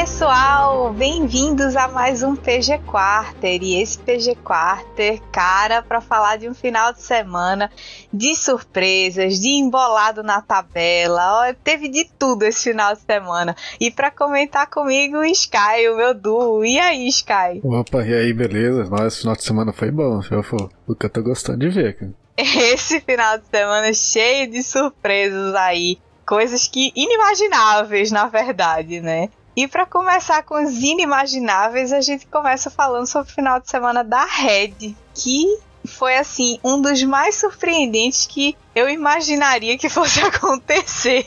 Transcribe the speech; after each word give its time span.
pessoal! 0.00 0.92
Bem-vindos 0.92 1.74
a 1.74 1.88
mais 1.88 2.22
um 2.22 2.36
PG 2.36 2.78
Quarter. 2.86 3.60
E 3.60 3.82
esse 3.82 3.98
PG 3.98 4.36
Quarter, 4.44 5.20
cara, 5.32 5.82
para 5.82 6.00
falar 6.00 6.36
de 6.36 6.48
um 6.48 6.54
final 6.54 6.92
de 6.92 7.02
semana 7.02 7.68
de 8.12 8.36
surpresas, 8.36 9.40
de 9.40 9.48
embolado 9.48 10.22
na 10.22 10.40
tabela. 10.40 11.40
Ó, 11.42 11.54
teve 11.64 11.88
de 11.88 12.08
tudo 12.16 12.44
esse 12.44 12.70
final 12.70 12.94
de 12.94 13.00
semana. 13.00 13.56
E 13.80 13.90
para 13.90 14.08
comentar 14.08 14.70
comigo, 14.70 15.16
o 15.16 15.24
Sky, 15.24 15.88
o 15.92 15.96
meu 15.96 16.14
duo. 16.14 16.64
E 16.64 16.78
aí, 16.78 17.08
Sky? 17.08 17.60
Opa, 17.64 18.04
e 18.04 18.14
aí, 18.14 18.32
beleza? 18.32 18.84
Nossa, 18.84 19.06
esse 19.08 19.18
final 19.22 19.34
de 19.34 19.42
semana 19.42 19.72
foi 19.72 19.90
bom, 19.90 20.22
foi 20.22 20.38
o 20.86 20.94
que 20.94 21.06
eu 21.06 21.10
tô 21.10 21.22
gostando 21.24 21.58
de 21.58 21.70
ver, 21.70 21.96
cara. 21.96 22.12
Esse 22.38 23.00
final 23.00 23.36
de 23.38 23.46
semana 23.48 23.92
cheio 23.92 24.48
de 24.48 24.62
surpresas 24.62 25.56
aí 25.56 25.98
coisas 26.28 26.68
que 26.68 26.92
inimagináveis, 26.94 28.12
na 28.12 28.26
verdade, 28.26 29.00
né? 29.00 29.30
E 29.58 29.66
para 29.66 29.84
começar 29.84 30.44
com 30.44 30.54
os 30.64 30.72
inimagináveis, 30.84 31.92
a 31.92 32.00
gente 32.00 32.28
começa 32.28 32.70
falando 32.70 33.08
sobre 33.08 33.28
o 33.28 33.34
final 33.34 33.58
de 33.58 33.68
semana 33.68 34.04
da 34.04 34.24
Red, 34.24 34.94
que 35.12 35.58
foi 35.84 36.16
assim 36.16 36.60
um 36.62 36.80
dos 36.80 37.02
mais 37.02 37.34
surpreendentes 37.34 38.24
que 38.24 38.56
eu 38.72 38.88
imaginaria 38.88 39.76
que 39.76 39.88
fosse 39.90 40.20
acontecer. 40.20 41.26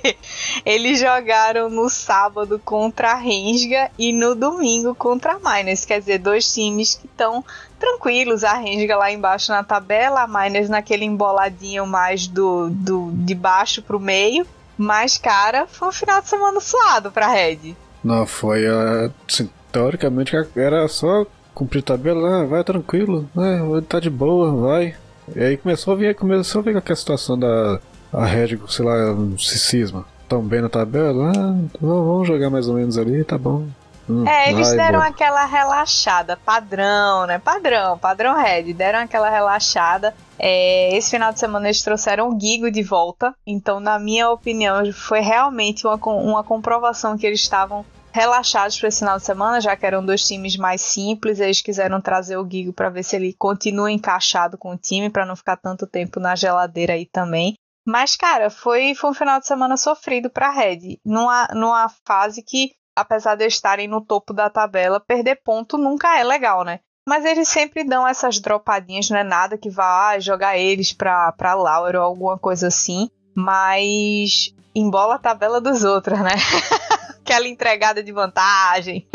Eles 0.66 0.98
jogaram 0.98 1.70
no 1.70 1.90
sábado 1.90 2.57
contra 2.63 3.12
a 3.12 3.15
Rensga 3.15 3.91
e 3.99 4.13
no 4.13 4.34
domingo 4.34 4.95
contra 4.95 5.34
a 5.34 5.38
Miners, 5.38 5.84
quer 5.84 5.99
dizer, 5.99 6.20
dois 6.20 6.54
times 6.54 6.95
que 6.95 7.07
estão 7.07 7.43
tranquilos, 7.77 8.45
a 8.45 8.54
Rensga 8.54 8.95
lá 8.95 9.12
embaixo 9.12 9.51
na 9.51 9.62
tabela, 9.62 10.21
a 10.21 10.27
Miners 10.27 10.70
naquele 10.70 11.04
emboladinho 11.04 11.85
mais 11.85 12.27
do, 12.27 12.70
do 12.70 13.12
de 13.12 13.35
baixo 13.35 13.82
pro 13.82 13.99
meio. 13.99 14.48
Mas, 14.77 15.18
cara, 15.18 15.68
foi 15.68 15.90
um 15.90 15.91
final 15.91 16.21
de 16.21 16.29
semana 16.29 16.62
suado 16.62 17.12
pra 17.12 17.27
Red. 17.27 17.76
Não, 18.04 18.26
foi. 18.26 18.66
Assim, 19.27 19.49
teoricamente 19.71 20.35
era 20.55 20.88
só 20.88 21.26
cumprir 21.54 21.84
tabela, 21.84 22.41
ah, 22.41 22.46
vai 22.46 22.63
tranquilo, 22.63 23.30
né? 23.35 23.60
Tá 23.88 23.99
de 23.99 24.10
boa, 24.10 24.55
vai. 24.55 24.96
E 25.35 25.40
aí 25.40 25.57
começou 25.57 25.94
a 25.94 25.98
vir, 25.98 26.16
começou 26.16 26.60
a 26.60 26.63
ver 26.63 26.77
aquela 26.77 26.96
situação 26.96 27.38
da 27.38 27.79
a 28.12 28.26
Red, 28.26 28.57
sei 28.68 28.85
lá, 28.85 29.16
se 29.38 29.60
cisma. 29.60 30.05
Tão 30.27 30.41
bem 30.41 30.62
na 30.62 30.70
tabela, 30.70 31.32
ah, 31.35 31.55
vamos 31.79 32.27
jogar 32.27 32.49
mais 32.49 32.68
ou 32.68 32.76
menos 32.76 32.98
ali, 32.98 33.24
tá 33.24 33.38
bom. 33.38 33.68
Hum, 34.12 34.27
é, 34.27 34.51
eles 34.51 34.67
vai, 34.67 34.77
deram 34.77 35.01
aquela 35.01 35.45
relaxada, 35.45 36.35
padrão, 36.35 37.26
né? 37.26 37.40
Padrão, 37.40 37.98
padrão 37.98 38.35
Red, 38.35 38.73
deram 38.73 38.99
aquela 38.99 39.29
relaxada. 39.29 40.13
É, 40.37 40.95
esse 40.98 41.12
final 41.12 41.31
de 41.31 41.40
semana 41.40 41.67
eles 41.67 41.81
trouxeram 41.81 42.29
o 42.29 42.39
Gigo 42.39 42.70
de 42.70 42.84
volta, 42.84 43.34
então, 43.48 43.79
na 43.79 43.98
minha 43.98 44.29
opinião, 44.29 44.91
foi 44.91 45.21
realmente 45.21 45.87
uma, 45.87 45.95
uma 45.95 46.43
comprovação 46.43 47.17
que 47.17 47.26
eles 47.26 47.39
estavam 47.39 47.85
relaxados 48.12 48.77
para 48.77 48.89
esse 48.89 48.99
final 48.99 49.17
de 49.17 49.23
semana, 49.23 49.62
já 49.62 49.76
que 49.77 49.85
eram 49.85 50.05
dois 50.05 50.27
times 50.27 50.57
mais 50.57 50.82
simples, 50.82 51.39
eles 51.39 51.62
quiseram 51.62 52.01
trazer 52.01 52.35
o 52.35 52.49
Gigo 52.49 52.73
para 52.73 52.89
ver 52.89 53.04
se 53.04 53.15
ele 53.15 53.34
continua 53.34 53.89
encaixado 53.89 54.57
com 54.57 54.73
o 54.73 54.77
time, 54.77 55.09
para 55.09 55.26
não 55.26 55.37
ficar 55.37 55.55
tanto 55.55 55.87
tempo 55.87 56.20
na 56.20 56.35
geladeira 56.35 56.93
aí 56.93 57.05
também. 57.05 57.55
Mas, 57.85 58.15
cara, 58.15 58.49
foi, 58.49 58.93
foi 58.93 59.09
um 59.09 59.13
final 59.13 59.39
de 59.39 59.48
semana 59.48 59.76
sofrido 59.76 60.29
para 60.29 60.51
Red, 60.51 60.99
numa, 61.04 61.48
numa 61.54 61.89
fase 62.05 62.43
que, 62.43 62.71
apesar 62.96 63.36
de 63.36 63.46
estarem 63.46 63.88
no 63.88 64.02
topo 64.02 64.34
da 64.34 64.50
tabela, 64.50 65.00
perder 65.00 65.42
ponto 65.44 65.78
nunca 65.78 66.19
é 66.19 66.24
legal, 66.24 66.63
né? 66.63 66.79
Mas 67.07 67.25
eles 67.25 67.47
sempre 67.47 67.84
dão 67.84 68.07
essas 68.07 68.40
dropadinhas, 68.40 69.09
não 69.09 69.18
é 69.18 69.24
nada 69.24 69.57
que 69.57 69.69
vá 69.69 70.19
jogar 70.19 70.57
eles 70.57 70.94
pra, 70.94 71.31
pra 71.31 71.56
Laura 71.56 72.00
ou 72.00 72.06
alguma 72.06 72.38
coisa 72.38 72.68
assim. 72.68 73.09
Mas 73.35 74.53
embola 74.75 75.16
a 75.16 75.19
tabela 75.19 75.59
dos 75.59 75.84
outros, 75.84 76.19
né? 76.19 76.31
Aquela 77.22 77.47
entregada 77.47 78.03
de 78.03 78.12
vantagem. 78.12 79.07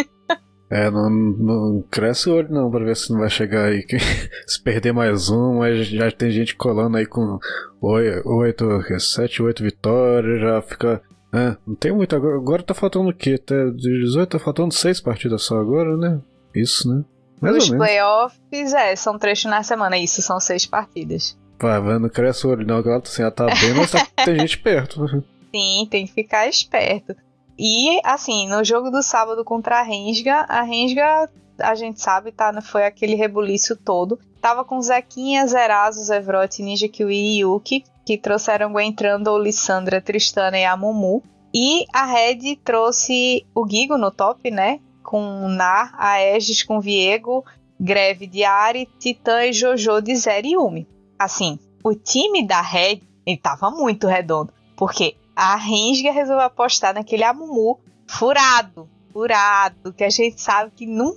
É, 0.69 0.91
não, 0.91 1.09
não 1.09 1.85
cresce 1.91 2.29
o 2.29 2.35
olho 2.35 2.51
não 2.51 2.71
pra 2.71 2.85
ver 2.85 2.97
se 2.97 3.13
não 3.13 3.21
vai 3.21 3.31
chegar 3.31 3.67
aí. 3.67 3.85
se 4.47 4.61
perder 4.63 4.93
mais 4.93 5.31
um, 5.31 5.59
mas 5.59 5.87
já 5.87 6.11
tem 6.11 6.31
gente 6.31 6.57
colando 6.57 6.97
aí 6.97 7.07
com 7.07 7.39
8, 7.81 8.65
7, 8.99 9.43
8 9.43 9.63
vitórias, 9.63 10.41
já 10.41 10.61
fica. 10.63 11.03
É, 11.33 11.57
não 11.67 11.75
tem 11.75 11.93
muito 11.93 12.15
agora. 12.15 12.37
Agora 12.37 12.63
tá 12.63 12.75
faltando 12.75 13.11
o 13.11 13.15
quê? 13.15 13.39
Até 13.43 13.71
18 13.71 14.29
tá 14.29 14.39
faltando 14.39 14.73
6 14.73 15.01
partidas 15.01 15.43
só 15.43 15.59
agora, 15.59 15.97
né? 15.97 16.21
Isso, 16.55 16.89
né? 16.89 17.05
Mais 17.41 17.57
Os 17.57 17.71
playoffs, 17.71 18.73
é, 18.73 18.97
são 18.97 19.19
três 19.19 19.45
na 19.45 19.63
semana, 19.63 19.99
isso, 19.99 20.23
são 20.23 20.41
seis 20.41 20.65
partidas. 20.65 21.37
Pá, 21.59 21.81
não 21.81 22.09
cresce 22.09 22.47
o 22.47 22.51
olho 22.51 22.67
não, 22.67 22.79
ela 22.79 22.99
assim, 22.99 23.23
ela 23.23 23.31
tá 23.31 23.47
bem, 23.47 23.75
mas 23.75 23.91
tá, 23.91 24.07
tem 24.25 24.39
gente 24.41 24.59
perto. 24.59 25.07
Sim, 25.55 25.87
tem 25.91 26.07
que 26.07 26.13
ficar 26.13 26.47
esperto. 26.47 27.15
E, 27.59 28.01
assim, 28.05 28.49
no 28.49 28.63
jogo 28.63 28.91
do 28.91 29.03
sábado 29.03 29.43
contra 29.45 29.81
a 29.81 29.83
Rensga, 29.83 30.45
a 30.49 30.63
Rensga, 30.63 31.31
a 31.59 31.75
gente 31.75 32.01
sabe, 32.01 32.31
tá, 32.33 32.61
foi 32.61 32.85
aquele 32.85 33.15
rebuliço 33.15 33.77
todo. 33.77 34.19
Tava 34.41 34.65
com 34.65 34.81
Zequinha, 34.81 35.47
Zerazo, 35.47 36.05
Zevrote, 36.05 36.63
Ninja 36.63 36.89
Kiwi 36.89 37.15
e 37.15 37.41
Yuki, 37.41 37.85
que 38.07 38.17
trouxeram 38.17 38.73
Gwen 38.73 38.95
Trundle, 38.95 39.43
Lissandra, 39.43 40.01
Tristana 40.01 40.59
e 40.59 40.65
a 40.65 40.77
Mumu. 40.77 41.23
E 41.53 41.85
a 41.93 42.07
Red 42.07 42.57
trouxe 42.65 43.45
o 43.55 43.69
Gigo 43.69 43.99
no 43.99 44.11
top, 44.11 44.51
né? 44.51 44.81
com 45.07 45.49
Nar, 45.49 45.95
Aegis 45.97 46.65
com 46.65 46.81
Viego, 46.81 47.45
Greve 47.79 48.27
de 48.27 48.43
Ari, 48.43 48.89
Titã 48.99 49.45
e 49.45 49.53
Jojo 49.53 50.01
de 50.01 50.17
Zero 50.17 50.77
e. 50.77 50.87
Assim, 51.17 51.59
o 51.85 51.95
time 51.95 52.45
da 52.45 52.61
Red, 52.61 53.01
ele 53.25 53.37
tava 53.37 53.71
muito 53.71 54.09
redondo, 54.09 54.53
porque 54.77 55.17
a 55.35 55.55
Rensga 55.55 56.11
resolveu 56.11 56.45
apostar 56.45 56.93
naquele 56.93 57.23
Amumu 57.23 57.79
furado, 58.09 58.91
furado, 59.13 59.93
que 59.93 60.03
a 60.03 60.11
gente 60.11 60.41
sabe 60.41 60.73
que 60.75 60.87
não 60.87 61.15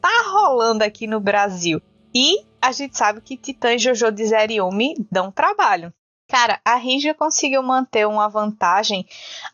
tá 0.00 0.30
rolando 0.30 0.84
aqui 0.84 1.08
no 1.08 1.18
Brasil. 1.18 1.82
E 2.14 2.44
a 2.60 2.70
gente 2.70 2.96
sabe 2.96 3.20
que 3.20 3.36
Titã 3.36 3.74
e 3.74 3.78
Jojo 3.78 4.12
de 4.12 4.24
Zero 4.24 4.52
e 4.52 4.94
dão 5.10 5.32
trabalho. 5.32 5.92
Cara, 6.32 6.58
a 6.64 6.76
Rensga 6.76 7.12
conseguiu 7.12 7.62
manter 7.62 8.08
uma 8.08 8.26
vantagem 8.26 9.04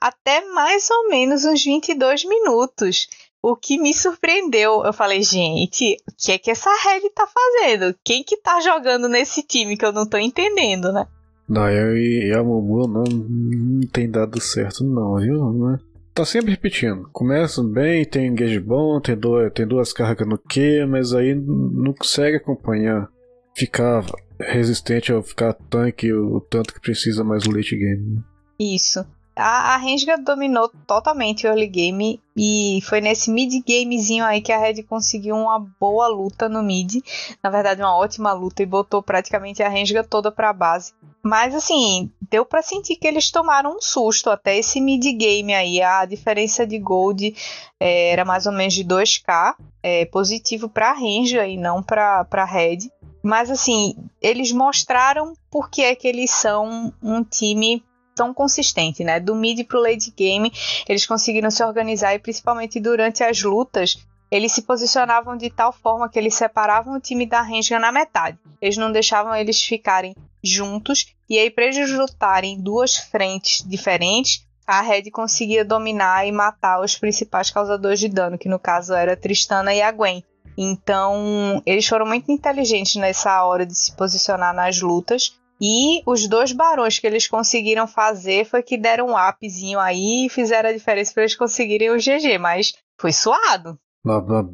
até 0.00 0.44
mais 0.53 0.89
ou 0.89 1.09
menos 1.09 1.44
uns 1.44 1.65
22 1.65 2.25
minutos. 2.25 3.09
O 3.43 3.56
que 3.56 3.77
me 3.81 3.93
surpreendeu, 3.93 4.84
eu 4.84 4.93
falei, 4.93 5.21
gente, 5.21 5.97
o 6.09 6.12
que 6.17 6.31
é 6.31 6.38
que 6.38 6.53
essa 6.53 6.71
Red 6.71 7.11
tá 7.11 7.27
fazendo? 7.27 7.93
Quem 8.05 8.22
que 8.22 8.37
tá 8.37 8.61
jogando 8.61 9.09
nesse 9.09 9.43
time 9.43 9.77
que 9.77 9.84
eu 9.84 9.91
não 9.91 10.09
tô 10.09 10.19
entendendo, 10.19 10.93
né? 10.93 11.09
Não, 11.49 11.69
eu 11.69 11.97
e 11.99 12.33
a 12.33 12.44
Momo 12.44 12.87
não, 12.87 13.03
não 13.03 13.88
tem 13.88 14.09
dado 14.09 14.41
certo 14.41 14.84
não, 14.84 15.17
viu? 15.17 15.53
Né? 15.53 15.78
Tá 16.15 16.25
sempre 16.25 16.53
repetindo. 16.53 17.09
Começa 17.12 17.61
bem, 17.61 18.05
tem 18.05 18.28
engage 18.28 18.61
bom, 18.61 19.00
tem 19.00 19.17
duas, 19.17 19.53
tem 19.53 19.67
duas 19.67 19.93
cargas 19.93 20.28
no 20.28 20.38
Q, 20.38 20.87
mas 20.87 21.12
aí 21.12 21.34
não 21.34 21.93
consegue 21.93 22.37
acompanhar. 22.37 23.09
Ficar 23.56 24.05
resistente 24.41 25.12
ao 25.12 25.22
ficar 25.22 25.53
tanque 25.53 26.12
o 26.12 26.41
tanto 26.41 26.75
que 26.75 26.81
precisa 26.81 27.25
mais 27.25 27.44
no 27.44 27.54
late 27.54 27.76
game. 27.76 28.16
Né? 28.16 28.22
Isso. 28.59 29.04
A, 29.38 29.75
a 29.75 29.76
Rensga 29.76 30.19
dominou 30.19 30.69
totalmente 30.84 31.47
o 31.47 31.49
early 31.49 31.69
game 31.69 32.21
e 32.37 32.81
foi 32.82 33.00
nesse 33.00 33.31
mid 33.31 33.53
gamezinho 33.65 34.25
aí 34.25 34.41
que 34.41 34.50
a 34.50 34.59
Red 34.59 34.82
conseguiu 34.82 35.37
uma 35.37 35.60
boa 35.81 36.09
luta 36.09 36.49
no 36.49 36.60
mid. 36.60 36.97
Na 37.41 37.49
verdade, 37.49 37.81
uma 37.81 37.97
ótima 37.97 38.32
luta 38.32 38.65
e 38.65 38.66
botou 38.66 39.00
praticamente 39.00 39.62
a 39.62 39.69
Rensga 39.69 40.03
toda 40.03 40.32
pra 40.32 40.53
base. 40.53 40.93
Mas 41.22 41.55
assim, 41.55 42.10
deu 42.28 42.44
para 42.44 42.62
sentir 42.62 42.97
que 42.97 43.06
eles 43.06 43.31
tomaram 43.31 43.76
um 43.76 43.81
susto 43.81 44.29
até 44.29 44.56
esse 44.58 44.81
mid 44.81 45.05
game 45.17 45.55
aí. 45.55 45.81
A 45.81 46.05
diferença 46.05 46.67
de 46.67 46.79
gold 46.79 47.32
é, 47.79 48.11
era 48.11 48.25
mais 48.25 48.46
ou 48.46 48.52
menos 48.52 48.75
de 48.75 48.84
2k, 48.84 49.55
é, 49.82 50.05
positivo 50.06 50.69
para 50.69 50.91
a 50.91 50.94
Renga 50.94 51.46
e 51.46 51.56
não 51.56 51.81
para 51.81 52.26
a 52.29 52.44
Red. 52.44 52.91
Mas 53.23 53.50
assim, 53.50 53.97
eles 54.20 54.53
mostraram 54.53 55.35
por 55.50 55.70
que 55.70 55.82
é 55.82 55.94
que 55.94 56.06
eles 56.06 56.31
são 56.31 56.93
um 57.03 57.23
time 57.25 57.82
tão 58.15 58.35
consistente, 58.35 59.05
né? 59.05 59.20
Do 59.20 59.35
mid 59.35 59.65
pro 59.67 59.81
late 59.81 60.11
game, 60.11 60.53
eles 60.88 61.06
conseguiram 61.06 61.50
se 61.50 61.62
organizar 61.62 62.15
e 62.15 62.19
principalmente 62.19 62.81
durante 62.81 63.23
as 63.23 63.43
lutas, 63.43 63.99
eles 64.31 64.53
se 64.53 64.62
posicionavam 64.62 65.37
de 65.37 65.49
tal 65.50 65.73
forma 65.73 66.09
que 66.09 66.19
eles 66.19 66.35
separavam 66.35 66.97
o 66.97 67.00
time 67.00 67.25
da 67.25 67.41
Renga 67.41 67.79
na 67.79 67.93
metade. 67.93 68.38
Eles 68.61 68.76
não 68.76 68.93
deixavam 68.93 69.35
eles 69.35 69.62
ficarem 69.62 70.15
juntos 70.43 71.15
e 71.29 71.38
aí 71.38 71.53
lutarem 71.97 72.61
duas 72.61 72.97
frentes 72.97 73.65
diferentes, 73.67 74.47
a 74.67 74.82
Red 74.82 75.11
conseguia 75.11 75.65
dominar 75.65 76.26
e 76.26 76.32
matar 76.32 76.82
os 76.82 76.94
principais 76.94 77.50
causadores 77.50 77.99
de 77.99 78.09
dano, 78.09 78.37
que 78.37 78.50
no 78.50 78.59
caso 78.59 78.93
era 78.93 79.17
Tristana 79.17 79.73
e 79.73 79.81
a 79.81 79.91
Gwen. 79.91 80.23
Então, 80.60 81.62
eles 81.64 81.87
foram 81.87 82.05
muito 82.05 82.32
inteligentes 82.32 82.96
nessa 82.96 83.44
hora 83.44 83.64
de 83.64 83.78
se 83.78 83.94
posicionar 83.94 84.52
nas 84.52 84.81
lutas 84.81 85.38
E 85.60 86.02
os 86.05 86.26
dois 86.26 86.50
barões 86.50 86.99
que 86.99 87.06
eles 87.06 87.28
conseguiram 87.28 87.87
fazer 87.87 88.44
foi 88.44 88.62
que 88.62 88.76
deram 88.76 89.06
um 89.06 89.16
upzinho 89.16 89.78
aí 89.78 90.26
e 90.26 90.28
fizeram 90.28 90.70
a 90.70 90.72
diferença 90.72 91.14
para 91.14 91.22
eles 91.22 91.37
conseguirem 91.37 91.90
o 91.90 91.96
GG, 91.96 92.38
mas 92.40 92.72
foi 93.00 93.12
suado. 93.12 93.78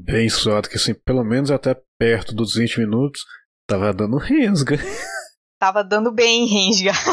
Bem 0.02 0.28
suado, 0.28 0.68
que 0.68 0.76
assim, 0.76 0.94
pelo 0.94 1.24
menos 1.24 1.50
até 1.50 1.74
perto 1.98 2.34
dos 2.34 2.54
20 2.54 2.80
minutos, 2.80 3.22
tava 3.66 3.92
dando 3.92 4.18
rensga. 4.18 4.76
Tava 5.58 5.82
dando 5.82 6.12
bem. 6.12 6.46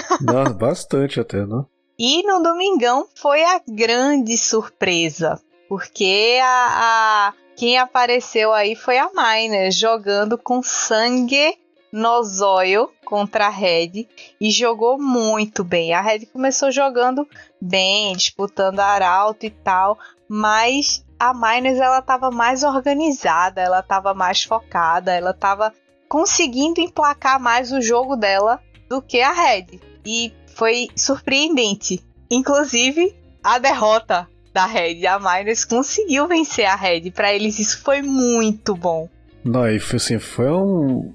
Nossa, 0.20 0.54
bastante 0.54 1.22
até, 1.22 1.46
né? 1.46 1.64
E 1.98 2.22
no 2.24 2.44
domingão 2.44 3.08
foi 3.16 3.42
a 3.46 3.62
grande 3.66 4.38
surpresa, 4.38 5.40
porque 5.72 6.38
a, 6.44 7.30
a 7.30 7.34
quem 7.56 7.78
apareceu 7.78 8.52
aí 8.52 8.76
foi 8.76 8.98
a 8.98 9.10
Miner 9.16 9.72
jogando 9.72 10.38
com 10.38 10.62
sangue 10.62 11.58
no 11.94 12.22
zóio 12.24 12.92
contra 13.06 13.46
a 13.46 13.50
Red 13.50 14.06
e 14.42 14.52
jogou 14.52 15.02
muito 15.02 15.64
bem. 15.64 15.94
A 15.94 16.02
Red 16.02 16.26
começou 16.26 16.72
jogando 16.72 17.26
bem, 17.62 18.14
disputando 18.18 18.82
a 18.82 18.86
arauto 18.88 19.46
e 19.46 19.50
tal, 19.50 19.98
mas 20.28 21.06
a 21.18 21.34
Miners 21.34 21.80
ela 21.80 22.00
estava 22.00 22.30
mais 22.30 22.64
organizada, 22.64 23.62
ela 23.62 23.80
estava 23.80 24.14
mais 24.14 24.44
focada, 24.44 25.14
ela 25.14 25.32
estava 25.32 25.74
conseguindo 26.10 26.82
emplacar 26.82 27.40
mais 27.40 27.72
o 27.72 27.80
jogo 27.80 28.18
dela 28.18 28.62
do 28.90 29.02
que 29.02 29.22
a 29.22 29.32
Red. 29.32 29.80
E 30.06 30.34
foi 30.48 30.90
surpreendente. 30.98 32.04
Inclusive, 32.30 33.16
a 33.42 33.58
derrota 33.58 34.28
da 34.54 34.66
Red, 34.66 35.06
a 35.06 35.20
Miners 35.20 35.66
conseguiu 35.66 36.28
vencer 36.28 36.66
a 36.66 36.76
Red. 36.76 37.12
Para 37.12 37.34
eles 37.34 37.60
isso 37.60 37.82
foi 37.84 38.02
muito 38.02 38.76
bom. 38.76 39.10
Não, 39.44 39.68
e 39.68 39.80
foi 39.80 39.98
assim, 39.98 40.20
foi 40.20 40.52
um, 40.52 41.14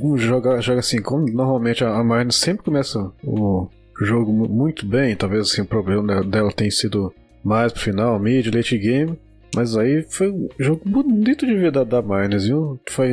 um 0.00 0.16
jogo, 0.16 0.60
jogo 0.60 0.80
assim, 0.80 1.02
como 1.02 1.26
normalmente 1.30 1.84
a 1.84 2.02
Miners 2.02 2.36
sempre 2.36 2.64
começa 2.64 3.12
o 3.22 3.68
jogo 4.00 4.32
muito 4.32 4.86
bem, 4.86 5.14
talvez 5.14 5.50
assim, 5.50 5.62
o 5.62 5.66
problema 5.66 6.22
dela 6.24 6.50
tenha 6.52 6.70
sido 6.70 7.12
mais 7.44 7.72
pro 7.72 7.82
final, 7.82 8.18
mid, 8.18 8.46
late 8.54 8.78
game. 8.78 9.18
Mas 9.54 9.76
aí 9.76 10.02
foi 10.08 10.30
um 10.30 10.48
jogo 10.60 10.82
bonito 10.86 11.44
de 11.44 11.54
ver 11.56 11.72
da, 11.72 12.00
Miners, 12.00 12.44
viu? 12.44 12.80
Foi 12.88 13.10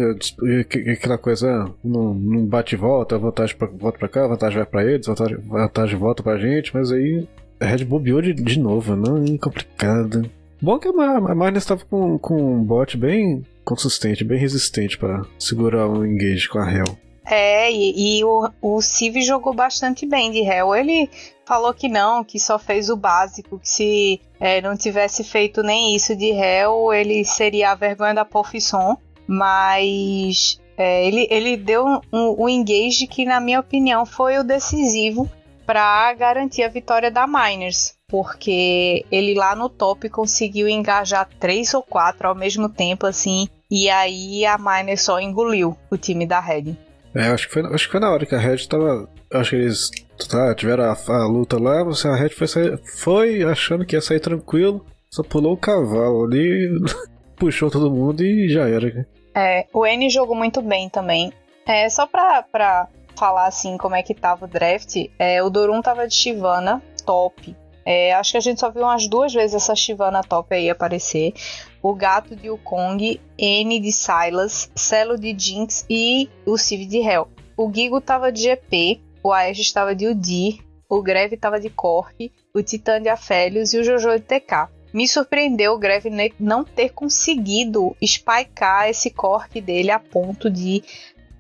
aquela 0.94 1.18
coisa, 1.18 1.68
não, 1.84 2.14
não 2.14 2.46
bate 2.46 2.76
e 2.76 2.78
volta, 2.78 3.18
vantagem 3.18 3.58
pra, 3.58 3.68
volta 3.68 3.98
pra 3.98 4.08
cá, 4.08 4.28
vantagem 4.28 4.58
vai 4.58 4.66
pra 4.68 4.86
eles, 4.86 5.08
vantagem, 5.08 5.38
vantagem 5.38 5.98
volta 5.98 6.22
pra 6.22 6.38
gente, 6.38 6.72
mas 6.76 6.92
aí 6.92 7.28
Red 7.60 7.86
bobeou 7.86 8.22
de, 8.22 8.34
de 8.34 8.60
novo, 8.60 8.96
não? 8.96 9.24
É 9.24 9.38
complicado. 9.38 10.30
Bom 10.62 10.80
que 10.80 10.88
a, 10.88 10.92
Miners 11.36 11.64
estava 11.64 11.84
com, 11.86 12.18
com 12.18 12.36
um 12.36 12.64
bot 12.64 12.98
bem 12.98 13.46
consistente, 13.64 14.24
bem 14.24 14.40
resistente 14.40 14.98
para 14.98 15.24
segurar 15.38 15.88
o 15.88 16.06
engage 16.06 16.48
com 16.50 16.60
a 16.60 16.72
Hell. 16.72 16.98
É, 17.30 17.72
e, 17.72 18.20
e, 18.20 18.24
o, 18.24 18.50
o 18.62 18.82
Civ 18.82 19.22
jogou 19.22 19.54
bastante 19.54 20.06
bem 20.06 20.32
de 20.32 20.40
Hell. 20.40 20.74
Ele 20.74 21.10
falou 21.46 21.74
que 21.74 21.90
não, 21.90 22.24
que 22.24 22.40
só 22.40 22.58
fez 22.58 22.90
o 22.90 22.96
básico, 22.96 23.60
que 23.60 23.70
se 23.70 24.22
é, 24.40 24.62
não 24.62 24.78
tivesse 24.78 25.24
feito 25.24 25.62
nem 25.62 25.96
isso 25.96 26.16
de 26.16 26.32
Hell, 26.32 26.94
ele 26.94 27.26
seria 27.26 27.72
a 27.72 27.76
vergonha 27.76 28.14
da 28.14 28.26
profissão. 28.26 28.98
Mas 29.28 30.58
é, 30.78 31.06
ele, 31.06 31.28
ele 31.30 31.58
deu 31.58 31.86
um, 31.86 32.46
um 32.46 32.48
engage 32.48 33.06
que, 33.08 33.26
na 33.26 33.42
minha 33.42 33.60
opinião, 33.60 34.06
foi 34.06 34.38
o 34.38 34.44
decisivo 34.44 35.30
para 35.68 36.14
garantir 36.14 36.64
a 36.64 36.70
vitória 36.70 37.12
da 37.12 37.28
Miners. 37.28 37.94
Porque 38.08 39.06
ele 39.12 39.36
lá 39.36 39.54
no 39.54 39.68
top 39.68 40.10
conseguiu 40.10 40.70
engajar 40.70 41.28
três 41.38 41.74
ou 41.74 41.84
quatro 41.84 42.30
ao 42.30 42.34
mesmo 42.34 42.70
tempo, 42.70 43.06
assim, 43.06 43.50
e 43.70 43.90
aí 43.90 44.46
a 44.46 44.58
Miners 44.58 45.02
só 45.02 45.20
engoliu 45.20 45.78
o 45.92 45.98
time 45.98 46.26
da 46.26 46.40
Red. 46.40 46.78
É, 47.14 47.28
acho 47.28 47.48
que 47.48 47.54
foi, 47.54 47.66
acho 47.74 47.86
que 47.86 47.92
foi 47.92 48.00
na 48.00 48.10
hora 48.10 48.26
que 48.26 48.34
a 48.34 48.40
Red 48.40 48.66
tava. 48.68 49.10
Acho 49.34 49.50
que 49.50 49.56
eles 49.58 49.92
tá, 50.30 50.56
tiveram 50.56 50.86
a, 50.86 50.94
a, 50.94 51.28
luta 51.28 51.62
lá, 51.62 51.84
você, 51.84 52.08
a 52.08 52.16
Red 52.16 52.30
foi, 52.30 52.48
sair, 52.48 52.80
foi 53.02 53.44
achando 53.44 53.86
que 53.86 53.94
ia 53.94 54.02
sair 54.02 54.22
tranquilo, 54.22 54.86
só 55.12 55.22
pulou 55.22 55.54
o 55.54 55.58
cavalo 55.58 56.24
ali, 56.24 56.70
puxou 57.36 57.70
todo 57.70 57.92
mundo 57.92 58.24
e 58.24 58.48
já 58.48 58.70
era. 58.70 59.06
É, 59.36 59.66
o 59.74 59.86
N 59.86 60.10
jogou 60.10 60.36
muito 60.36 60.62
bem 60.62 60.90
também. 60.90 61.34
É, 61.66 61.90
só 61.90 62.08
pra, 62.08 62.42
pra 62.44 62.88
falar 63.18 63.48
assim 63.48 63.78
como 63.78 63.96
é 63.96 64.04
que 64.04 64.14
tava 64.14 64.46
o 64.46 64.48
draft, 64.48 64.96
é, 65.18 65.42
o 65.42 65.50
Dorum 65.50 65.82
tava 65.82 66.08
de 66.08 66.16
Shivana, 66.16 66.82
top. 67.06 67.56
É, 67.86 68.14
acho 68.14 68.34
que 68.34 68.38
a 68.38 68.42
gente 68.42 68.60
só 68.60 68.70
viu 68.70 68.84
umas 68.84 69.08
duas 69.08 69.34
vezes 69.34 69.56
essa 69.56 69.76
Shivana 69.76 70.22
top 70.22 70.54
aí 70.54 70.70
aparecer. 70.70 71.34
O 71.82 71.96
gato 71.96 72.36
de 72.36 72.50
Wukong, 72.50 73.20
N 73.38 73.80
de 73.80 73.92
Silas, 73.92 74.70
Celo 74.76 75.18
de 75.18 75.34
Jinx 75.38 75.86
e 75.90 76.30
o 76.46 76.58
Civ 76.58 76.86
de 76.86 76.98
Hell. 76.98 77.30
O 77.56 77.72
Gigo 77.74 78.02
tava 78.02 78.32
de 78.32 78.42
GP, 78.42 79.02
o 79.24 79.32
Aegis 79.32 79.66
estava 79.66 79.96
de 79.96 80.06
Udir, 80.08 80.60
o 80.90 81.02
Greve 81.02 81.38
tava 81.38 81.60
de 81.60 81.70
Cork, 81.70 82.32
o 82.54 82.62
Titã 82.62 83.02
de 83.02 83.10
Afélios 83.10 83.74
e 83.74 83.80
o 83.80 83.84
Jojo 83.84 84.12
de 84.12 84.22
TK. 84.22 84.70
Me 84.94 85.08
surpreendeu 85.08 85.74
o 85.74 85.78
Greve 85.78 86.10
não 86.40 86.64
ter 86.64 86.90
conseguido 86.90 87.96
spikear 88.04 88.90
esse 88.90 89.10
cork 89.10 89.60
dele 89.60 89.92
a 89.92 90.00
ponto 90.00 90.50
de 90.50 90.82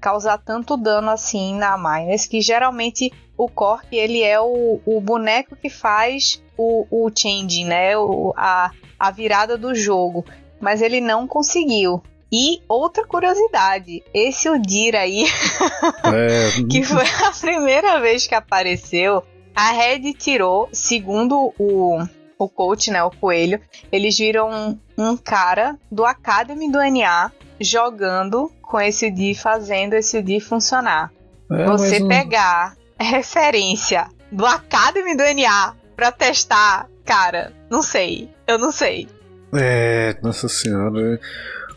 causar 0.07 0.37
tanto 0.37 0.77
dano 0.77 1.09
assim 1.09 1.53
na 1.53 1.77
Miners, 1.77 2.25
que 2.25 2.39
geralmente 2.39 3.11
o 3.37 3.49
Cork 3.49 3.93
ele 3.93 4.23
é 4.23 4.39
o, 4.39 4.79
o 4.85 5.01
boneco 5.01 5.53
que 5.53 5.69
faz 5.69 6.41
o, 6.57 6.87
o 6.89 7.11
changing, 7.13 7.65
né? 7.65 7.97
O, 7.97 8.33
a, 8.37 8.71
a 8.97 9.11
virada 9.11 9.57
do 9.57 9.75
jogo. 9.75 10.23
Mas 10.61 10.81
ele 10.81 11.01
não 11.01 11.27
conseguiu. 11.27 12.01
E 12.31 12.61
outra 12.69 13.05
curiosidade, 13.05 14.01
esse 14.13 14.49
Udir 14.49 14.95
aí, 14.95 15.25
é... 16.07 16.63
que 16.71 16.83
foi 16.83 17.03
a 17.27 17.31
primeira 17.31 17.99
vez 17.99 18.25
que 18.25 18.33
apareceu, 18.33 19.21
a 19.53 19.71
Red 19.71 20.13
tirou, 20.13 20.69
segundo 20.71 21.53
o, 21.59 21.99
o 22.39 22.47
coach, 22.47 22.91
né, 22.91 23.03
o 23.03 23.11
Coelho, 23.11 23.59
eles 23.91 24.17
viram 24.17 24.49
um, 24.49 24.79
um 24.97 25.17
cara 25.17 25.77
do 25.91 26.05
Academy 26.05 26.71
do 26.71 26.79
NA 26.79 27.29
jogando 27.59 28.51
com 28.61 28.79
esse 28.79 29.07
UDI, 29.07 29.35
fazendo 29.35 29.93
esse 29.93 30.17
UDI 30.17 30.39
funcionar. 30.39 31.11
É, 31.51 31.65
Você 31.65 32.01
um... 32.01 32.07
pegar 32.07 32.75
referência 32.99 34.07
do 34.31 34.45
Academy 34.45 35.15
do 35.15 35.23
NA 35.23 35.75
pra 35.95 36.11
testar, 36.11 36.89
cara, 37.05 37.53
não 37.69 37.81
sei. 37.81 38.29
Eu 38.45 38.57
não 38.57 38.71
sei. 38.71 39.07
É, 39.53 40.17
nossa 40.21 40.47
senhora. 40.47 41.19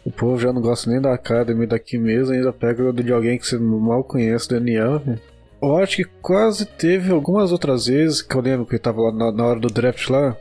O 0.04 0.10
povo 0.10 0.38
já 0.38 0.52
não 0.52 0.62
gosta 0.62 0.90
nem 0.90 1.00
da 1.00 1.12
Academy 1.12 1.66
daqui 1.66 1.98
mesmo, 1.98 2.34
ainda 2.34 2.52
pega 2.52 2.90
de 2.92 3.12
alguém 3.12 3.38
que 3.38 3.46
você 3.46 3.58
mal 3.58 4.02
conhece 4.02 4.48
do 4.48 4.58
NA, 4.58 5.18
Eu 5.62 5.76
acho 5.76 5.96
que 5.96 6.04
quase 6.04 6.64
teve 6.64 7.12
algumas 7.12 7.52
outras 7.52 7.86
vezes 7.86 8.22
que 8.22 8.34
eu 8.34 8.40
lembro 8.40 8.66
que 8.66 8.78
tava 8.78 9.02
lá 9.02 9.12
na, 9.12 9.32
na 9.32 9.46
hora 9.46 9.60
do 9.60 9.68
draft 9.68 10.08
lá. 10.08 10.36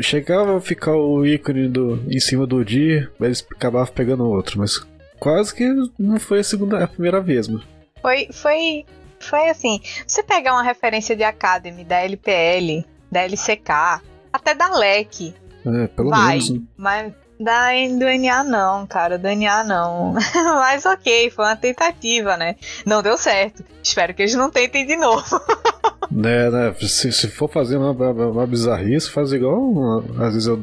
Chegava 0.00 0.56
a 0.56 0.60
ficar 0.60 0.96
o 0.96 1.26
ícone 1.26 1.68
do, 1.68 2.02
em 2.08 2.18
cima 2.18 2.46
do 2.46 2.64
D, 2.64 3.06
mas 3.18 3.26
eles 3.26 3.46
acabavam 3.50 3.92
pegando 3.92 4.24
outro, 4.24 4.58
mas 4.58 4.78
quase 5.18 5.54
que 5.54 5.68
não 5.98 6.18
foi 6.18 6.40
a 6.40 6.44
segunda, 6.44 6.82
a 6.82 6.88
primeira 6.88 7.20
vez, 7.20 7.48
mano. 7.48 7.64
Foi, 8.00 8.28
foi, 8.32 8.84
foi 9.20 9.48
assim. 9.50 9.80
Você 10.06 10.22
pegar 10.22 10.52
uma 10.52 10.62
referência 10.62 11.14
de 11.14 11.22
Academy, 11.22 11.84
da 11.84 12.00
LPL, 12.00 12.84
da 13.10 13.20
LCK, 13.22 14.02
até 14.32 14.54
da 14.54 14.74
LEC. 14.76 15.34
É, 15.64 15.86
pelo 15.88 16.10
vai, 16.10 16.38
menos. 16.38 16.50
Né? 16.50 16.60
Mas 16.76 17.12
da 17.42 17.70
do 17.98 18.06
NA 18.06 18.44
não, 18.44 18.86
cara, 18.86 19.18
do 19.18 19.28
NA 19.28 19.64
não. 19.64 20.14
mas 20.34 20.84
ok, 20.86 21.30
foi 21.30 21.44
uma 21.44 21.56
tentativa, 21.56 22.36
né? 22.36 22.56
Não 22.86 23.02
deu 23.02 23.16
certo. 23.16 23.64
Espero 23.82 24.14
que 24.14 24.22
eles 24.22 24.34
não 24.34 24.50
tentem 24.50 24.86
de 24.86 24.96
novo. 24.96 25.40
né, 26.10 26.50
né? 26.50 26.74
Se, 26.80 27.12
se 27.12 27.28
for 27.28 27.48
fazer 27.48 27.76
uma, 27.76 27.90
uma, 27.90 28.26
uma 28.28 28.46
bizarrice, 28.46 29.10
faz 29.10 29.32
igual. 29.32 29.58
Uma, 29.58 30.26
às 30.26 30.34
vezes 30.34 30.46
eu 30.46 30.56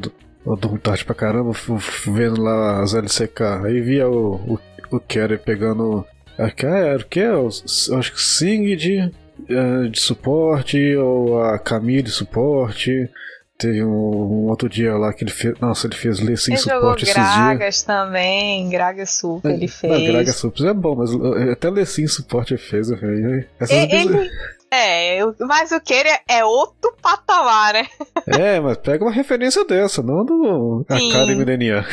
eu 0.45 0.55
durmo 0.55 0.79
tarde 0.79 1.05
pra 1.05 1.13
caramba 1.13 1.51
vendo 2.05 2.41
lá 2.41 2.81
as 2.81 2.93
LCK. 2.93 3.41
Aí 3.65 3.81
via 3.81 4.07
o, 4.07 4.35
o, 4.35 4.59
o 4.91 4.99
Kerry 4.99 5.37
pegando. 5.37 6.05
Aqui 6.37 6.65
era 6.65 6.97
o 6.97 7.05
que? 7.05 7.21
Acho 7.21 8.13
que 8.13 8.21
Sing 8.21 8.75
de, 8.75 9.11
eh, 9.49 9.87
de 9.91 9.99
suporte, 9.99 10.95
ou 10.95 11.43
a 11.43 11.59
Camille 11.59 12.03
de 12.03 12.11
suporte. 12.11 13.09
Teve 13.59 13.83
um, 13.83 14.47
outro 14.47 14.69
dia 14.69 14.95
lá 14.95 15.11
que 15.11 15.21
ele 15.21 15.31
fez. 15.31 15.59
Nossa, 15.59 15.85
ele 15.85 15.95
fez 15.95 16.21
ler 16.21 16.37
sem 16.37 16.55
suporte 16.55 17.03
esses 17.03 17.13
dias. 17.13 17.35
Gragas 17.35 17.83
também, 17.83 18.69
Gragas 18.69 19.09
Super 19.09 19.51
ele 19.51 19.67
fez. 19.67 19.91
Não, 19.91 20.13
Gragas 20.13 20.35
Super 20.37 20.67
é 20.67 20.73
bom, 20.73 20.95
mas 20.95 21.11
eh, 21.11 21.51
até 21.51 21.69
ler 21.69 21.85
sem 21.85 22.07
suporte 22.07 22.53
ele 22.53 22.61
fez, 22.61 22.89
velho. 22.89 23.45
Ele, 23.59 24.31
é, 24.71 25.19
mas 25.39 25.73
o 25.73 25.81
Keira 25.81 26.21
é 26.25 26.45
outro 26.45 26.95
patamar, 27.01 27.73
né? 27.73 27.85
É, 28.39 28.61
mas 28.61 28.77
pega 28.77 29.03
uma 29.03 29.11
referência 29.11 29.65
dessa, 29.65 30.01
não 30.01 30.23
do 30.23 30.85
Sim. 30.89 31.09
Academy 31.09 31.43
DNA. 31.43 31.83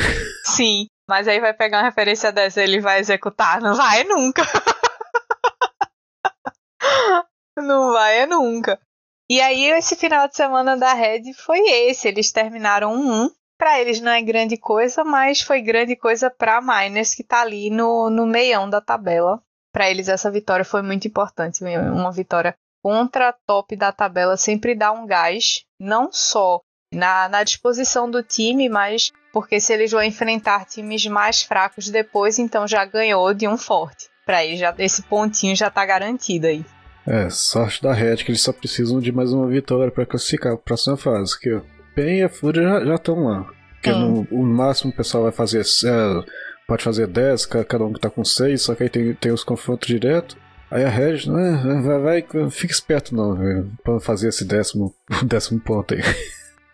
Sim, 0.45 0.87
mas 1.09 1.27
aí 1.27 1.41
vai 1.41 1.53
pegar 1.53 1.79
uma 1.79 1.85
referência 1.85 2.31
dessa 2.31 2.61
e 2.61 2.63
ele 2.63 2.79
vai 2.79 3.01
executar. 3.01 3.59
Não 3.59 3.75
vai 3.75 4.05
nunca. 4.05 4.43
não 7.57 7.91
vai 7.91 8.19
é 8.19 8.25
nunca. 8.25 8.79
E 9.29 9.41
aí, 9.41 9.65
esse 9.71 9.95
final 9.95 10.27
de 10.27 10.35
semana 10.35 10.77
da 10.77 10.93
Red 10.93 11.33
foi 11.33 11.59
esse. 11.59 12.07
Eles 12.07 12.31
terminaram 12.31 12.93
um 12.93 13.25
1. 13.25 13.31
Pra 13.57 13.81
eles 13.81 13.99
não 13.99 14.11
é 14.11 14.21
grande 14.21 14.55
coisa, 14.55 15.03
mas 15.03 15.41
foi 15.41 15.61
grande 15.61 15.95
coisa 15.95 16.29
pra 16.29 16.61
Miners, 16.61 17.15
que 17.15 17.23
tá 17.23 17.41
ali 17.41 17.71
no, 17.71 18.07
no 18.07 18.25
meião 18.25 18.69
da 18.69 18.79
tabela 18.79 19.41
para 19.77 19.91
eles 19.91 20.07
essa 20.07 20.31
vitória 20.31 20.65
foi 20.65 20.81
muito 20.81 21.07
importante. 21.07 21.63
Uma 21.63 22.11
vitória 22.11 22.55
contra 22.81 23.29
a 23.29 23.33
top 23.33 23.75
da 23.75 23.91
tabela 23.91 24.35
sempre 24.35 24.73
dá 24.73 24.91
um 24.91 25.05
gás, 25.05 25.65
não 25.79 26.09
só 26.11 26.61
na, 26.91 27.29
na 27.29 27.43
disposição 27.43 28.09
do 28.09 28.23
time, 28.23 28.69
mas 28.69 29.11
porque 29.31 29.59
se 29.59 29.71
eles 29.71 29.91
vão 29.91 30.01
enfrentar 30.01 30.65
times 30.65 31.05
mais 31.05 31.43
fracos 31.43 31.89
depois, 31.89 32.39
então 32.39 32.67
já 32.67 32.85
ganhou 32.85 33.35
de 33.35 33.47
um 33.47 33.55
forte. 33.55 34.09
Para 34.25 34.43
já 34.55 34.73
esse 34.79 35.03
pontinho 35.03 35.55
já 35.55 35.69
tá 35.69 35.85
garantido 35.85 36.47
aí. 36.47 36.65
É, 37.07 37.29
sorte 37.29 37.81
da 37.81 37.93
Red 37.93 38.17
que 38.17 38.31
eles 38.31 38.41
só 38.41 38.51
precisam 38.51 38.99
de 38.99 39.13
mais 39.13 39.31
uma 39.31 39.47
vitória 39.47 39.89
para 39.89 40.05
classificar 40.05 40.53
a 40.53 40.57
próxima 40.57 40.97
fase. 40.97 41.39
Que 41.39 41.53
o 41.53 41.65
PEN 41.95 42.17
e 42.17 42.23
a 42.23 42.29
Fúria 42.29 42.85
já 42.85 42.95
estão 42.95 43.23
lá. 43.23 43.45
Porque 43.75 43.91
no, 43.91 44.27
o 44.29 44.43
máximo 44.43 44.91
o 44.91 44.95
pessoal 44.95 45.23
vai 45.23 45.31
fazer. 45.31 45.61
É, 45.61 46.25
pode 46.67 46.83
fazer 46.83 47.07
10, 47.07 47.45
cada 47.45 47.85
um 47.85 47.93
que 47.93 48.01
tá 48.01 48.09
com 48.09 48.25
6, 48.25 48.61
só 48.61 48.75
que 48.75 48.83
aí 48.83 48.89
tem, 48.89 49.13
tem 49.13 49.31
os 49.31 49.43
confrontos 49.43 49.87
direto. 49.87 50.35
Aí 50.69 50.83
a 50.83 50.89
Red, 50.89 51.29
né, 51.29 51.81
vai, 51.81 52.21
vai, 52.21 52.49
fica 52.51 52.73
esperto 52.73 53.15
não, 53.15 53.71
para 53.81 54.01
fazer 54.01 54.27
esse 54.27 54.43
décimo, 54.43 54.93
décimo 55.23 55.61
ponto 55.61 55.93
aí. 55.93 56.01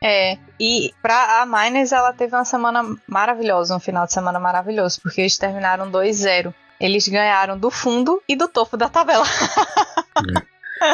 É, 0.01 0.37
e 0.59 0.91
pra 1.01 1.43
a 1.43 1.45
Miners 1.45 1.91
ela 1.91 2.11
teve 2.11 2.35
uma 2.35 2.43
semana 2.43 2.83
maravilhosa, 3.07 3.75
um 3.75 3.79
final 3.79 4.07
de 4.07 4.13
semana 4.13 4.39
maravilhoso, 4.39 4.99
porque 5.01 5.21
eles 5.21 5.37
terminaram 5.37 5.91
2-0. 5.91 6.51
Eles 6.79 7.07
ganharam 7.07 7.57
do 7.57 7.69
fundo 7.69 8.21
e 8.27 8.35
do 8.35 8.47
topo 8.47 8.75
da 8.75 8.89
tabela. 8.89 9.23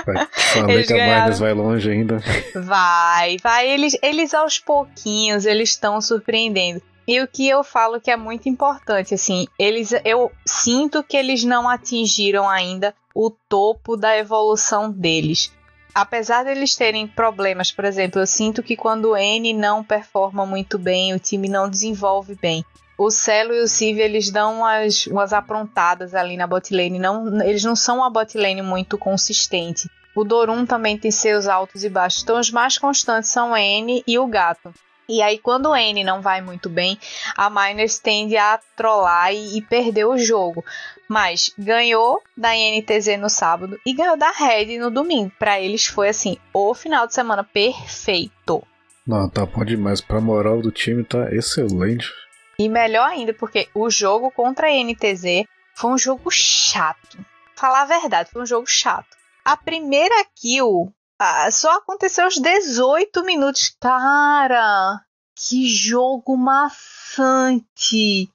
Vai, 0.06 0.28
falei 0.54 0.84
que 0.84 0.94
a 0.94 0.98
Miners 0.98 1.40
vai 1.40 1.54
longe 1.54 1.90
ainda. 1.90 2.22
Vai, 2.54 3.38
vai. 3.42 3.70
Eles, 3.70 3.98
eles 4.04 4.34
aos 4.34 4.60
pouquinhos, 4.60 5.46
eles 5.46 5.70
estão 5.70 6.00
surpreendendo. 6.00 6.82
E 7.08 7.20
o 7.22 7.28
que 7.28 7.48
eu 7.48 7.64
falo 7.64 8.00
que 8.00 8.12
é 8.12 8.18
muito 8.18 8.48
importante, 8.48 9.16
assim, 9.16 9.48
eles, 9.58 9.92
eu 10.06 10.32
sinto 10.46 11.04
que 11.04 11.18
eles 11.18 11.44
não 11.44 11.68
atingiram 11.68 12.48
ainda 12.48 12.94
o 13.16 13.32
topo 13.32 13.98
da 13.98 14.16
evolução 14.16 14.92
deles 14.92 15.52
apesar 15.94 16.44
deles 16.44 16.76
terem 16.76 17.08
problemas, 17.08 17.72
por 17.72 17.86
exemplo, 17.86 18.22
eu 18.22 18.28
sinto 18.28 18.64
que 18.64 18.76
quando 18.76 19.12
o 19.12 19.18
N 19.18 19.54
não 19.54 19.84
performa 19.84 20.46
muito 20.46 20.78
bem, 20.78 21.14
o 21.14 21.20
time 21.20 21.50
não 21.50 21.70
desenvolve 21.70 22.36
bem. 22.36 22.64
O 23.00 23.10
Celo 23.10 23.54
e 23.54 23.62
o 23.62 23.68
Civ, 23.68 23.98
eles 23.98 24.30
dão 24.30 24.58
umas, 24.58 25.08
umas 25.08 25.32
aprontadas 25.32 26.14
ali 26.14 26.36
na 26.36 26.46
botlane, 26.46 27.00
não, 27.00 27.42
eles 27.42 27.64
não 27.64 27.74
são 27.74 28.00
uma 28.00 28.10
botlane 28.10 28.62
muito 28.62 28.98
consistente. 28.98 29.90
O 30.14 30.26
Dorum 30.26 30.66
também 30.66 30.98
tem 30.98 31.10
seus 31.10 31.48
altos 31.48 31.86
e 31.86 31.90
baixos, 31.90 32.24
então 32.24 32.38
os 32.38 32.52
mais 32.52 32.78
constantes 32.78 33.30
são 33.30 33.54
o 33.54 33.56
N 33.56 34.04
e 34.06 34.20
o 34.20 34.28
Gato. 34.28 34.74
E 35.08 35.22
aí, 35.22 35.38
quando 35.40 35.70
o 35.70 35.76
N 35.78 36.04
não 36.04 36.22
vai 36.22 36.42
muito 36.42 36.70
bem, 36.70 37.00
a 37.38 37.50
Miners 37.50 38.00
tende 38.00 38.36
a 38.36 38.60
trollar 38.76 39.34
e, 39.34 39.58
e 39.58 39.62
perder 39.62 40.04
o 40.04 40.18
jogo. 40.18 40.64
Mas 41.08 41.54
ganhou 41.58 42.22
da 42.36 42.54
INTZ 42.54 43.18
no 43.18 43.30
sábado 43.30 43.80
e 43.86 43.94
ganhou 43.94 44.18
da 44.18 44.30
Red 44.30 44.78
no 44.78 44.92
domingo. 44.92 45.32
Para 45.40 45.58
eles 45.58 45.86
foi 45.86 46.10
assim, 46.10 46.38
o 46.54 46.74
final 46.74 47.08
de 47.08 47.14
semana 47.14 47.46
perfeito. 47.46 48.62
Não, 49.08 49.30
tá 49.30 49.46
bom 49.46 49.64
demais. 49.64 50.02
Pra 50.02 50.20
moral 50.20 50.62
do 50.62 50.70
time 50.70 51.04
tá 51.04 51.34
excelente. 51.34 52.12
E 52.60 52.68
melhor 52.68 53.10
ainda, 53.10 53.34
porque 53.34 53.70
o 53.74 53.90
jogo 53.90 54.30
contra 54.30 54.68
a 54.68 54.70
INTZ 54.70 55.46
foi 55.76 55.92
um 55.92 55.98
jogo 55.98 56.30
chato. 56.30 57.18
Falar 57.56 57.84
a 57.84 57.86
verdade, 57.86 58.30
foi 58.30 58.42
um 58.42 58.46
jogo 58.46 58.68
chato. 58.68 59.16
A 59.46 59.56
primeira 59.56 60.26
kill 60.36 60.94
ah, 61.18 61.50
só 61.52 61.78
aconteceu 61.78 62.26
aos 62.26 62.36
18 62.36 63.24
minutos. 63.24 63.76
Cara, 63.80 65.00
que 65.38 65.70
jogo 65.70 66.36
maçante. 66.36 67.64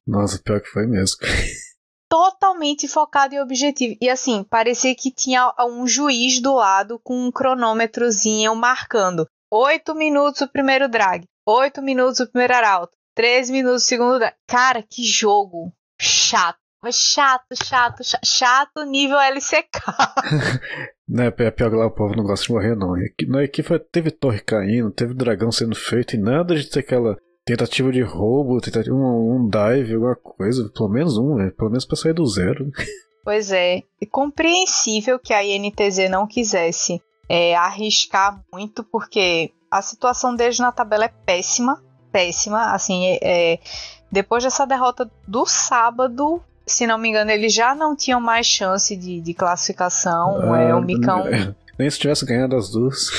Nossa, 0.06 0.38
pior 0.42 0.60
que 0.60 0.68
foi 0.68 0.86
mesmo. 0.86 1.18
Totalmente 2.08 2.88
focado 2.88 3.34
em 3.34 3.40
objetivo. 3.40 3.94
E 4.00 4.08
assim, 4.08 4.42
parecia 4.44 4.94
que 4.94 5.10
tinha 5.10 5.52
um 5.60 5.86
juiz 5.86 6.40
do 6.40 6.54
lado 6.54 6.98
com 7.02 7.26
um 7.26 7.30
cronômetrozinho 7.30 8.54
marcando. 8.54 9.26
8 9.50 9.94
minutos 9.94 10.40
o 10.40 10.48
primeiro 10.48 10.88
drag. 10.88 11.26
8 11.46 11.82
minutos 11.82 12.20
o 12.20 12.26
primeiro 12.26 12.54
arauto. 12.54 12.96
3 13.14 13.50
minutos 13.50 13.84
segundo 13.84 14.18
drag. 14.18 14.34
Cara, 14.46 14.82
que 14.82 15.04
jogo 15.04 15.72
chato. 16.00 16.58
Mas 16.82 16.96
chato, 16.96 17.54
chato, 17.54 18.04
chato, 18.04 18.26
chato 18.26 18.84
nível 18.84 19.18
LCK. 19.18 19.80
Né, 21.06 21.26
é 21.26 21.50
pior 21.50 21.68
que 21.68 21.76
lá 21.76 21.86
o 21.86 21.90
povo 21.90 22.16
não 22.16 22.24
gosta 22.24 22.46
de 22.46 22.52
morrer, 22.52 22.74
não. 22.74 22.94
Na 23.28 23.44
equipe 23.44 23.78
teve 23.92 24.10
torre 24.10 24.40
caindo, 24.40 24.90
teve 24.90 25.12
dragão 25.12 25.52
sendo 25.52 25.74
feito 25.74 26.16
e 26.16 26.18
nada 26.18 26.56
de 26.56 26.64
ter 26.64 26.80
aquela 26.80 27.18
tentativa 27.44 27.92
de 27.92 28.00
roubo, 28.00 28.58
tentativa, 28.58 28.96
um, 28.96 29.36
um 29.36 29.48
dive, 29.48 29.94
alguma 29.94 30.16
coisa. 30.16 30.70
Pelo 30.74 30.88
menos 30.88 31.18
um, 31.18 31.36
véio, 31.36 31.54
pelo 31.54 31.70
menos 31.70 31.84
pra 31.84 31.96
sair 31.96 32.14
do 32.14 32.26
zero. 32.26 32.70
Pois 33.24 33.50
é. 33.50 33.82
E 33.98 34.04
compreensível 34.04 35.18
que 35.18 35.32
a 35.32 35.42
INTZ 35.42 36.10
não 36.10 36.26
quisesse 36.26 37.00
é, 37.26 37.56
arriscar 37.56 38.44
muito, 38.52 38.84
porque 38.84 39.50
a 39.70 39.80
situação 39.80 40.36
deles 40.36 40.58
na 40.58 40.70
tabela 40.70 41.06
é 41.06 41.12
péssima. 41.24 41.82
Péssima. 42.14 42.72
Assim, 42.72 43.06
é, 43.06 43.18
é 43.54 43.58
depois 44.10 44.44
dessa 44.44 44.64
derrota 44.64 45.10
do 45.26 45.44
sábado, 45.44 46.40
se 46.64 46.86
não 46.86 46.96
me 46.96 47.08
engano, 47.08 47.32
eles 47.32 47.52
já 47.52 47.74
não 47.74 47.96
tinham 47.96 48.20
mais 48.20 48.46
chance 48.46 48.94
de, 48.94 49.20
de 49.20 49.34
classificação. 49.34 50.54
Ah, 50.54 50.60
é, 50.60 50.74
o 50.74 50.80
Micão. 50.80 51.24
Nem 51.76 51.90
se 51.90 51.98
tivesse 51.98 52.24
ganhado 52.24 52.54
as 52.54 52.70
duas. 52.70 53.10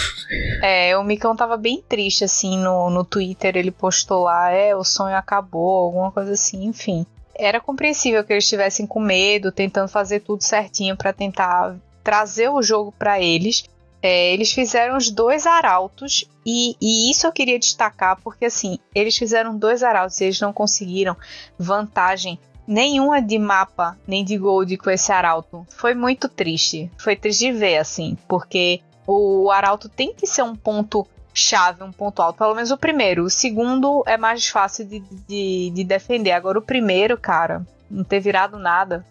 É, 0.64 0.98
o 0.98 1.04
Micão 1.04 1.36
tava 1.36 1.58
bem 1.58 1.84
triste, 1.90 2.24
assim, 2.24 2.58
no, 2.58 2.90
no 2.90 3.04
Twitter. 3.04 3.58
Ele 3.58 3.72
postou 3.72 4.24
lá: 4.24 4.50
é, 4.50 4.74
o 4.74 4.86
sonho 4.86 5.18
acabou, 5.18 5.76
alguma 5.84 6.10
coisa 6.10 6.32
assim, 6.32 6.64
enfim. 6.64 7.06
Era 7.38 7.60
compreensível 7.60 8.24
que 8.24 8.32
eles 8.32 8.46
estivessem 8.46 8.88
com 8.88 9.02
medo, 9.02 9.52
tentando 9.52 9.90
fazer 9.90 10.22
tudo 10.22 10.42
certinho 10.42 10.96
para 10.96 11.12
tentar 11.12 11.76
trazer 12.02 12.48
o 12.48 12.62
jogo 12.62 12.94
para 12.98 13.20
eles. 13.20 13.66
É, 14.08 14.32
eles 14.32 14.52
fizeram 14.52 14.98
os 14.98 15.10
dois 15.10 15.48
arautos 15.48 16.30
e, 16.46 16.76
e, 16.80 17.10
isso 17.10 17.26
eu 17.26 17.32
queria 17.32 17.58
destacar 17.58 18.16
porque 18.22 18.46
assim 18.46 18.78
eles 18.94 19.18
fizeram 19.18 19.58
dois 19.58 19.82
arautos 19.82 20.22
e 20.22 20.26
eles 20.26 20.40
não 20.40 20.54
conseguiram 20.54 21.18
vantagem 21.58 22.38
nenhuma 22.68 23.20
de 23.20 23.40
mapa 23.40 23.98
nem 24.08 24.24
de 24.24 24.38
gold 24.38 24.78
com 24.78 24.92
esse 24.92 25.12
arauto. 25.12 25.66
Foi 25.72 25.96
muito 25.96 26.30
triste. 26.30 26.92
Foi 27.00 27.16
triste 27.16 27.48
de 27.48 27.52
ver, 27.52 27.78
assim, 27.78 28.16
porque 28.28 28.80
o 29.08 29.50
arauto 29.50 29.90
tem 29.90 30.14
que 30.14 30.28
ser 30.28 30.44
um 30.44 30.56
ponto 30.56 31.08
chave, 31.34 31.84
um 31.84 31.92
ponto 31.92 32.22
alto. 32.22 32.38
Pelo 32.38 32.54
menos 32.54 32.70
o 32.70 32.78
primeiro. 32.78 33.24
O 33.24 33.30
segundo 33.32 34.04
é 34.06 34.18
mais 34.18 34.48
fácil 34.48 34.86
de, 34.86 35.00
de, 35.28 35.72
de 35.74 35.84
defender. 35.84 36.34
Agora 36.34 36.60
o 36.60 36.62
primeiro, 36.62 37.18
cara, 37.18 37.66
não 37.90 38.04
ter 38.04 38.20
virado 38.20 38.60
nada. 38.60 39.04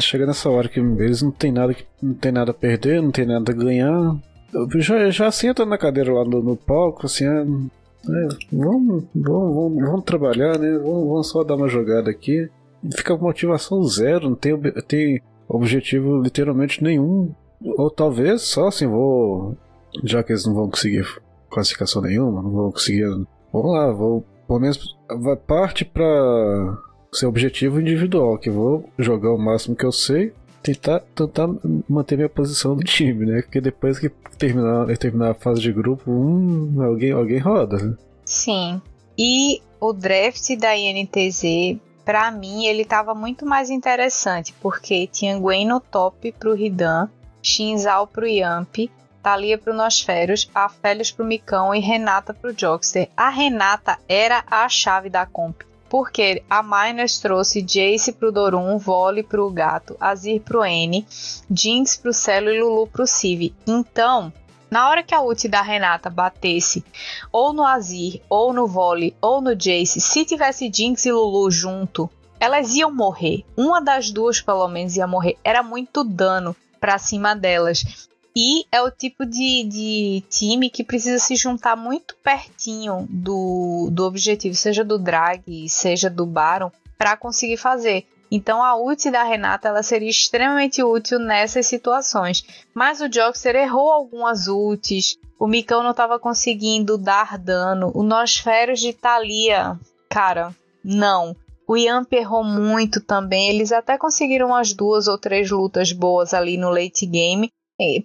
Chega 0.00 0.26
nessa 0.26 0.50
hora 0.50 0.68
que 0.68 0.80
eles 0.80 1.22
não 1.22 1.30
tem 1.30 1.52
nada, 1.52 1.74
não 2.02 2.14
tem 2.14 2.32
nada 2.32 2.50
a 2.50 2.54
perder, 2.54 3.02
não 3.02 3.10
tem 3.10 3.26
nada 3.26 3.52
a 3.52 3.54
ganhar. 3.54 4.16
Eu 4.52 4.80
já, 4.80 5.10
já 5.10 5.30
senta 5.30 5.66
na 5.66 5.76
cadeira 5.76 6.12
lá 6.12 6.24
no, 6.24 6.42
no 6.42 6.56
palco, 6.56 7.06
assim, 7.06 7.24
é, 7.24 7.40
é, 7.40 8.28
vamos, 8.52 9.04
vamos, 9.14 9.54
vamos, 9.54 9.82
vamos, 9.82 10.04
trabalhar, 10.04 10.58
né? 10.58 10.78
Vamos, 10.78 11.08
vamos 11.08 11.28
só 11.28 11.44
dar 11.44 11.56
uma 11.56 11.68
jogada 11.68 12.10
aqui 12.10 12.48
fica 12.94 13.16
com 13.16 13.24
motivação 13.24 13.82
zero, 13.84 14.30
não 14.30 14.36
tem, 14.36 14.58
tem 14.86 15.22
objetivo 15.48 16.20
literalmente 16.20 16.82
nenhum. 16.82 17.32
Ou 17.62 17.90
talvez 17.90 18.42
só 18.42 18.68
assim, 18.68 18.86
vou. 18.86 19.56
Já 20.04 20.22
que 20.22 20.32
eles 20.32 20.46
não 20.46 20.54
vão 20.54 20.68
conseguir 20.68 21.06
classificação 21.50 22.02
nenhuma, 22.02 22.42
não 22.42 22.50
vão 22.50 22.72
conseguir. 22.72 23.06
Vamos 23.52 23.72
lá, 23.72 23.90
vou. 23.92 24.24
Pelo 24.46 24.60
menos 24.60 24.96
vai 25.22 25.36
parte 25.36 25.84
para 25.84 26.78
seu 27.16 27.28
objetivo 27.28 27.80
individual, 27.80 28.38
que 28.38 28.50
vou 28.50 28.88
jogar 28.98 29.32
o 29.32 29.38
máximo 29.38 29.76
que 29.76 29.84
eu 29.84 29.92
sei, 29.92 30.32
tentar, 30.62 31.00
tentar 31.14 31.48
manter 31.88 32.16
minha 32.16 32.28
posição 32.28 32.74
no 32.74 32.82
time, 32.82 33.26
né? 33.26 33.42
Porque 33.42 33.60
depois 33.60 33.98
que 33.98 34.08
terminar, 34.38 34.86
terminar 34.96 35.30
a 35.30 35.34
fase 35.34 35.60
de 35.60 35.72
grupo, 35.72 36.10
hum, 36.10 36.82
alguém, 36.82 37.12
alguém 37.12 37.38
roda. 37.38 37.76
Né? 37.76 37.96
Sim. 38.24 38.80
E 39.18 39.62
o 39.80 39.92
draft 39.92 40.56
da 40.58 40.76
INTZ 40.76 41.78
para 42.06 42.30
mim 42.30 42.66
ele 42.66 42.82
estava 42.82 43.16
muito 43.16 43.44
mais 43.44 43.68
interessante, 43.68 44.54
porque 44.60 45.08
tinha 45.08 45.36
Gwen 45.36 45.66
no 45.66 45.80
top 45.80 46.30
pro 46.38 46.54
Ridan, 46.54 47.08
Shinzal 47.42 48.06
pro 48.06 48.28
Yamp, 48.28 48.88
Thalia 49.20 49.58
pro 49.58 49.74
Nosferos, 49.74 50.48
Afélios 50.54 51.10
pro 51.10 51.24
Micão 51.24 51.74
e 51.74 51.80
Renata 51.80 52.32
pro 52.32 52.54
Jokster. 52.56 53.08
A 53.16 53.28
Renata 53.28 53.98
era 54.08 54.44
a 54.48 54.68
chave 54.68 55.10
da 55.10 55.26
comp. 55.26 55.62
Porque 55.96 56.42
a 56.50 56.62
Miners 56.62 57.18
trouxe 57.18 57.62
Jace 57.62 58.12
pro 58.12 58.30
Dorum, 58.30 58.76
Volley 58.76 59.22
pro 59.22 59.48
Gato, 59.48 59.96
Azir 59.98 60.42
pro 60.42 60.62
N, 60.62 61.06
Jinx 61.50 61.96
pro 61.96 62.12
Celo 62.12 62.50
e 62.50 62.60
Lulu 62.60 62.86
pro 62.86 63.06
Civ. 63.06 63.54
Então, 63.66 64.30
na 64.70 64.90
hora 64.90 65.02
que 65.02 65.14
a 65.14 65.22
ult 65.22 65.48
da 65.48 65.62
Renata 65.62 66.10
batesse 66.10 66.84
ou 67.32 67.54
no 67.54 67.64
Azir, 67.64 68.20
ou 68.28 68.52
no 68.52 68.66
Volley, 68.66 69.16
ou 69.22 69.40
no 69.40 69.54
Jace, 69.54 69.98
se 69.98 70.26
tivesse 70.26 70.70
Jinx 70.70 71.06
e 71.06 71.12
Lulu 71.12 71.50
junto, 71.50 72.10
elas 72.38 72.74
iam 72.74 72.94
morrer. 72.94 73.42
Uma 73.56 73.80
das 73.80 74.10
duas, 74.10 74.38
pelo 74.38 74.68
menos, 74.68 74.98
ia 74.98 75.06
morrer. 75.06 75.38
Era 75.42 75.62
muito 75.62 76.04
dano 76.04 76.54
pra 76.78 76.98
cima 76.98 77.34
delas. 77.34 78.06
E 78.38 78.66
é 78.70 78.82
o 78.82 78.90
tipo 78.90 79.24
de, 79.24 79.64
de 79.64 80.22
time 80.28 80.68
que 80.68 80.84
precisa 80.84 81.18
se 81.18 81.34
juntar 81.36 81.74
muito 81.74 82.14
pertinho 82.16 83.06
do, 83.08 83.88
do 83.90 84.04
objetivo, 84.04 84.54
seja 84.54 84.84
do 84.84 84.98
drag, 84.98 85.66
seja 85.70 86.10
do 86.10 86.26
Baron, 86.26 86.70
para 86.98 87.16
conseguir 87.16 87.56
fazer. 87.56 88.06
Então 88.30 88.62
a 88.62 88.76
ult 88.76 89.10
da 89.10 89.22
Renata 89.22 89.68
ela 89.68 89.82
seria 89.82 90.10
extremamente 90.10 90.82
útil 90.82 91.18
nessas 91.18 91.66
situações. 91.66 92.44
Mas 92.74 93.00
o 93.00 93.10
Joxer 93.10 93.56
errou 93.56 93.90
algumas 93.90 94.48
ults, 94.48 95.16
o 95.38 95.46
Micão 95.46 95.82
não 95.82 95.92
estava 95.92 96.18
conseguindo 96.18 96.98
dar 96.98 97.38
dano, 97.38 97.90
o 97.94 98.02
Nosferos 98.02 98.80
de 98.80 98.92
Thalia, 98.92 99.78
cara, 100.10 100.54
não. 100.84 101.34
O 101.66 101.74
Yamp 101.74 102.12
errou 102.12 102.44
muito 102.44 103.00
também, 103.00 103.48
eles 103.48 103.72
até 103.72 103.96
conseguiram 103.96 104.48
umas 104.48 104.74
duas 104.74 105.08
ou 105.08 105.16
três 105.16 105.50
lutas 105.50 105.90
boas 105.90 106.34
ali 106.34 106.58
no 106.58 106.68
late 106.68 107.06
game. 107.06 107.50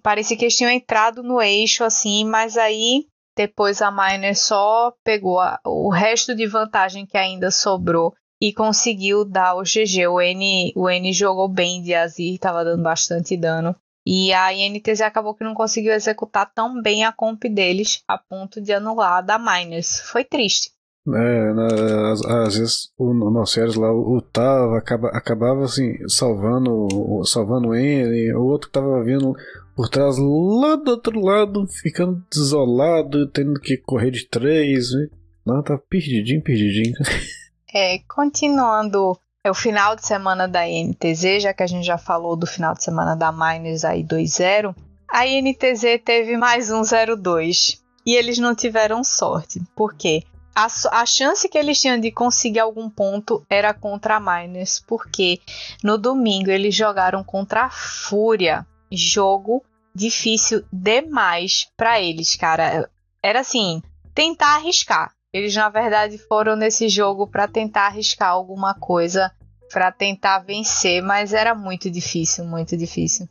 Parecia 0.01 0.37
que 0.37 0.45
eles 0.45 0.57
tinham 0.57 0.71
entrado 0.71 1.23
no 1.23 1.41
eixo 1.41 1.83
assim, 1.83 2.25
mas 2.25 2.57
aí 2.57 3.05
depois 3.35 3.81
a 3.81 3.89
Miner 3.91 4.37
só 4.37 4.93
pegou 5.03 5.39
a, 5.39 5.59
o 5.65 5.89
resto 5.89 6.35
de 6.35 6.45
vantagem 6.45 7.05
que 7.05 7.17
ainda 7.17 7.49
sobrou 7.49 8.13
e 8.41 8.51
conseguiu 8.51 9.23
dar 9.23 9.55
o 9.55 9.63
GG. 9.63 10.07
O 10.07 10.19
N, 10.19 10.73
o 10.75 10.89
N 10.89 11.13
jogou 11.13 11.47
bem 11.47 11.81
de 11.81 11.93
Azir, 11.93 12.33
estava 12.33 12.65
dando 12.65 12.83
bastante 12.83 13.37
dano. 13.37 13.75
E 14.05 14.33
a 14.33 14.51
INTZ 14.51 15.01
acabou 15.01 15.35
que 15.35 15.43
não 15.43 15.53
conseguiu 15.53 15.93
executar 15.93 16.51
tão 16.53 16.81
bem 16.81 17.05
a 17.05 17.11
comp 17.11 17.43
deles 17.43 18.01
a 18.07 18.17
ponto 18.17 18.59
de 18.59 18.73
anular 18.73 19.19
a 19.19 19.21
da 19.21 19.37
Miners. 19.37 20.01
Foi 20.01 20.23
triste. 20.23 20.71
É, 21.07 21.53
na, 21.53 22.11
às, 22.11 22.21
às, 22.25 22.55
vezes 22.55 22.91
o 22.97 23.13
Noceres 23.13 23.75
lá, 23.75 23.91
o 23.91 24.21
Tava 24.21 24.77
acaba, 24.77 25.07
acabava 25.09 25.63
assim, 25.63 25.93
salvando, 26.07 26.87
salvando 27.25 27.69
o 27.69 27.75
N, 27.75 28.33
o 28.33 28.43
outro 28.43 28.67
que 28.67 28.73
tava 28.73 29.03
vindo 29.03 29.35
por 29.75 29.89
trás 29.89 30.15
lá 30.17 30.75
do 30.75 30.91
outro 30.91 31.19
lado, 31.19 31.65
ficando 31.67 32.23
desolado, 32.31 33.27
tendo 33.27 33.59
que 33.59 33.77
correr 33.77 34.11
de 34.11 34.25
três. 34.25 34.91
Né? 34.91 35.07
Não, 35.45 35.63
tá 35.63 35.77
perdidinho, 35.77 36.43
perdidinho. 36.43 36.95
É, 37.73 37.99
continuando 37.99 39.17
é 39.45 39.49
o 39.49 39.53
final 39.55 39.95
de 39.95 40.05
semana 40.05 40.45
da 40.45 40.67
INTZ, 40.67 41.41
já 41.41 41.53
que 41.53 41.63
a 41.63 41.67
gente 41.67 41.85
já 41.85 41.97
falou 41.97 42.35
do 42.35 42.45
final 42.45 42.73
de 42.73 42.83
semana 42.83 43.15
da 43.15 43.31
Miners 43.31 43.85
aí 43.85 44.03
2-0, 44.03 44.75
a 45.09 45.25
INTZ 45.25 46.01
teve 46.03 46.37
mais 46.37 46.69
um 46.69 46.81
0-2 46.81 47.79
e 48.05 48.15
eles 48.15 48.37
não 48.37 48.53
tiveram 48.53 49.03
sorte. 49.03 49.61
Por 49.75 49.95
quê? 49.95 50.23
A, 50.53 50.67
a, 50.91 51.05
chance 51.05 51.47
que 51.47 51.57
eles 51.57 51.79
tinham 51.79 51.99
de 51.99 52.11
conseguir 52.11 52.59
algum 52.59 52.89
ponto 52.89 53.43
era 53.49 53.73
contra 53.73 54.17
a 54.17 54.19
Miners, 54.19 54.83
porque 54.85 55.39
no 55.81 55.97
domingo 55.97 56.51
eles 56.51 56.75
jogaram 56.75 57.23
contra 57.23 57.63
a 57.63 57.69
Fúria, 57.69 58.67
jogo 58.91 59.63
difícil 59.93 60.63
demais 60.71 61.67
para 61.75 62.01
eles, 62.01 62.35
cara. 62.35 62.89
Era 63.23 63.39
assim, 63.41 63.81
tentar 64.13 64.55
arriscar. 64.55 65.11
Eles 65.33 65.55
na 65.55 65.69
verdade 65.69 66.17
foram 66.17 66.55
nesse 66.55 66.89
jogo 66.89 67.27
para 67.27 67.47
tentar 67.47 67.87
arriscar 67.87 68.29
alguma 68.29 68.73
coisa, 68.73 69.31
para 69.71 69.91
tentar 69.91 70.39
vencer, 70.39 71.01
mas 71.01 71.33
era 71.33 71.55
muito 71.55 71.89
difícil, 71.89 72.43
muito 72.45 72.75
difícil. 72.75 73.27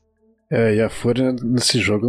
É, 0.50 0.75
e 0.75 0.81
a 0.81 0.88
Fúria 0.88 1.33
nesse 1.33 1.79
jogo 1.79 2.09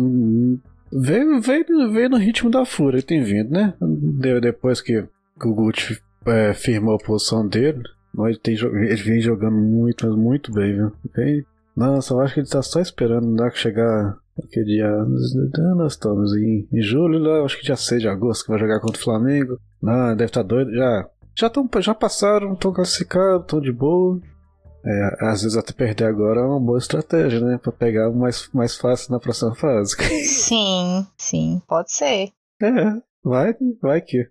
veio, 0.91 1.41
veio, 1.41 1.91
veio 1.91 2.10
no 2.10 2.17
ritmo 2.17 2.50
da 2.50 2.65
Fúria, 2.65 3.01
tem 3.01 3.22
vindo, 3.22 3.51
né? 3.51 3.74
Depois 4.41 4.81
que, 4.81 5.05
o 5.43 5.53
Gucci 5.53 6.01
é, 6.25 6.53
firmou 6.53 6.96
a 6.96 6.98
posição 6.98 7.48
dele, 7.48 7.84
ele, 8.25 8.39
tem, 8.39 8.55
ele 8.55 9.03
vem 9.03 9.22
jogando 9.22 9.58
muito, 9.58 10.08
muito 10.17 10.51
bem, 10.51 10.74
viu? 10.74 10.91
Vem, 11.13 11.46
nossa, 11.75 12.13
eu 12.13 12.20
acho 12.22 12.34
que 12.34 12.40
ele 12.42 12.50
tá 12.50 12.62
só 12.62 12.80
esperando 12.80 13.28
né, 13.28 13.50
chegar 13.54 14.18
aquele 14.38 14.66
dia. 14.66 14.90
Nós 15.75 15.94
estamos 15.94 16.36
em, 16.36 16.68
em 16.72 16.82
julho, 16.82 17.20
lá, 17.20 17.44
acho 17.44 17.58
que 17.58 17.66
dia 17.66 17.75
6 17.75 18.01
de 18.01 18.08
agosto 18.08 18.46
que 18.46 18.51
vai 18.51 18.60
jogar 18.60 18.80
contra 18.80 19.00
o 19.00 19.04
Flamengo. 19.04 19.58
Não, 19.82 20.16
deve 20.16 20.25
estar 20.25 20.42
tá 20.42 20.48
doido. 20.48 20.74
Já, 20.74 21.10
já, 21.36 21.50
tão, 21.50 21.70
já 21.80 21.96
passaram, 21.96 22.54
estão 22.54 22.74
classificados, 22.74 23.44
estão 23.44 23.62
de 23.62 23.72
boa. 23.72 24.20
É, 24.84 25.25
às 25.28 25.44
vezes 25.44 25.56
até 25.56 25.74
perder 25.74 26.06
agora 26.06 26.42
é 26.42 26.44
uma 26.44 26.60
boa 26.60 26.80
estratégia, 26.80 27.40
né? 27.40 27.60
Pra 27.62 27.72
pegar 27.72 28.10
mais, 28.12 28.50
mais 28.51 28.75
fácil 28.75 29.12
na 29.12 29.20
próxima 29.20 29.54
fase. 29.54 29.96
Sim, 30.25 31.06
sim, 31.18 31.62
pode 31.68 31.92
ser. 31.92 32.32
É, 32.62 33.01
vai, 33.24 33.56
vai 33.82 34.01
que. 34.01 34.28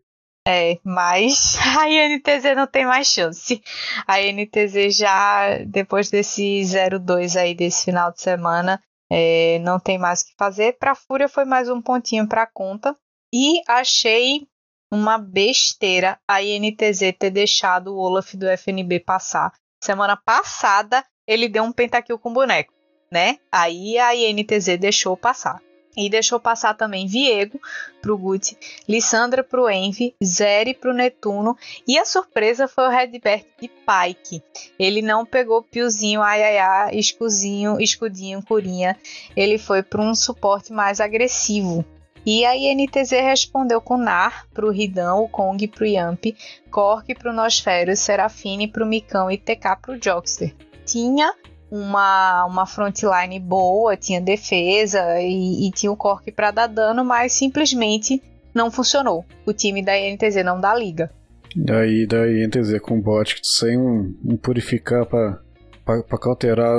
É, 0.53 0.81
mas 0.83 1.57
a 1.79 1.89
INTZ 1.89 2.57
não 2.57 2.67
tem 2.67 2.85
mais 2.85 3.07
chance. 3.07 3.63
A 4.05 4.21
INTZ 4.21 4.97
já, 4.97 5.59
depois 5.65 6.11
desse 6.11 6.43
0-2 6.63 7.41
aí 7.41 7.55
desse 7.55 7.85
final 7.85 8.11
de 8.11 8.21
semana, 8.21 8.83
é, 9.09 9.61
não 9.61 9.79
tem 9.79 9.97
mais 9.97 10.23
o 10.23 10.27
que 10.27 10.35
fazer. 10.37 10.77
Pra 10.77 10.97
Fúria 10.97 11.29
foi 11.29 11.45
mais 11.45 11.69
um 11.69 11.81
pontinho 11.81 12.27
pra 12.27 12.47
conta. 12.47 12.97
E 13.33 13.63
achei 13.69 14.49
uma 14.93 15.19
besteira 15.19 16.19
a 16.29 16.43
INTZ 16.43 17.13
ter 17.17 17.31
deixado 17.31 17.95
o 17.95 17.99
Olaf 17.99 18.35
do 18.35 18.49
FNB 18.49 18.99
passar. 18.99 19.53
Semana 19.81 20.17
passada 20.17 21.05
ele 21.29 21.49
deu 21.49 21.63
um 21.63 21.71
pentakill 21.71 22.19
com 22.19 22.33
boneco, 22.33 22.75
né? 23.11 23.39
Aí 23.53 23.97
a 23.99 24.17
INTZ 24.17 24.79
deixou 24.81 25.17
passar. 25.17 25.63
E 25.97 26.09
deixou 26.09 26.39
passar 26.39 26.75
também 26.75 27.07
Viego 27.07 27.61
pro 28.01 28.17
Gucci, 28.17 28.57
Lissandra 28.89 29.43
pro 29.43 29.69
Envy, 29.69 30.15
Zeri 30.23 30.73
pro 30.73 30.95
Netuno 30.95 31.57
e 31.87 31.99
a 31.99 32.05
surpresa 32.05 32.69
foi 32.69 32.85
o 32.85 32.91
Redbert 32.91 33.45
de 33.61 33.69
Pike. 33.69 34.43
Ele 34.79 35.03
não 35.03 35.27
pegou 35.27 35.63
Piozinho, 35.63 36.23
Ayaya, 36.23 36.95
Escuzinho, 36.95 37.81
Escudinho, 37.81 38.43
Curinha. 38.43 38.97
Ele 39.37 39.59
foi 39.59 39.83
para 39.83 40.01
um 40.01 40.15
suporte 40.15 40.73
mais 40.73 41.01
agressivo. 41.01 41.85
E 42.25 42.45
a 42.45 42.55
INTZ 42.55 43.11
respondeu 43.11 43.81
com 43.81 43.97
Nar 43.97 44.47
pro 44.53 44.71
Ridão, 44.71 45.25
o 45.25 45.29
Kong 45.29 45.67
pro 45.69 45.87
Yamp, 45.87 46.27
Cork 46.71 47.15
pro 47.15 47.33
Nosferos, 47.33 47.99
Serafine 47.99 48.69
pro 48.69 48.87
Micão 48.87 49.31
e 49.31 49.39
TK 49.39 49.77
pro 49.81 49.99
Jockster. 49.99 50.55
Tinha 50.85 51.35
uma, 51.71 52.45
uma 52.47 52.67
frontline 52.67 53.39
boa, 53.39 53.97
tinha 53.97 54.21
defesa 54.21 55.21
e, 55.21 55.69
e 55.69 55.71
tinha 55.71 55.93
o 55.93 55.97
Cork 55.97 56.31
para 56.33 56.51
dar 56.51 56.67
dano, 56.67 57.05
mas 57.05 57.33
simplesmente 57.33 58.23
não 58.55 58.71
funcionou. 58.71 59.25
O 59.47 59.53
time 59.53 59.83
da 59.85 59.99
INTZ 59.99 60.45
não 60.45 60.61
dá 60.61 60.75
liga. 60.75 61.11
Daí 61.55 62.07
da 62.07 62.29
INTZ 62.29 62.81
com 62.81 63.01
bot 63.01 63.41
sem 63.43 63.77
um, 63.79 64.15
um 64.25 64.37
purificar 64.37 65.07
para 65.07 66.19
cauterar. 66.21 66.73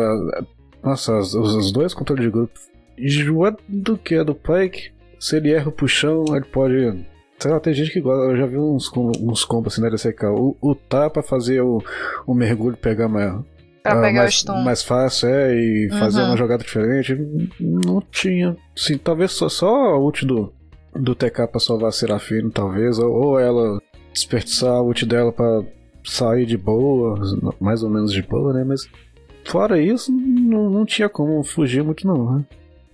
Nossa, 0.84 1.18
os, 1.18 1.34
os 1.34 1.72
dois 1.72 1.94
controles 1.94 2.26
de 2.26 2.32
grupo. 2.32 2.60
Do 3.68 3.98
que 3.98 4.16
é 4.16 4.24
do 4.24 4.36
Pike. 4.36 4.92
Se 5.20 5.38
ele 5.38 5.54
erra 5.54 5.70
o 5.70 5.72
puxão, 5.72 6.24
ele 6.30 6.46
pode. 6.46 7.06
Sei 7.38 7.52
lá, 7.52 7.60
tem 7.60 7.74
gente 7.74 7.92
que 7.92 8.02
gosta. 8.02 8.32
Eu 8.32 8.38
já 8.38 8.46
vi 8.46 8.58
uns, 8.58 8.90
uns 8.96 9.44
combos 9.44 9.74
assim 9.74 9.82
na 9.82 9.88
LCK. 9.88 10.26
O, 10.26 10.56
o 10.62 10.76
pra 10.76 11.24
fazer 11.24 11.62
o, 11.62 11.84
o 12.26 12.34
mergulho 12.34 12.78
pegar 12.78 13.08
mais, 13.08 13.34
Pra 13.84 13.94
ah, 13.94 14.02
pegar 14.02 14.22
mais, 14.22 14.34
o 14.34 14.38
stun. 14.38 14.64
mais 14.64 14.84
fácil, 14.84 15.30
é, 15.30 15.56
e 15.56 15.90
uhum. 15.92 16.00
fazer 16.00 16.22
uma 16.22 16.38
jogada 16.38 16.64
diferente. 16.64 17.16
Não 17.60 18.02
tinha. 18.12 18.56
Sim, 18.76 18.98
talvez 18.98 19.32
só, 19.32 19.50
só 19.50 19.68
a 19.68 20.00
ult 20.00 20.26
do, 20.26 20.54
do 20.96 21.16
TK 21.16 21.48
pra 21.52 21.60
salvar 21.60 21.90
a 21.90 21.92
Serafino, 21.92 22.52
talvez. 22.52 23.00
Ou, 23.00 23.12
ou 23.12 23.40
ela 23.40 23.82
desperdiçar 24.14 24.74
a 24.74 24.82
ult 24.82 25.06
dela 25.06 25.32
pra 25.32 25.64
sair 26.04 26.46
de 26.46 26.58
boa, 26.58 27.20
mais 27.60 27.82
ou 27.84 27.90
menos 27.90 28.12
de 28.12 28.22
boa, 28.22 28.54
né? 28.54 28.64
Mas 28.64 28.88
fora 29.46 29.82
isso, 29.82 30.12
não, 30.12 30.70
não 30.70 30.86
tinha 30.86 31.10
como 31.10 31.44
fugir 31.44 31.84
muito, 31.84 32.06
não. 32.06 32.38
Né? 32.38 32.46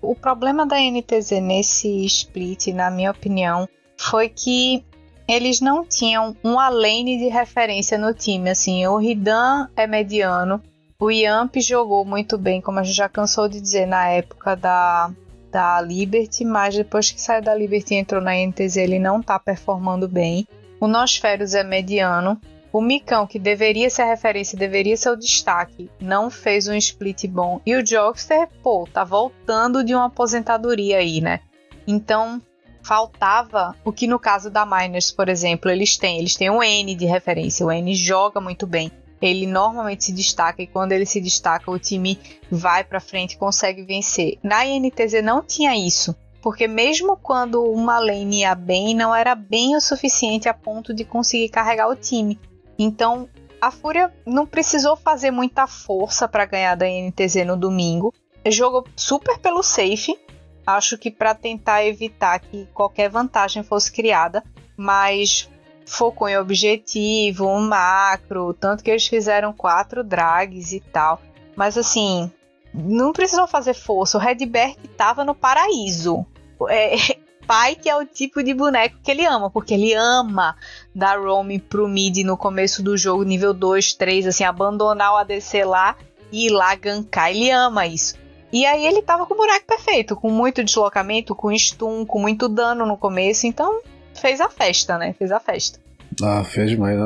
O 0.02 0.16
problema 0.16 0.66
da 0.66 0.78
NTZ 0.78 1.42
nesse 1.42 2.06
split, 2.06 2.68
na 2.68 2.90
minha 2.90 3.12
opinião, 3.12 3.68
foi 3.98 4.30
que 4.30 4.86
eles 5.28 5.60
não 5.60 5.84
tinham 5.84 6.36
uma 6.44 6.70
lane 6.70 7.18
de 7.18 7.28
referência 7.28 7.98
no 7.98 8.14
time. 8.14 8.50
Assim, 8.50 8.86
o 8.88 8.98
Ridan 8.98 9.68
é 9.76 9.86
mediano, 9.86 10.62
o 11.00 11.12
Yamp 11.12 11.56
jogou 11.58 12.04
muito 12.04 12.38
bem, 12.40 12.60
como 12.60 12.80
a 12.80 12.84
gente 12.84 12.96
já 12.96 13.08
cansou 13.08 13.48
de 13.48 13.62
dizer 13.62 13.86
na 13.86 14.08
época 14.10 14.56
da, 14.56 15.12
da 15.52 15.80
Liberty, 15.80 16.44
mas 16.44 16.76
depois 16.76 17.12
que 17.12 17.22
saiu 17.22 17.44
da 17.44 17.54
Liberty 17.54 17.94
e 17.94 17.98
entrou 17.98 18.20
na 18.20 18.34
NTZ, 18.34 18.78
ele 18.78 18.98
não 18.98 19.22
tá 19.22 19.38
performando 19.38 20.08
bem. 20.08 20.48
O 20.80 20.88
Nosferos 20.88 21.54
é 21.54 21.64
mediano. 21.64 22.40
O 22.74 22.82
Micão, 22.82 23.28
que 23.28 23.38
deveria 23.38 23.90
ser 23.90 24.02
a 24.04 24.08
referência, 24.08 24.58
deveria 24.58 24.98
ser 24.98 25.10
o 25.10 25.16
destaque, 25.16 25.90
não 26.02 26.30
fez 26.30 26.68
um 26.68 26.74
split 26.76 27.26
bom. 27.28 27.62
E 27.66 27.76
o 27.76 27.86
Jokster, 27.86 28.48
pô, 28.64 28.88
tá 28.92 29.04
voltando 29.04 29.84
de 29.84 29.94
uma 29.94 30.06
aposentadoria 30.06 30.98
aí, 30.98 31.22
né? 31.22 31.42
Então, 31.88 32.42
faltava 32.84 33.76
o 33.86 33.92
que 33.92 34.06
no 34.08 34.20
caso 34.20 34.50
da 34.50 34.66
Miners, 34.66 35.12
por 35.12 35.30
exemplo, 35.30 35.72
eles 35.72 35.96
têm. 35.96 36.20
Eles 36.20 36.36
têm 36.36 36.50
o 36.50 36.62
N 36.62 36.94
de 36.96 37.06
referência. 37.06 37.66
O 37.66 37.72
N 37.72 37.96
joga 37.96 38.42
muito 38.42 38.68
bem 38.68 38.92
ele 39.22 39.48
normalmente 39.48 40.06
se 40.06 40.12
destaca 40.12 40.62
e 40.62 40.68
quando 40.68 40.92
ele 40.92 41.06
se 41.06 41.20
destaca, 41.20 41.72
o 41.72 41.80
time 41.80 42.20
vai 42.52 42.84
para 42.84 43.00
frente 43.00 43.34
e 43.34 43.38
consegue 43.38 43.84
vencer. 43.84 44.38
Na 44.44 44.66
INTZ 44.66 45.24
não 45.24 45.42
tinha 45.42 45.76
isso, 45.76 46.16
porque 46.42 46.68
mesmo 46.68 47.18
quando 47.18 47.64
uma 47.64 48.00
lane 48.00 48.42
ia 48.42 48.56
bem, 48.56 48.96
não 48.96 49.14
era 49.14 49.36
bem 49.36 49.76
o 49.76 49.82
suficiente 49.82 50.48
a 50.48 50.54
ponto 50.54 50.94
de 50.94 51.04
conseguir 51.04 51.50
carregar 51.50 51.90
o 51.90 51.96
time. 51.96 52.40
Então, 52.78 53.28
a 53.60 53.72
Fúria 53.72 54.14
não 54.26 54.46
precisou 54.46 54.96
fazer 54.96 55.32
muita 55.32 55.66
força 55.66 56.28
para 56.28 56.46
ganhar 56.46 56.76
da 56.76 56.88
INTZ 56.88 57.46
no 57.46 57.58
domingo. 57.58 58.14
Jogou 58.46 58.86
super 58.96 59.40
pelo 59.40 59.64
safe, 59.64 60.18
acho 60.66 60.98
que 60.98 61.10
para 61.10 61.34
tentar 61.34 61.84
evitar 61.86 62.40
que 62.40 62.68
qualquer 62.74 63.10
vantagem 63.10 63.64
fosse 63.64 63.92
criada, 63.92 64.44
mas 64.78 65.50
focou 65.88 66.28
em 66.28 66.38
objetivo, 66.38 67.48
um 67.48 67.62
macro, 67.62 68.54
tanto 68.54 68.84
que 68.84 68.92
eles 68.92 69.08
fizeram 69.08 69.54
quatro 69.54 70.04
drags 70.04 70.74
e 70.74 70.82
tal. 70.82 71.20
Mas 71.56 71.78
assim, 71.78 72.30
não 72.74 73.14
precisou 73.14 73.48
fazer 73.48 73.74
força. 73.74 74.18
O 74.18 74.22
Redbert 74.22 74.76
tava 74.98 75.24
no 75.24 75.34
paraíso. 75.34 76.26
É, 76.70 76.96
pai 77.48 77.76
que 77.76 77.90
é 77.90 77.96
o 77.96 78.06
tipo 78.06 78.44
de 78.44 78.54
boneco 78.54 78.98
que 79.02 79.10
ele 79.10 79.26
ama, 79.26 79.50
porque 79.50 79.74
ele 79.74 79.94
ama 79.94 80.58
dar 80.94 81.18
roaming 81.18 81.60
pro 81.60 81.88
mid 81.88 82.18
no 82.18 82.36
começo 82.36 82.84
do 82.84 82.98
jogo, 82.98 83.24
nível 83.24 83.54
2, 83.54 83.94
3, 83.94 84.28
assim, 84.28 84.44
abandonar 84.44 85.14
o 85.14 85.16
ADC 85.16 85.64
lá 85.64 85.96
e 86.30 86.48
ir 86.48 86.50
lá 86.50 86.76
gankar. 86.76 87.30
Ele 87.30 87.50
ama 87.50 87.88
isso. 87.88 88.16
E 88.52 88.66
aí 88.66 88.86
ele 88.86 89.02
tava 89.02 89.26
com 89.26 89.34
o 89.34 89.38
boneco 89.38 89.66
perfeito, 89.66 90.16
com 90.18 90.30
muito 90.30 90.64
deslocamento, 90.64 91.34
com 91.34 91.58
stun, 91.58 92.06
com 92.06 92.20
muito 92.20 92.50
dano 92.50 92.86
no 92.86 92.98
começo, 92.98 93.48
então 93.48 93.82
fez 94.18 94.42
a 94.42 94.50
festa, 94.50 94.98
né? 94.98 95.14
Fez 95.14 95.32
a 95.32 95.40
festa. 95.40 95.80
Ah, 96.22 96.44
fez 96.44 96.72
demais. 96.72 96.98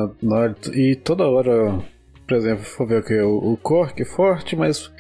E 0.74 0.96
toda 0.96 1.28
hora, 1.28 1.80
por 2.28 2.38
exemplo, 2.38 2.64
for 2.64 2.88
ver 2.88 3.00
o 3.00 3.04
que? 3.04 3.20
O, 3.20 3.54
o 3.54 3.58
Cork 3.58 4.04
forte, 4.06 4.56
mas 4.56 4.92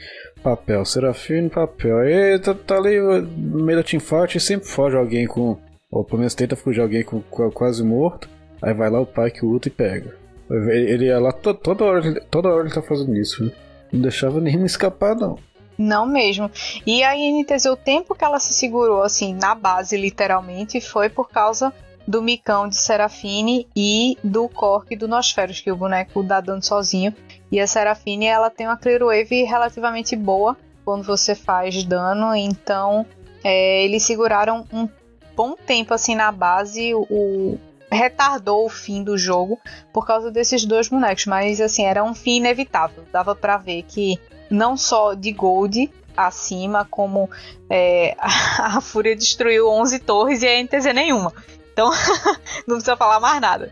papel. 0.43 0.83
Serafine, 0.85 1.49
papel. 1.49 1.99
Aí 1.99 2.39
tá, 2.39 2.53
tá 2.53 2.77
ali 2.77 2.99
no 2.99 3.63
meio 3.63 3.79
da 3.79 3.83
teamfight 3.83 4.37
e 4.37 4.41
sempre 4.41 4.67
foge 4.67 4.97
alguém 4.97 5.27
com. 5.27 5.57
Ou 5.89 6.03
pelo 6.03 6.19
menos 6.19 6.35
tenta 6.35 6.55
fugir 6.55 6.81
alguém 6.81 7.03
com, 7.03 7.21
com 7.21 7.51
quase 7.51 7.83
morto. 7.83 8.29
Aí 8.61 8.73
vai 8.73 8.89
lá 8.89 8.99
o 8.99 9.05
pai 9.05 9.31
que 9.31 9.45
luta 9.45 9.67
e 9.67 9.71
pega. 9.71 10.15
Ele 10.49 11.05
ia 11.05 11.19
lá 11.19 11.31
to, 11.31 11.53
toda 11.53 11.83
hora, 11.83 12.21
toda 12.29 12.49
hora 12.49 12.65
ele 12.65 12.73
tá 12.73 12.81
fazendo 12.81 13.15
isso. 13.15 13.43
Né? 13.43 13.51
Não 13.91 14.01
deixava 14.01 14.39
nenhum 14.39 14.65
escapar, 14.65 15.15
não. 15.15 15.37
Não 15.77 16.05
mesmo. 16.05 16.51
E 16.85 17.03
a 17.03 17.15
INTZ, 17.15 17.65
o 17.65 17.75
tempo 17.75 18.13
que 18.13 18.23
ela 18.23 18.39
se 18.39 18.53
segurou 18.53 19.01
assim 19.01 19.33
na 19.33 19.55
base, 19.55 19.97
literalmente, 19.97 20.79
foi 20.79 21.09
por 21.09 21.29
causa 21.29 21.73
do 22.07 22.21
Micão 22.21 22.67
de 22.67 22.77
Serafine 22.77 23.67
e 23.75 24.17
do 24.23 24.49
Cork 24.49 24.95
do 24.95 25.07
Nosferos, 25.07 25.61
que 25.61 25.71
o 25.71 25.75
boneco 25.75 26.23
dá 26.23 26.41
dando 26.41 26.63
sozinho. 26.63 27.13
E 27.51 27.59
a 27.59 27.67
Serafine 27.67 28.25
ela 28.25 28.49
tem 28.49 28.67
uma 28.67 28.77
clear 28.77 29.01
wave 29.01 29.43
relativamente 29.43 30.15
boa 30.15 30.57
quando 30.83 31.03
você 31.03 31.35
faz 31.35 31.83
dano, 31.83 32.35
então 32.35 33.05
é, 33.43 33.83
eles 33.83 34.03
seguraram 34.03 34.65
um 34.73 34.89
bom 35.35 35.55
tempo 35.55 35.93
assim 35.93 36.15
na 36.15 36.31
base, 36.31 36.93
o, 36.93 37.57
retardou 37.91 38.65
o 38.65 38.69
fim 38.69 39.03
do 39.03 39.17
jogo 39.17 39.59
por 39.91 40.05
causa 40.07 40.31
desses 40.31 40.65
dois 40.65 40.87
bonecos, 40.87 41.25
mas 41.25 41.59
assim 41.59 41.85
era 41.85 42.03
um 42.03 42.15
fim 42.15 42.37
inevitável. 42.37 43.03
Dava 43.11 43.35
para 43.35 43.57
ver 43.57 43.83
que 43.83 44.17
não 44.49 44.77
só 44.77 45.13
de 45.13 45.31
Gold 45.31 45.91
acima, 46.15 46.85
como 46.89 47.29
é, 47.69 48.15
a 48.19 48.79
Fúria 48.81 49.15
destruiu 49.15 49.69
11 49.69 49.99
torres 49.99 50.41
e 50.41 50.47
a 50.47 50.63
NTZ 50.63 50.93
nenhuma. 50.93 51.33
Então, 51.71 51.89
não 52.67 52.75
precisa 52.75 52.97
falar 52.97 53.19
mais 53.19 53.41
nada. 53.41 53.71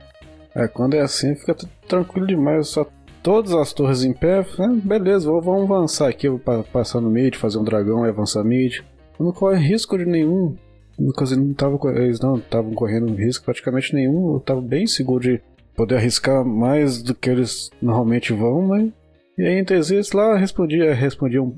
É, 0.56 0.68
quando 0.68 0.96
é 0.96 1.02
assim, 1.02 1.36
fica 1.36 1.56
tranquilo 1.88 2.28
demais. 2.28 2.70
Só 2.70 2.86
todas 3.22 3.54
as 3.54 3.74
torres 3.74 4.04
em 4.04 4.14
pé. 4.14 4.46
Né? 4.58 4.82
Beleza, 4.84 5.30
vamos 5.30 5.70
avançar 5.70 6.10
aqui. 6.10 6.28
Vou 6.30 6.40
passar 6.72 7.02
no 7.02 7.10
mid, 7.10 7.36
fazer 7.36 7.58
um 7.58 7.64
dragão 7.64 8.06
e 8.06 8.10
avançar 8.10 8.44
mid. 8.44 8.80
Não 9.20 9.32
corre 9.32 9.58
risco 9.58 9.98
de 9.98 10.06
nenhum. 10.06 10.56
não 10.98 11.54
tava, 11.54 11.78
eles 11.96 12.20
não 12.20 12.38
estavam 12.38 12.74
correndo 12.74 13.14
risco 13.14 13.46
praticamente 13.46 13.94
nenhum. 13.94 14.34
Eu 14.34 14.40
tava 14.40 14.62
bem 14.62 14.88
seguro 14.88 15.24
de 15.24 15.42
poder 15.76 15.96
arriscar 15.96 16.44
mais 16.44 17.02
do 17.02 17.14
que 17.14 17.30
eles 17.30 17.70
normalmente 17.82 18.34
vão, 18.34 18.62
mas. 18.62 18.92
E 19.38 19.44
aí, 19.44 19.58
entre 19.58 19.78
vezes, 19.78 20.12
lá 20.12 20.36
respondia, 20.36 20.94
respondiam 20.94 21.58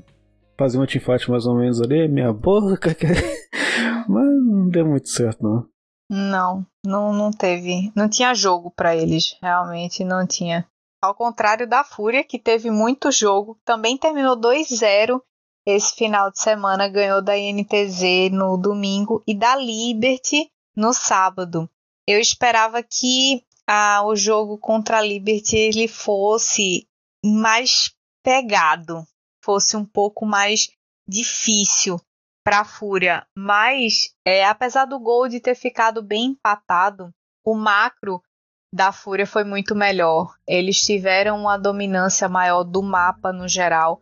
fazer 0.56 0.78
uma 0.78 0.86
teamfight 0.86 1.28
mais 1.28 1.46
ou 1.46 1.56
menos 1.56 1.80
ali, 1.80 2.06
minha 2.06 2.32
boca. 2.32 2.96
mas 4.08 4.24
não 4.44 4.68
deu 4.68 4.86
muito 4.86 5.08
certo, 5.08 5.42
não. 5.42 5.71
Não, 6.10 6.66
não, 6.84 7.12
não 7.12 7.30
teve. 7.30 7.90
Não 7.94 8.08
tinha 8.08 8.34
jogo 8.34 8.70
para 8.70 8.94
eles, 8.94 9.36
realmente 9.40 10.04
não 10.04 10.26
tinha. 10.26 10.66
Ao 11.02 11.14
contrário 11.14 11.68
da 11.68 11.82
Fúria, 11.82 12.22
que 12.22 12.38
teve 12.38 12.70
muito 12.70 13.10
jogo, 13.10 13.58
também 13.64 13.98
terminou 13.98 14.36
2-0 14.36 15.20
esse 15.66 15.94
final 15.94 16.30
de 16.30 16.40
semana, 16.40 16.88
ganhou 16.88 17.22
da 17.22 17.36
INTZ 17.36 18.30
no 18.32 18.56
domingo 18.56 19.22
e 19.26 19.34
da 19.34 19.56
Liberty 19.56 20.50
no 20.76 20.92
sábado. 20.92 21.68
Eu 22.06 22.20
esperava 22.20 22.82
que 22.82 23.44
ah, 23.66 24.02
o 24.04 24.14
jogo 24.16 24.58
contra 24.58 24.98
a 24.98 25.02
Liberty 25.02 25.56
ele 25.56 25.88
fosse 25.88 26.86
mais 27.24 27.94
pegado, 28.22 29.04
fosse 29.42 29.76
um 29.76 29.84
pouco 29.84 30.26
mais 30.26 30.70
difícil 31.08 32.00
para 32.44 32.60
a 32.60 32.64
Fúria, 32.64 33.26
mas 33.36 34.14
é, 34.24 34.44
apesar 34.44 34.84
do 34.84 34.98
Gold 34.98 35.38
ter 35.40 35.54
ficado 35.54 36.02
bem 36.02 36.26
empatado, 36.26 37.10
o 37.44 37.54
macro 37.54 38.20
da 38.74 38.90
Fúria 38.90 39.26
foi 39.26 39.44
muito 39.44 39.74
melhor. 39.74 40.34
Eles 40.46 40.80
tiveram 40.80 41.38
uma 41.38 41.56
dominância 41.56 42.28
maior 42.28 42.64
do 42.64 42.82
mapa 42.82 43.32
no 43.32 43.46
geral. 43.46 44.00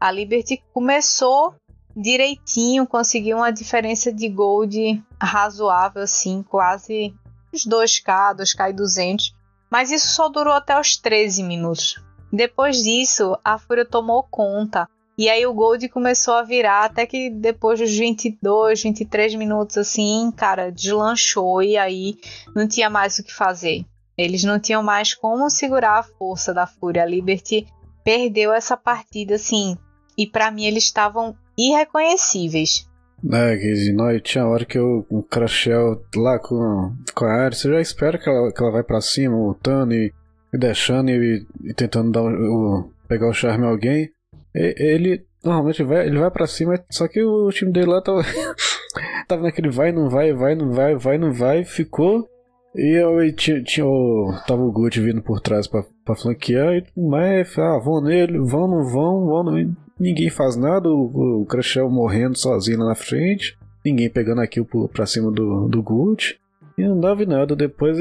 A 0.00 0.10
Liberty 0.10 0.62
começou 0.72 1.54
direitinho, 1.94 2.86
conseguiu 2.86 3.38
uma 3.38 3.52
diferença 3.52 4.12
de 4.12 4.28
gold 4.28 5.02
razoável, 5.20 6.02
assim, 6.02 6.42
quase 6.42 7.14
uns 7.52 7.66
2k, 7.66 8.36
2k 8.36 8.70
e 8.70 8.72
200. 8.72 9.34
Mas 9.70 9.90
isso 9.90 10.08
só 10.08 10.28
durou 10.28 10.54
até 10.54 10.78
os 10.78 10.96
13 10.96 11.42
minutos. 11.42 12.02
Depois 12.32 12.82
disso, 12.82 13.36
a 13.44 13.58
Fúria 13.58 13.84
tomou 13.84 14.22
conta. 14.22 14.88
E 15.16 15.28
aí 15.28 15.46
o 15.46 15.52
Gold 15.52 15.88
começou 15.90 16.34
a 16.34 16.42
virar 16.42 16.86
até 16.86 17.04
que 17.04 17.28
depois 17.28 17.78
dos 17.78 17.96
22, 17.96 18.82
23 18.82 19.34
minutos 19.34 19.76
assim, 19.76 20.32
cara, 20.34 20.72
deslanchou 20.72 21.62
e 21.62 21.76
aí 21.76 22.16
não 22.54 22.66
tinha 22.66 22.88
mais 22.88 23.18
o 23.18 23.22
que 23.22 23.32
fazer. 23.32 23.84
Eles 24.16 24.42
não 24.42 24.58
tinham 24.58 24.82
mais 24.82 25.14
como 25.14 25.50
segurar 25.50 25.98
a 25.98 26.02
força 26.02 26.54
da 26.54 26.66
Fúria. 26.66 27.02
A 27.02 27.06
Liberty 27.06 27.66
perdeu 28.04 28.52
essa 28.52 28.76
partida 28.76 29.34
assim, 29.34 29.76
e 30.16 30.26
para 30.26 30.50
mim 30.50 30.64
eles 30.64 30.84
estavam 30.84 31.36
irreconhecíveis. 31.56 32.88
É, 33.30 33.56
que 33.56 33.92
nós 33.92 34.20
tinha 34.22 34.46
hora 34.46 34.64
que 34.64 34.78
o, 34.78 35.06
o 35.08 35.22
Crashel 35.22 36.02
lá 36.16 36.38
com, 36.38 36.92
com 37.14 37.24
a 37.24 37.44
Ares, 37.44 37.60
você 37.60 37.68
já 37.68 37.80
espera 37.80 38.18
que 38.18 38.28
ela, 38.28 38.52
que 38.52 38.60
ela 38.60 38.72
vai 38.72 38.82
para 38.82 39.00
cima, 39.00 39.36
lutando 39.36 39.94
e, 39.94 40.12
e 40.52 40.58
deixando 40.58 41.10
e, 41.10 41.46
e 41.62 41.74
tentando 41.74 42.10
dar 42.10 42.22
o, 42.22 42.90
pegar 43.06 43.28
o 43.28 43.32
charme 43.32 43.64
a 43.64 43.68
alguém 43.68 44.10
ele 44.54 45.24
normalmente 45.44 45.82
vai, 45.82 46.06
ele 46.06 46.18
vai 46.18 46.30
para 46.30 46.46
cima, 46.46 46.82
só 46.90 47.08
que 47.08 47.22
o 47.22 47.48
time 47.50 47.72
dele 47.72 47.86
lá 47.86 48.00
tava, 48.00 48.22
tava 49.26 49.42
naquele 49.42 49.70
vai, 49.70 49.92
não 49.92 50.08
vai, 50.08 50.32
vai, 50.32 50.54
não 50.54 50.72
vai, 50.72 50.94
vai, 50.96 51.18
não 51.18 51.32
vai, 51.32 51.64
ficou. 51.64 52.28
E 52.74 52.98
eu 52.98 53.34
tinha, 53.34 53.62
tinha 53.62 53.86
o, 53.86 54.32
tava 54.46 54.62
o 54.62 54.72
Gucci 54.72 54.98
vindo 54.98 55.20
por 55.20 55.40
trás 55.40 55.66
pra, 55.66 55.84
flanquear, 56.16 56.74
e, 56.74 56.84
mas 56.96 57.58
ah, 57.58 57.78
vão 57.78 58.00
nele, 58.00 58.38
vão, 58.38 58.66
não 58.66 58.84
vão, 58.84 59.26
vão, 59.26 59.44
não, 59.44 59.76
ninguém 60.00 60.30
faz 60.30 60.56
nada, 60.56 60.88
o, 60.88 61.42
o 61.42 61.46
Crashel 61.46 61.90
morrendo 61.90 62.38
sozinho 62.38 62.78
lá 62.78 62.86
na 62.86 62.94
frente, 62.94 63.58
ninguém 63.84 64.08
pegando 64.08 64.40
aquilo 64.40 64.66
pra 64.88 65.04
cima 65.04 65.30
do, 65.30 65.68
do 65.68 65.82
Gucci, 65.82 66.38
e 66.78 66.82
não 66.82 66.98
dava 66.98 67.24
nada. 67.26 67.54
Depois 67.54 67.98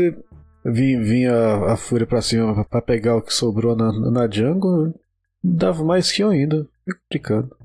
vinha, 0.66 1.02
vinha 1.02 1.34
a, 1.34 1.74
a 1.74 1.78
Fúria 1.78 2.08
pra 2.08 2.22
cima 2.22 2.64
pra 2.66 2.82
pegar 2.82 3.18
o 3.18 3.22
que 3.22 3.34
sobrou 3.34 3.76
na, 3.76 3.92
na 4.12 4.30
jungle, 4.30 4.94
Dava 5.44 5.84
mais 5.84 6.12
que 6.12 6.24
eu 6.24 6.30
ainda. 6.30 6.68
Fico 6.86 7.00
complicado. 7.02 7.58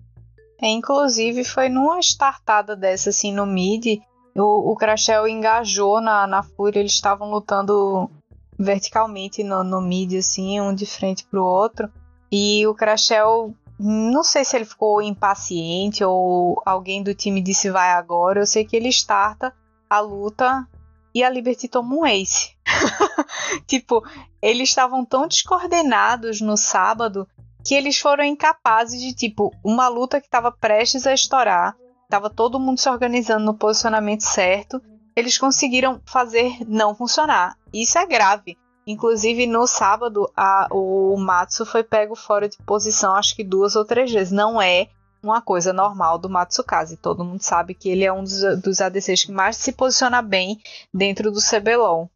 É, 0.60 0.68
inclusive, 0.68 1.44
foi 1.44 1.68
numa 1.68 1.98
startada 2.00 2.74
dessa, 2.74 3.10
assim, 3.10 3.32
no 3.32 3.44
mid, 3.44 4.00
o, 4.34 4.72
o 4.72 4.76
Crashel 4.76 5.26
engajou 5.28 6.00
na, 6.00 6.26
na 6.26 6.42
Fúria, 6.42 6.80
eles 6.80 6.92
estavam 6.92 7.30
lutando 7.30 8.10
verticalmente 8.58 9.42
no, 9.42 9.62
no 9.62 9.80
mid, 9.80 10.14
assim, 10.14 10.60
um 10.60 10.74
de 10.74 10.86
frente 10.86 11.26
pro 11.26 11.44
outro. 11.44 11.90
E 12.30 12.66
o 12.66 12.74
Crashel, 12.74 13.54
não 13.78 14.22
sei 14.22 14.44
se 14.44 14.56
ele 14.56 14.64
ficou 14.64 15.02
impaciente 15.02 16.02
ou 16.02 16.60
alguém 16.64 17.02
do 17.02 17.14
time 17.14 17.40
disse 17.40 17.70
vai 17.70 17.90
agora. 17.90 18.40
Eu 18.40 18.46
sei 18.46 18.64
que 18.64 18.76
ele 18.76 18.88
starta 18.88 19.54
a 19.88 20.00
luta 20.00 20.66
e 21.14 21.22
a 21.22 21.30
Liberty 21.30 21.68
toma 21.68 21.94
um 21.94 22.06
ace. 22.06 22.54
tipo, 23.66 24.02
eles 24.42 24.68
estavam 24.68 25.04
tão 25.04 25.26
descoordenados 25.26 26.40
no 26.40 26.56
sábado 26.56 27.26
que 27.66 27.74
eles 27.74 27.98
foram 27.98 28.22
incapazes 28.22 29.00
de, 29.00 29.12
tipo, 29.12 29.52
uma 29.64 29.88
luta 29.88 30.20
que 30.20 30.26
estava 30.26 30.52
prestes 30.52 31.04
a 31.04 31.12
estourar, 31.12 31.76
estava 32.04 32.30
todo 32.30 32.60
mundo 32.60 32.78
se 32.78 32.88
organizando 32.88 33.44
no 33.44 33.54
posicionamento 33.54 34.20
certo, 34.20 34.80
eles 35.16 35.36
conseguiram 35.36 36.00
fazer 36.04 36.58
não 36.68 36.94
funcionar. 36.94 37.56
Isso 37.72 37.98
é 37.98 38.06
grave. 38.06 38.56
Inclusive, 38.86 39.48
no 39.48 39.66
sábado, 39.66 40.30
a, 40.36 40.68
o 40.70 41.16
Matsu 41.16 41.66
foi 41.66 41.82
pego 41.82 42.14
fora 42.14 42.48
de 42.48 42.56
posição, 42.58 43.14
acho 43.14 43.34
que 43.34 43.42
duas 43.42 43.74
ou 43.74 43.84
três 43.84 44.12
vezes. 44.12 44.32
Não 44.32 44.62
é 44.62 44.88
uma 45.20 45.42
coisa 45.42 45.72
normal 45.72 46.18
do 46.18 46.30
Matsukaze. 46.30 46.96
Todo 46.96 47.24
mundo 47.24 47.42
sabe 47.42 47.74
que 47.74 47.88
ele 47.88 48.04
é 48.04 48.12
um 48.12 48.22
dos, 48.22 48.42
dos 48.62 48.80
ADCs 48.80 49.24
que 49.24 49.32
mais 49.32 49.56
se 49.56 49.72
posiciona 49.72 50.22
bem 50.22 50.60
dentro 50.94 51.32
do 51.32 51.40
CBLOL. 51.40 52.08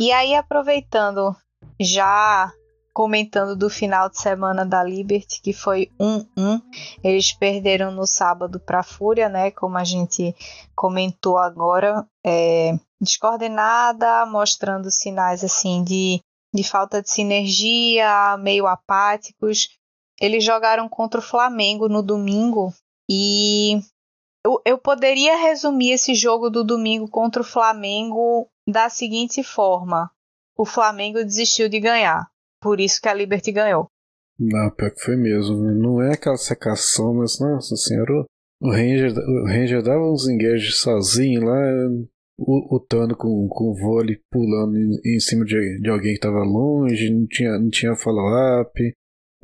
E 0.00 0.10
aí, 0.10 0.34
aproveitando 0.34 1.36
já 1.78 2.52
comentando 2.92 3.56
do 3.56 3.70
final 3.70 4.08
de 4.08 4.18
semana 4.18 4.64
da 4.64 4.82
Liberty, 4.82 5.40
que 5.40 5.52
foi 5.52 5.90
1-1. 5.98 6.62
Eles 7.02 7.32
perderam 7.32 7.90
no 7.90 8.06
sábado 8.06 8.58
para 8.60 8.80
a 8.80 8.84
Fúria, 8.84 9.28
né? 9.28 9.50
Como 9.50 9.76
a 9.78 9.84
gente 9.84 10.34
comentou 10.74 11.38
agora, 11.38 12.06
é, 12.24 12.78
descoordenada, 13.00 14.26
mostrando 14.26 14.90
sinais 14.90 15.44
assim 15.44 15.82
de, 15.84 16.20
de 16.54 16.64
falta 16.64 17.00
de 17.00 17.10
sinergia, 17.10 18.36
meio 18.38 18.66
apáticos. 18.66 19.68
Eles 20.20 20.44
jogaram 20.44 20.88
contra 20.88 21.20
o 21.20 21.24
Flamengo 21.24 21.88
no 21.88 22.02
domingo 22.02 22.74
e 23.10 23.80
eu, 24.44 24.60
eu 24.64 24.78
poderia 24.78 25.36
resumir 25.36 25.92
esse 25.92 26.14
jogo 26.14 26.50
do 26.50 26.64
domingo 26.64 27.08
contra 27.08 27.42
o 27.42 27.44
Flamengo 27.44 28.46
da 28.68 28.88
seguinte 28.88 29.42
forma: 29.42 30.10
o 30.56 30.64
Flamengo 30.64 31.24
desistiu 31.24 31.68
de 31.68 31.80
ganhar. 31.80 32.29
Por 32.60 32.80
isso 32.80 33.00
que 33.00 33.08
a 33.08 33.14
Liberty 33.14 33.52
ganhou. 33.52 33.88
Não, 34.38 34.70
pior 34.70 34.90
que 34.90 35.02
foi 35.02 35.16
mesmo. 35.16 35.56
Não 35.74 36.02
é 36.02 36.14
aquela 36.14 36.36
secação, 36.36 37.14
mas 37.14 37.38
nossa 37.38 37.76
senhora, 37.76 38.24
o 38.60 38.70
Ranger, 38.70 39.12
o 39.12 39.46
Ranger 39.46 39.82
dava 39.82 40.10
uns 40.10 40.26
engages 40.28 40.80
sozinho 40.80 41.44
lá, 41.44 41.60
lutando 42.70 43.16
com, 43.16 43.48
com 43.48 43.70
o 43.70 43.74
vôlei, 43.74 44.18
pulando 44.30 44.76
em, 44.78 45.16
em 45.16 45.20
cima 45.20 45.44
de, 45.44 45.80
de 45.80 45.90
alguém 45.90 46.12
que 46.12 46.18
estava 46.18 46.42
longe, 46.42 47.10
não 47.10 47.26
tinha, 47.26 47.58
não 47.58 47.68
tinha 47.68 47.94
follow-up. 47.94 48.72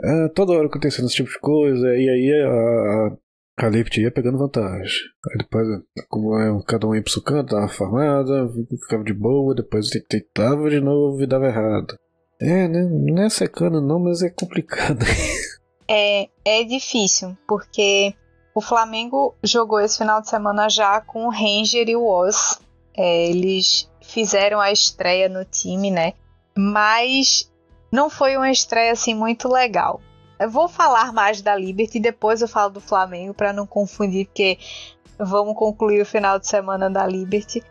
É, 0.02 0.28
toda 0.28 0.52
hora 0.52 0.66
acontecendo 0.66 1.06
esse 1.06 1.16
tipo 1.16 1.30
de 1.30 1.38
coisa, 1.40 1.88
e 1.88 2.08
aí 2.08 2.32
a, 2.42 3.64
a, 3.64 3.66
a 3.66 3.68
Liberty 3.68 4.02
ia 4.02 4.10
pegando 4.10 4.38
vantagem. 4.38 5.00
Aí 5.30 5.38
depois, 5.38 5.66
como 6.08 6.38
é, 6.38 6.62
cada 6.66 6.86
um 6.86 6.94
ia 6.94 7.02
pro 7.02 7.12
seu 7.12 7.22
canto, 7.22 7.54
dava 7.54 7.68
farmada, 7.68 8.48
ficava 8.82 9.04
de 9.04 9.14
boa, 9.14 9.54
depois 9.54 9.90
tentava 10.08 10.70
de 10.70 10.80
novo 10.80 11.22
e 11.22 11.26
dava 11.26 11.46
errado. 11.46 11.96
É, 12.40 12.68
né? 12.68 12.82
Não 12.82 13.22
é 13.24 13.30
secando 13.30 13.80
não, 13.80 13.98
mas 13.98 14.22
é 14.22 14.30
complicado. 14.30 15.04
é, 15.88 16.28
é 16.44 16.64
difícil, 16.64 17.36
porque 17.48 18.14
o 18.54 18.60
Flamengo 18.60 19.34
jogou 19.42 19.80
esse 19.80 19.98
final 19.98 20.20
de 20.20 20.28
semana 20.28 20.68
já 20.68 21.00
com 21.00 21.26
o 21.26 21.30
Ranger 21.30 21.88
e 21.88 21.96
o 21.96 22.06
Oz. 22.06 22.60
É, 22.96 23.28
eles 23.28 23.90
fizeram 24.02 24.60
a 24.60 24.70
estreia 24.70 25.28
no 25.28 25.44
time, 25.44 25.90
né? 25.90 26.14
Mas 26.56 27.50
não 27.90 28.08
foi 28.08 28.36
uma 28.36 28.50
estreia 28.50 28.92
assim 28.92 29.14
muito 29.14 29.48
legal. 29.48 30.00
Eu 30.38 30.50
vou 30.50 30.68
falar 30.68 31.12
mais 31.12 31.40
da 31.40 31.56
Liberty 31.56 31.98
depois 31.98 32.42
eu 32.42 32.48
falo 32.48 32.70
do 32.70 32.80
Flamengo 32.80 33.32
para 33.32 33.52
não 33.52 33.66
confundir, 33.66 34.26
porque 34.26 34.58
vamos 35.18 35.56
concluir 35.56 36.00
o 36.02 36.06
final 36.06 36.38
de 36.38 36.46
semana 36.46 36.90
da 36.90 37.06
Liberty. 37.06 37.62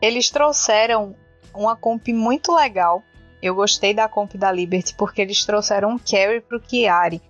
Eles 0.00 0.30
trouxeram 0.30 1.14
uma 1.54 1.76
comp 1.76 2.08
muito 2.08 2.54
legal 2.54 3.02
eu 3.42 3.54
gostei 3.54 3.92
da 3.92 4.08
comp 4.08 4.34
da 4.34 4.52
Liberty 4.52 4.94
porque 4.94 5.20
eles 5.20 5.44
trouxeram 5.44 5.90
um 5.90 5.98
carry 5.98 6.40
pro 6.40 6.62
Chiari, 6.64 7.20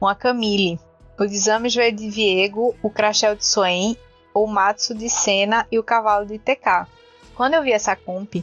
uma 0.00 0.14
Camille. 0.14 0.78
Os 1.18 1.30
exames 1.30 1.74
veio 1.74 1.94
de 1.94 2.10
Viego, 2.10 2.74
o 2.82 2.90
Crashel 2.90 3.36
de 3.36 3.46
Swain, 3.46 3.96
o 4.34 4.46
Matsu 4.46 4.92
de 4.92 5.08
Senna 5.08 5.66
e 5.70 5.78
o 5.78 5.82
Cavalo 5.84 6.26
de 6.26 6.38
TK. 6.38 6.88
Quando 7.36 7.54
eu 7.54 7.62
vi 7.62 7.70
essa 7.70 7.94
comp, 7.94 8.42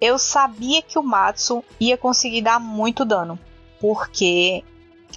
eu 0.00 0.18
sabia 0.18 0.80
que 0.80 0.98
o 0.98 1.02
Matsu 1.02 1.64
ia 1.80 1.96
conseguir 1.96 2.42
dar 2.42 2.60
muito 2.60 3.04
dano, 3.04 3.38
porque 3.80 4.62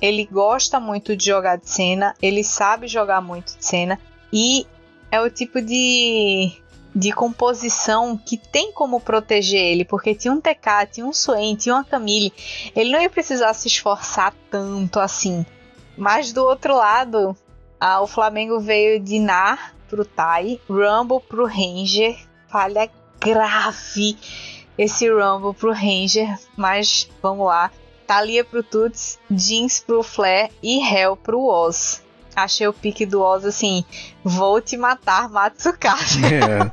ele 0.02 0.26
gosta 0.26 0.80
muito 0.80 1.16
de 1.16 1.26
jogar 1.26 1.58
de 1.58 1.70
cena, 1.70 2.16
ele 2.22 2.44
sabe 2.44 2.88
jogar 2.88 3.22
muito 3.22 3.56
de 3.58 3.64
cena 3.64 4.00
e 4.32 4.66
é 5.12 5.22
o 5.22 5.30
tipo 5.30 5.62
de 5.62 6.52
de 6.96 7.12
composição 7.12 8.18
que 8.18 8.38
tem 8.38 8.72
como 8.72 9.00
proteger 9.00 9.60
ele, 9.60 9.86
porque 9.86 10.14
tinha 10.14 10.34
um 10.34 10.40
TK, 10.40 10.88
tinha 10.92 11.06
um 11.06 11.14
Swain, 11.14 11.56
tinha 11.56 11.76
uma 11.76 11.84
Camille, 11.84 12.34
ele 12.76 12.92
não 12.92 13.02
ia 13.02 13.10
precisar 13.10 13.54
se 13.54 13.68
esforçar 13.68 14.34
tanto 14.50 15.00
assim. 15.00 15.46
Mas 15.98 16.32
do 16.32 16.44
outro 16.44 16.76
lado, 16.76 17.36
ah, 17.80 18.02
o 18.02 18.08
Flamengo 18.08 18.60
veio 18.60 19.00
de 19.00 19.20
Nar 19.20 19.76
pro 19.90 20.06
Tai, 20.06 20.60
Rumble 20.70 21.22
pro 21.28 21.46
Ranger, 21.46 22.18
falha 22.48 22.90
grave 23.20 24.18
esse 24.78 25.10
Rumble 25.10 25.54
pro 25.54 25.72
Ranger, 25.72 26.38
mas 26.58 27.10
vamos 27.22 27.48
lá. 27.48 27.72
Thalia 28.06 28.44
pro 28.44 28.62
Tuts, 28.62 29.18
Jeans 29.32 29.80
pro 29.80 30.04
Flair 30.04 30.52
e 30.62 30.80
Hell 30.80 31.16
pro 31.16 31.46
Oz 31.46 32.03
achei 32.36 32.68
o 32.68 32.74
pique 32.74 33.06
do 33.06 33.22
Oz 33.22 33.46
assim: 33.46 33.84
vou 34.24 34.62
te 34.62 34.78
matar, 34.78 35.30
Matsukaze. 35.30 36.22
É. 36.34 36.72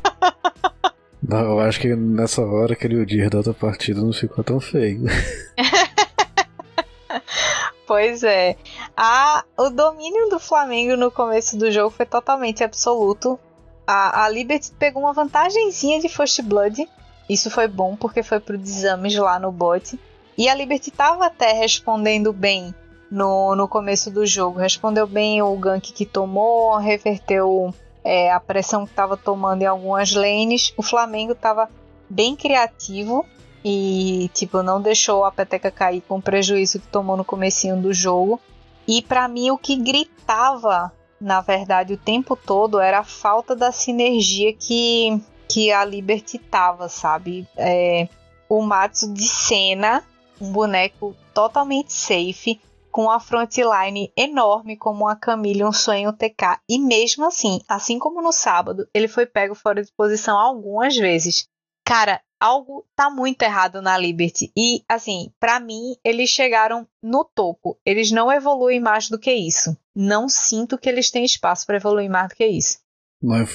Não, 1.23 1.39
eu 1.39 1.61
acho 1.61 1.79
que 1.79 1.95
nessa 1.95 2.43
hora 2.43 2.73
aquele 2.73 2.97
Udir 2.97 3.31
da 3.31 3.39
outra 3.39 3.53
partida 3.53 4.01
não 4.01 4.13
ficou 4.13 4.43
tão 4.43 4.59
feio. 4.59 5.05
pois 7.87 8.25
é. 8.25 8.57
A, 8.97 9.45
o 9.57 9.71
domínio 9.71 10.29
do 10.29 10.41
Flamengo 10.41 10.97
no 10.97 11.11
começo 11.11 11.57
do 11.57 11.71
jogo 11.71 11.91
foi 11.91 12.07
totalmente 12.07 12.65
absoluto. 12.65 13.39
A, 13.87 14.25
a 14.25 14.29
Liberty 14.29 14.73
pegou 14.79 15.03
uma 15.03 15.13
vantagemzinha 15.13 16.01
de 16.01 16.09
First 16.09 16.43
Blood. 16.43 16.89
Isso 17.29 17.51
foi 17.51 17.69
bom 17.69 17.95
porque 17.95 18.23
foi 18.23 18.41
pro 18.41 18.59
Desames 18.59 19.15
lá 19.15 19.39
no 19.39 19.53
bot. 19.53 20.01
E 20.37 20.49
a 20.49 20.55
Liberty 20.55 20.91
tava 20.91 21.27
até 21.27 21.53
respondendo 21.53 22.33
bem 22.33 22.75
no, 23.11 23.57
no 23.57 23.67
começo 23.67 24.11
do 24.11 24.25
jogo. 24.25 24.59
Respondeu 24.59 25.07
bem 25.07 25.43
o 25.43 25.55
gank 25.57 25.93
que 25.93 26.07
tomou, 26.07 26.77
reverteu 26.77 27.75
é, 28.05 28.31
a 28.31 28.39
pressão 28.39 28.85
que 28.85 28.93
estava 28.93 29.17
tomando 29.17 29.63
em 29.63 29.67
algumas 29.67 30.13
lanes. 30.13 30.73
O 30.77 30.83
Flamengo 30.83 31.33
estava 31.33 31.69
bem 32.09 32.37
criativo 32.37 33.27
e 33.65 34.31
tipo 34.33 34.63
não 34.63 34.81
deixou 34.81 35.25
a 35.25 35.33
peteca 35.33 35.71
cair 35.71 36.01
com 36.03 36.17
o 36.17 36.23
prejuízo 36.23 36.81
que 36.81 36.89
tomou 36.89 37.17
no 37.17 37.25
comecinho 37.25 37.81
do 37.81 37.93
jogo. 37.93 38.41
E 38.87 39.03
para 39.03 39.29
mim 39.29 39.51
o 39.51 39.59
que 39.59 39.77
gritava, 39.77 40.93
na 41.21 41.41
verdade, 41.41 41.95
o 41.95 41.99
tempo 41.99 42.35
todo 42.35 42.81
era 42.81 43.01
a 43.01 43.05
falta 43.05 43.55
da 43.55 43.73
sinergia 43.73 44.53
que 44.53 45.21
que 45.49 45.73
a 45.73 45.85
Liberty 45.85 46.39
tava, 46.39 46.89
sabe? 46.89 47.45
É, 47.57 48.09
o 48.49 48.63
Matsu 48.63 49.13
de 49.13 49.27
cena, 49.27 50.05
um 50.41 50.53
boneco 50.53 51.15
totalmente 51.35 51.93
safe, 51.93 52.61
com 52.91 53.11
a 53.11 53.21
frontline 53.21 54.13
enorme 54.17 54.77
como 54.77 55.09
a 55.09 55.17
Camille, 55.17 55.65
um 55.65 55.73
sonho 55.73 56.13
TK. 56.13 56.61
E 56.69 56.79
mesmo 56.79 57.27
assim, 57.27 57.61
assim 57.69 57.99
como 57.99 58.23
no 58.23 58.33
sábado, 58.33 58.89
ele 58.93 59.09
foi 59.09 59.27
pego 59.27 59.55
fora 59.55 59.83
de 59.83 59.93
posição 59.97 60.39
algumas 60.39 60.97
vezes. 60.97 61.47
Cara, 61.85 62.21
algo 62.41 62.87
tá 62.97 63.11
muito 63.11 63.43
errado 63.43 63.83
na 63.83 63.99
Liberty. 63.99 64.51
E, 64.57 64.83
assim, 64.89 65.33
para 65.39 65.61
mim, 65.61 65.97
eles 66.05 66.31
chegaram 66.31 66.87
no 67.03 67.25
topo. 67.25 67.79
Eles 67.85 68.11
não 68.11 68.33
evoluem 68.33 68.81
mais 68.81 69.09
do 69.09 69.19
que 69.19 69.33
isso. 69.33 69.77
Não 69.95 70.29
sinto 70.29 70.79
que 70.79 70.89
eles 70.89 71.11
têm 71.11 71.25
espaço 71.25 71.67
para 71.67 71.77
evoluir 71.77 72.11
mais 72.11 72.29
do 72.29 72.35
que 72.35 72.47
isso. 72.47 72.79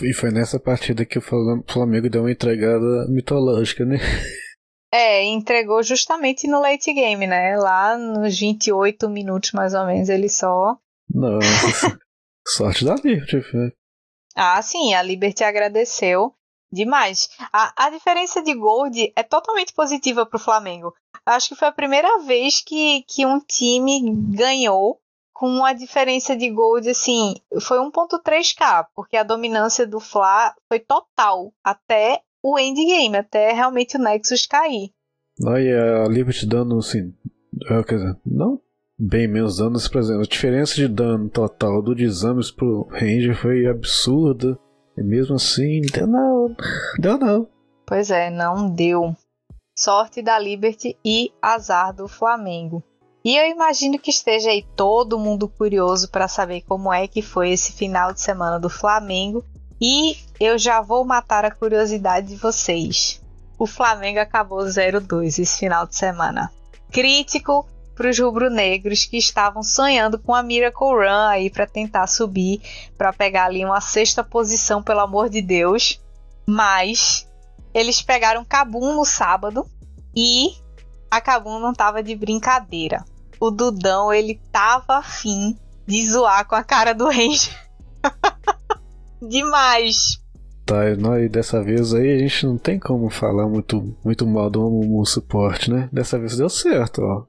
E 0.03 0.13
foi 0.13 0.29
nessa 0.29 0.59
partida 0.59 1.05
que 1.05 1.17
o 1.17 1.21
Flamengo 1.21 2.09
deu 2.09 2.21
uma 2.21 2.31
entregada 2.31 3.07
mitológica, 3.09 3.83
né? 3.83 3.97
É, 4.97 5.25
entregou 5.25 5.83
justamente 5.83 6.47
no 6.47 6.61
late 6.61 6.93
game, 6.93 7.27
né? 7.27 7.57
Lá 7.57 7.97
nos 7.97 8.39
28 8.39 9.09
minutos 9.09 9.51
mais 9.51 9.73
ou 9.73 9.85
menos 9.85 10.07
ele 10.07 10.29
só. 10.29 10.77
Nossa, 11.13 11.99
sorte 12.47 12.85
da 12.85 12.95
Liberty. 12.95 13.75
Ah, 14.33 14.61
sim, 14.61 14.93
a 14.93 15.01
Liberty 15.01 15.43
agradeceu 15.43 16.33
demais. 16.71 17.27
A, 17.51 17.87
a 17.87 17.89
diferença 17.89 18.41
de 18.41 18.53
Gold 18.53 19.11
é 19.13 19.21
totalmente 19.21 19.73
positiva 19.73 20.25
para 20.25 20.37
o 20.37 20.41
Flamengo. 20.41 20.93
Acho 21.25 21.49
que 21.49 21.55
foi 21.55 21.67
a 21.67 21.73
primeira 21.73 22.19
vez 22.19 22.61
que, 22.61 23.03
que 23.05 23.25
um 23.25 23.41
time 23.41 23.99
ganhou 24.33 25.01
com 25.33 25.49
uma 25.49 25.73
diferença 25.73 26.37
de 26.37 26.49
Gold 26.49 26.89
assim, 26.89 27.35
foi 27.61 27.79
1.3k, 27.79 28.87
porque 28.95 29.17
a 29.17 29.23
dominância 29.23 29.85
do 29.85 29.99
Fla 29.99 30.55
foi 30.69 30.79
total 30.79 31.53
até 31.61 32.21
o 32.47 32.59
endgame, 32.59 33.17
até 33.17 33.51
realmente 33.51 33.97
o 33.97 33.99
Nexus 33.99 34.45
cair. 34.45 34.91
Aí 35.47 35.71
a 35.71 36.07
Liberty 36.07 36.45
dando 36.45 36.77
assim. 36.77 37.13
É, 37.69 37.83
quer 37.83 37.95
dizer, 37.95 38.17
não 38.25 38.61
bem 38.97 39.27
menos 39.27 39.57
danos, 39.57 39.87
por 39.87 39.99
exemplo. 39.99 40.21
A 40.21 40.27
diferença 40.27 40.75
de 40.75 40.87
dano 40.87 41.29
total 41.29 41.81
do 41.81 41.95
Desames 41.95 42.51
pro 42.51 42.87
Ranger 42.91 43.35
foi 43.35 43.67
absurda. 43.67 44.57
E 44.97 45.03
mesmo 45.03 45.35
assim, 45.35 45.81
deu 45.91 46.07
não. 46.07 46.55
Deu 46.99 47.17
não. 47.17 47.47
Pois 47.85 48.09
é, 48.09 48.29
não 48.29 48.69
deu. 48.69 49.13
Sorte 49.77 50.21
da 50.21 50.39
Liberty 50.39 50.97
e 51.03 51.31
azar 51.41 51.93
do 51.93 52.07
Flamengo. 52.07 52.81
E 53.23 53.35
eu 53.35 53.49
imagino 53.49 53.99
que 53.99 54.09
esteja 54.09 54.51
aí 54.51 54.63
todo 54.75 55.19
mundo 55.19 55.49
curioso 55.49 56.09
para 56.09 56.27
saber 56.27 56.61
como 56.61 56.93
é 56.93 57.07
que 57.07 57.21
foi 57.21 57.49
esse 57.49 57.73
final 57.73 58.13
de 58.13 58.21
semana 58.21 58.59
do 58.59 58.69
Flamengo 58.69 59.43
e 59.79 60.17
eu 60.39 60.57
já 60.57 60.81
vou 60.81 61.03
matar 61.05 61.45
a 61.45 61.51
curiosidade 61.51 62.27
de 62.27 62.35
vocês. 62.35 63.21
O 63.57 63.65
Flamengo 63.65 64.19
acabou 64.19 64.59
0-2 64.59 65.39
esse 65.39 65.59
final 65.59 65.87
de 65.87 65.95
semana. 65.95 66.51
Crítico 66.91 67.67
para 67.95 68.09
os 68.09 68.19
rubro-negros 68.19 69.05
que 69.05 69.17
estavam 69.17 69.63
sonhando 69.63 70.19
com 70.19 70.35
a 70.35 70.43
Miracle 70.43 70.87
Run 70.87 71.27
aí 71.29 71.49
para 71.49 71.65
tentar 71.65 72.07
subir, 72.07 72.61
para 72.97 73.13
pegar 73.13 73.45
ali 73.45 73.63
uma 73.63 73.79
sexta 73.79 74.23
posição, 74.23 74.83
pelo 74.83 74.99
amor 74.99 75.29
de 75.29 75.41
Deus. 75.41 76.01
Mas 76.45 77.27
eles 77.73 78.01
pegaram 78.01 78.43
Cabum 78.43 78.93
no 78.93 79.05
sábado 79.05 79.65
e 80.15 80.53
a 81.09 81.21
Kabum 81.21 81.59
não 81.59 81.73
tava 81.73 82.03
de 82.03 82.15
brincadeira. 82.15 83.03
O 83.39 83.49
Dudão, 83.49 84.13
ele 84.13 84.41
tava 84.51 84.97
afim 84.97 85.57
de 85.87 86.05
zoar 86.05 86.45
com 86.45 86.55
a 86.55 86.63
cara 86.63 86.93
do 86.93 87.05
Ranger. 87.05 87.53
Demais. 89.27 90.23
Tá, 90.65 90.83
e 91.21 91.29
dessa 91.29 91.61
vez 91.63 91.93
aí 91.93 92.15
a 92.15 92.17
gente 92.17 92.45
não 92.47 92.57
tem 92.57 92.79
como 92.79 93.07
falar 93.09 93.47
muito, 93.47 93.95
muito 94.03 94.25
mal 94.25 94.49
do 94.49 94.65
Amumu 94.65 95.05
suporte, 95.05 95.71
né? 95.71 95.87
Dessa 95.93 96.17
vez 96.17 96.37
deu 96.37 96.49
certo, 96.49 97.03
ó. 97.03 97.23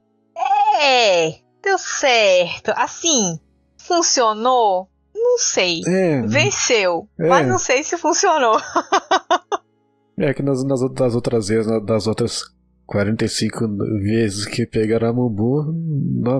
É, 0.80 1.34
deu 1.62 1.76
certo. 1.78 2.72
Assim, 2.74 3.38
funcionou? 3.76 4.88
Não 5.14 5.36
sei. 5.38 5.82
É, 5.86 6.22
Venceu, 6.22 7.08
É. 7.18 7.28
mas 7.28 7.46
não 7.46 7.58
sei 7.58 7.82
se 7.82 7.98
funcionou. 7.98 8.58
é 10.18 10.32
que 10.32 10.42
nas, 10.42 10.64
nas, 10.64 10.80
das 10.92 11.14
outras 11.14 11.48
vezes, 11.48 11.70
das 11.84 12.06
outras 12.06 12.42
45 12.86 13.68
vezes 14.00 14.46
que 14.46 14.64
pegaram 14.66 15.08
a 15.08 15.12
Mumu, 15.12 15.74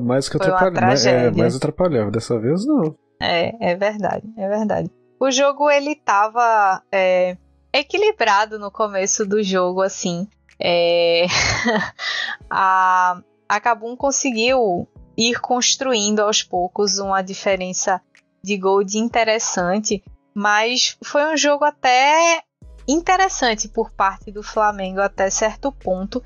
mais 0.03 0.31
que 0.31 0.37
atrapalhava. 0.37 0.77
É, 0.77 0.81
tragédia. 0.81 1.33
mais 1.33 1.57
atrapalhava. 1.57 2.11
Dessa 2.11 2.39
vez 2.39 2.65
não. 2.65 2.97
É, 3.21 3.73
é 3.73 3.77
verdade, 3.77 4.27
é 4.37 4.49
verdade. 4.49 4.91
O 5.19 5.31
jogo 5.31 5.71
ele 5.71 5.95
tava 5.95 6.83
é, 6.93 7.37
equilibrado 7.73 8.59
no 8.59 8.71
começo 8.71 9.25
do 9.25 9.43
jogo, 9.43 9.81
assim. 9.81 10.29
É, 10.61 11.27
a, 12.51 13.21
a 13.49 13.61
Kabum 13.61 13.97
conseguiu 13.97 14.89
ir 15.17 15.41
construindo 15.41 16.21
aos 16.21 16.43
poucos 16.43 16.99
uma 16.99 17.23
diferença 17.23 18.01
de 18.43 18.57
gol 18.57 18.85
de 18.85 18.99
interessante, 18.99 20.05
mas 20.35 20.97
foi 21.03 21.25
um 21.33 21.37
jogo 21.37 21.65
até 21.65 22.43
interessante 22.87 23.69
por 23.69 23.91
parte 23.91 24.31
do 24.31 24.43
Flamengo 24.43 25.01
até 25.01 25.31
certo 25.31 25.73
ponto. 25.73 26.23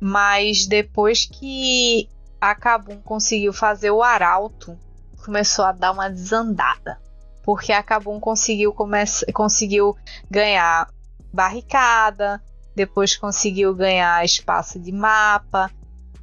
Mas 0.00 0.66
depois 0.66 1.24
que 1.24 2.08
a 2.40 2.56
Kabum 2.56 3.00
conseguiu 3.02 3.52
fazer 3.52 3.92
o 3.92 4.02
arauto, 4.02 4.76
começou 5.24 5.64
a 5.64 5.70
dar 5.70 5.92
uma 5.92 6.10
desandada. 6.10 7.00
Porque 7.42 7.72
a 7.72 7.82
Kabum 7.82 8.20
conseguiu, 8.20 8.74
conseguiu 9.32 9.96
ganhar 10.30 10.88
barricada, 11.32 12.42
depois 12.74 13.16
conseguiu 13.16 13.74
ganhar 13.74 14.24
espaço 14.24 14.78
de 14.78 14.92
mapa, 14.92 15.70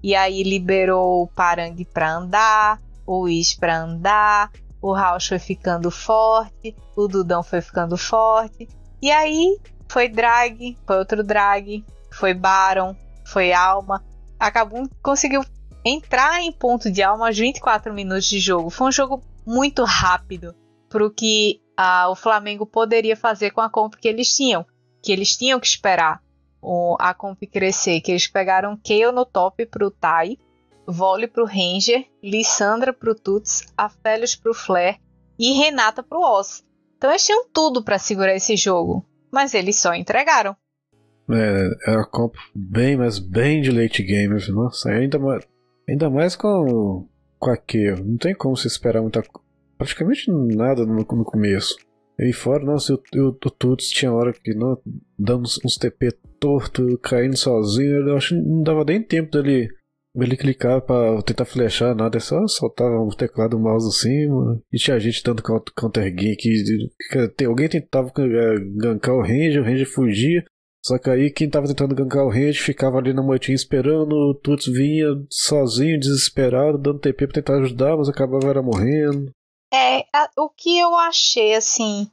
e 0.02 0.16
aí 0.16 0.44
liberou 0.44 1.24
o 1.24 1.28
Parangue 1.28 1.86
para 1.86 2.12
andar, 2.12 2.82
o 3.06 3.28
Is 3.28 3.54
para 3.54 3.78
andar, 3.78 4.52
o 4.82 4.94
Rausch 4.94 5.28
foi 5.28 5.40
ficando 5.40 5.92
forte, 5.92 6.76
o 6.96 7.08
Dudão 7.08 7.44
foi 7.44 7.62
ficando 7.62 7.98
forte, 7.98 8.68
e 9.02 9.12
aí 9.12 9.60
foi 9.90 10.08
drag, 10.08 10.78
foi 10.86 10.98
outro 10.98 11.24
drag, 11.24 11.84
foi 12.12 12.34
Baron, 12.34 12.96
foi 13.26 13.52
Alma. 13.52 14.04
A 14.40 14.50
Kabum 14.50 14.88
conseguiu 15.02 15.44
entrar 15.84 16.42
em 16.42 16.52
ponto 16.52 16.92
de 16.92 17.02
alma 17.02 17.28
aos 17.28 17.38
24 17.38 17.94
minutos 17.94 18.26
de 18.26 18.40
jogo. 18.40 18.70
Foi 18.70 18.88
um 18.88 18.92
jogo 18.92 19.22
muito 19.46 19.84
rápido 19.84 20.56
pro 20.90 21.12
que 21.12 21.62
ah, 21.78 22.10
o 22.10 22.16
Flamengo 22.16 22.66
poderia 22.66 23.16
fazer 23.16 23.52
com 23.52 23.62
a 23.62 23.70
comp 23.70 23.94
que 23.96 24.08
eles 24.08 24.36
tinham. 24.36 24.66
Que 25.02 25.12
eles 25.12 25.38
tinham 25.38 25.60
que 25.60 25.68
esperar 25.68 26.22
o- 26.62 26.98
a 27.00 27.14
comp 27.14 27.42
crescer. 27.52 28.02
Que 28.02 28.12
eles 28.12 28.28
pegaram 28.28 28.78
Kayle 28.86 29.12
no 29.14 29.26
top 29.26 29.66
pro 29.68 29.90
Tai, 29.92 30.38
Vole 30.86 31.28
pro 31.28 31.46
Ranger, 31.46 32.06
Lissandra 32.24 32.92
pro 32.92 33.14
Tuts, 33.16 33.72
Afélios 33.78 34.36
pro 34.36 34.54
Flair 34.54 34.98
e 35.38 35.54
Renata 35.54 36.02
pro 36.04 36.20
Oz. 36.20 36.64
Então 36.98 37.10
eles 37.12 37.24
tinham 37.26 37.46
tudo 37.54 37.82
para 37.84 37.98
segurar 38.00 38.36
esse 38.36 38.58
jogo. 38.58 39.06
Mas 39.32 39.54
eles 39.54 39.78
só 39.80 39.94
entregaram. 39.94 40.56
É, 41.32 41.92
é 41.92 41.96
uma 41.96 42.08
comp 42.08 42.34
bem, 42.56 42.98
mas 42.98 43.20
bem 43.20 43.62
de 43.62 43.72
late 43.72 44.02
game. 44.04 44.36
Nossa, 44.52 44.90
ainda 44.90 45.20
mais, 45.20 45.46
ainda 45.88 46.10
mais 46.10 46.36
com, 46.36 47.08
com 47.38 47.52
a 47.52 47.56
Q. 47.56 47.96
Não 48.04 48.18
tem 48.18 48.34
como 48.34 48.58
se 48.58 48.68
esperar 48.68 49.02
muita 49.02 49.22
co- 49.22 49.40
praticamente 49.80 50.30
nada 50.30 50.86
no, 50.86 50.94
no 50.98 51.24
começo. 51.24 51.76
E 52.20 52.34
fora, 52.34 52.66
nossa, 52.66 52.94
o, 52.94 52.98
o, 53.18 53.32
Tuts 53.32 53.90
tinha 53.90 54.12
hora 54.12 54.34
que 54.34 54.54
não, 54.54 54.78
dando 55.18 55.44
uns, 55.44 55.78
TP 55.78 56.12
torto, 56.38 56.98
caindo 56.98 57.38
sozinho. 57.38 58.10
Eu 58.10 58.18
acho 58.18 58.36
que 58.36 58.42
não 58.42 58.62
dava 58.62 58.84
nem 58.84 59.02
tempo 59.02 59.32
dele, 59.32 59.70
dele 60.14 60.36
clicar 60.36 60.82
pra 60.82 61.22
tentar 61.22 61.46
flechar 61.46 61.96
nada. 61.96 62.18
É 62.18 62.20
só 62.20 62.46
soltava 62.46 63.00
o 63.00 63.16
teclado 63.16 63.56
o 63.56 63.60
mouse 63.60 63.88
assim. 63.88 64.28
E 64.72 64.78
tinha 64.78 65.00
gente 65.00 65.24
dando 65.24 65.42
counter, 65.42 66.14
gank. 66.14 66.38
tem- 67.38 67.48
Alguém 67.48 67.70
tentava 67.70 68.12
eh, 68.18 68.56
gankar 68.76 69.16
o 69.16 69.22
range, 69.22 69.58
o 69.60 69.64
range 69.64 69.86
fugia. 69.86 70.44
Só 70.86 70.98
que 70.98 71.10
aí 71.10 71.30
quem 71.32 71.50
tava 71.50 71.68
tentando 71.68 71.96
gankar 71.96 72.26
o 72.26 72.30
range 72.30 72.60
ficava 72.60 72.98
ali 72.98 73.14
na 73.14 73.22
moitinha 73.24 73.56
esperando, 73.56 74.14
o 74.14 74.34
Tuts 74.34 74.68
vinha 74.68 75.08
sozinho, 75.30 76.00
desesperado, 76.00 76.78
dando 76.78 77.00
TP 77.00 77.28
pra 77.28 77.36
tentar 77.36 77.58
ajudar, 77.60 77.96
mas 77.98 78.10
acabava 78.10 78.48
era 78.50 78.62
morrendo. 78.62 79.32
É, 79.74 80.00
a- 80.14 80.30
o 80.38 80.50
que 80.50 80.78
eu 80.78 80.96
achei 80.96 81.54
assim, 81.56 82.10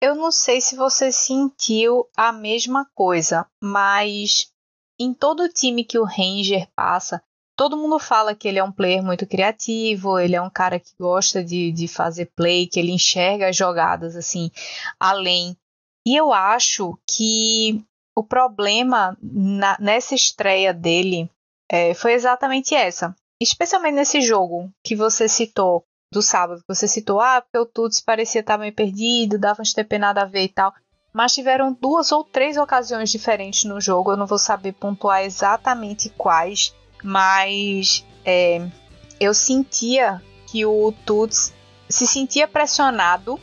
eu 0.00 0.14
não 0.14 0.30
sei 0.30 0.60
se 0.60 0.76
você 0.76 1.10
sentiu 1.10 2.08
a 2.16 2.32
mesma 2.32 2.88
coisa, 2.94 3.46
mas 3.62 4.50
em 4.98 5.12
todo 5.12 5.48
time 5.48 5.84
que 5.84 5.98
o 5.98 6.04
Ranger 6.04 6.68
passa, 6.74 7.22
todo 7.56 7.76
mundo 7.76 7.98
fala 7.98 8.34
que 8.34 8.46
ele 8.46 8.58
é 8.58 8.64
um 8.64 8.72
player 8.72 9.02
muito 9.02 9.26
criativo, 9.26 10.18
ele 10.18 10.36
é 10.36 10.40
um 10.42 10.50
cara 10.50 10.78
que 10.78 10.92
gosta 10.98 11.42
de, 11.42 11.72
de 11.72 11.88
fazer 11.88 12.30
play, 12.36 12.66
que 12.66 12.78
ele 12.78 12.92
enxerga 12.92 13.48
as 13.48 13.56
jogadas 13.56 14.14
assim, 14.16 14.50
além. 14.98 15.56
E 16.06 16.16
eu 16.16 16.32
acho 16.32 16.98
que 17.06 17.84
o 18.16 18.22
problema 18.22 19.16
na- 19.22 19.76
nessa 19.80 20.14
estreia 20.14 20.72
dele 20.72 21.30
é, 21.70 21.92
foi 21.94 22.12
exatamente 22.12 22.74
essa. 22.74 23.14
Especialmente 23.42 23.94
nesse 23.94 24.20
jogo 24.20 24.70
que 24.84 24.94
você 24.96 25.28
citou 25.28 25.84
do 26.12 26.20
sábado, 26.20 26.64
você 26.66 26.88
citou, 26.88 27.20
ah, 27.20 27.40
porque 27.40 27.58
o 27.58 27.64
Tuts 27.64 28.00
parecia 28.00 28.40
estar 28.40 28.58
meio 28.58 28.72
perdido, 28.72 29.38
dava 29.38 29.62
uns 29.62 29.72
TP 29.72 29.96
nada 29.96 30.22
a 30.22 30.26
ver 30.26 30.42
e 30.42 30.48
tal. 30.48 30.74
Mas 31.12 31.34
tiveram 31.34 31.72
duas 31.72 32.10
ou 32.10 32.24
três 32.24 32.56
ocasiões 32.56 33.10
diferentes 33.10 33.64
no 33.64 33.80
jogo, 33.80 34.12
eu 34.12 34.16
não 34.16 34.26
vou 34.26 34.38
saber 34.38 34.72
pontuar 34.72 35.22
exatamente 35.22 36.08
quais, 36.10 36.74
mas 37.02 38.04
é, 38.24 38.68
eu 39.20 39.32
sentia 39.32 40.20
que 40.48 40.66
o 40.66 40.92
Tuts 41.06 41.52
se 41.88 42.06
sentia 42.06 42.48
pressionado 42.48 43.38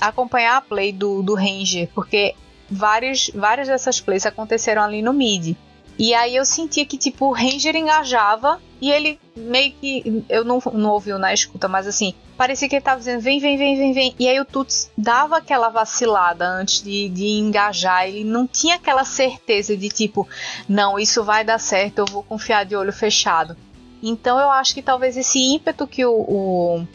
a 0.00 0.08
acompanhar 0.08 0.58
a 0.58 0.60
play 0.60 0.92
do, 0.92 1.22
do 1.22 1.34
Ranger, 1.34 1.90
porque 1.92 2.36
vários, 2.70 3.30
várias 3.34 3.66
dessas 3.66 4.00
plays 4.00 4.26
aconteceram 4.26 4.82
ali 4.82 5.02
no 5.02 5.12
mid. 5.12 5.56
E 6.02 6.14
aí 6.14 6.34
eu 6.34 6.44
sentia 6.44 6.84
que, 6.84 6.98
tipo, 6.98 7.26
o 7.26 7.32
Ranger 7.32 7.76
engajava 7.76 8.60
e 8.80 8.90
ele 8.90 9.20
meio 9.36 9.72
que. 9.74 10.24
Eu 10.28 10.44
não, 10.44 10.60
não 10.72 10.90
ouvi 10.90 11.12
na 11.12 11.32
escuta, 11.32 11.68
mas 11.68 11.86
assim, 11.86 12.12
parecia 12.36 12.68
que 12.68 12.74
ele 12.74 12.82
tava 12.82 12.98
dizendo: 12.98 13.20
vem, 13.20 13.38
vem, 13.38 13.56
vem, 13.56 13.76
vem, 13.76 13.92
vem. 13.92 14.14
E 14.18 14.26
aí 14.26 14.40
o 14.40 14.44
Tuts 14.44 14.90
dava 14.98 15.36
aquela 15.36 15.68
vacilada 15.68 16.44
antes 16.44 16.82
de, 16.82 17.08
de 17.08 17.28
engajar. 17.28 18.08
Ele 18.08 18.24
não 18.24 18.48
tinha 18.48 18.74
aquela 18.74 19.04
certeza 19.04 19.76
de 19.76 19.88
tipo, 19.88 20.28
não, 20.68 20.98
isso 20.98 21.22
vai 21.22 21.44
dar 21.44 21.60
certo, 21.60 22.00
eu 22.00 22.06
vou 22.06 22.24
confiar 22.24 22.66
de 22.66 22.74
olho 22.74 22.92
fechado. 22.92 23.56
Então 24.02 24.40
eu 24.40 24.50
acho 24.50 24.74
que 24.74 24.82
talvez 24.82 25.16
esse 25.16 25.38
ímpeto 25.38 25.86
que 25.86 26.04
o, 26.04 26.12
o, 26.12 26.86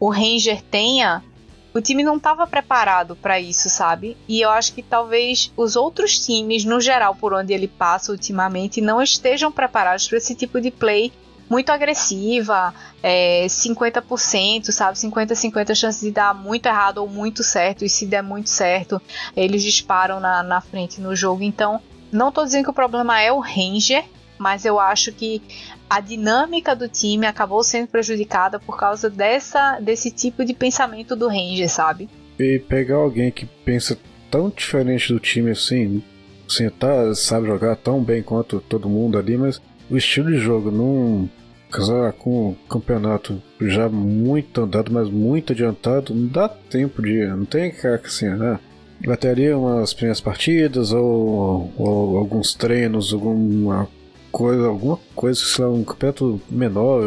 o 0.00 0.10
Ranger 0.10 0.60
tenha 0.60 1.22
o 1.76 1.80
time 1.82 2.02
não 2.02 2.16
estava 2.16 2.46
preparado 2.46 3.14
para 3.14 3.38
isso, 3.38 3.68
sabe? 3.68 4.16
E 4.26 4.40
eu 4.40 4.48
acho 4.48 4.72
que 4.72 4.82
talvez 4.82 5.52
os 5.54 5.76
outros 5.76 6.18
times, 6.18 6.64
no 6.64 6.80
geral, 6.80 7.14
por 7.14 7.34
onde 7.34 7.52
ele 7.52 7.68
passa 7.68 8.12
ultimamente, 8.12 8.80
não 8.80 9.02
estejam 9.02 9.52
preparados 9.52 10.08
para 10.08 10.16
esse 10.16 10.34
tipo 10.34 10.58
de 10.58 10.70
play 10.70 11.12
muito 11.50 11.68
agressiva, 11.70 12.74
é, 13.02 13.44
50%, 13.46 14.72
sabe? 14.72 14.96
50-50 14.96 15.74
chance 15.74 16.02
de 16.02 16.10
dar 16.10 16.34
muito 16.34 16.64
errado 16.64 16.98
ou 16.98 17.08
muito 17.08 17.42
certo. 17.42 17.84
E 17.84 17.90
se 17.90 18.06
der 18.06 18.22
muito 18.22 18.48
certo, 18.48 19.00
eles 19.36 19.62
disparam 19.62 20.18
na, 20.18 20.42
na 20.42 20.62
frente 20.62 20.98
no 20.98 21.14
jogo. 21.14 21.42
Então, 21.42 21.78
não 22.10 22.32
tô 22.32 22.42
dizendo 22.42 22.64
que 22.64 22.70
o 22.70 22.74
problema 22.74 23.20
é 23.20 23.30
o 23.30 23.38
Ranger, 23.38 24.02
mas 24.38 24.64
eu 24.64 24.78
acho 24.78 25.12
que 25.12 25.42
a 25.88 26.00
dinâmica 26.00 26.74
do 26.74 26.88
time 26.88 27.26
acabou 27.26 27.62
sendo 27.62 27.88
prejudicada 27.88 28.58
por 28.58 28.76
causa 28.76 29.08
dessa, 29.08 29.78
desse 29.80 30.10
tipo 30.10 30.44
de 30.44 30.52
pensamento 30.52 31.14
do 31.14 31.28
Ranger, 31.28 31.68
sabe? 31.70 32.08
E 32.38 32.58
pegar 32.58 32.96
alguém 32.96 33.30
que 33.30 33.46
pensa 33.46 33.98
tão 34.30 34.50
diferente 34.50 35.12
do 35.12 35.20
time 35.20 35.50
assim, 35.50 36.02
assim 36.48 36.68
tá, 36.68 37.14
sabe 37.14 37.46
jogar 37.46 37.76
tão 37.76 38.02
bem 38.02 38.22
quanto 38.22 38.60
todo 38.60 38.88
mundo 38.88 39.18
ali, 39.18 39.36
mas 39.36 39.60
o 39.88 39.96
estilo 39.96 40.30
de 40.30 40.38
jogo 40.38 40.70
num 40.70 41.28
casar 41.70 42.12
com 42.12 42.50
o 42.50 42.56
campeonato 42.68 43.42
já 43.60 43.88
muito 43.88 44.62
andado, 44.62 44.92
mas 44.92 45.08
muito 45.08 45.52
adiantado, 45.52 46.14
não 46.14 46.26
dá 46.26 46.48
tempo 46.48 47.02
de. 47.02 47.26
Não 47.26 47.44
tem 47.44 47.70
cara 47.70 47.98
que 47.98 48.06
assim, 48.06 48.28
né? 48.28 48.58
Vai 49.04 49.16
ter 49.16 49.28
ali 49.28 49.52
umas 49.52 49.92
primeiras 49.92 50.20
partidas 50.20 50.90
ou, 50.92 51.70
ou 51.76 52.16
alguns 52.16 52.54
treinos, 52.54 53.12
alguma 53.12 53.88
coisa, 54.36 54.66
alguma 54.66 54.98
coisa, 55.14 55.40
sei 55.40 55.64
lá, 55.64 55.70
um 55.70 55.82
campeonato 55.82 56.38
menor 56.50 57.00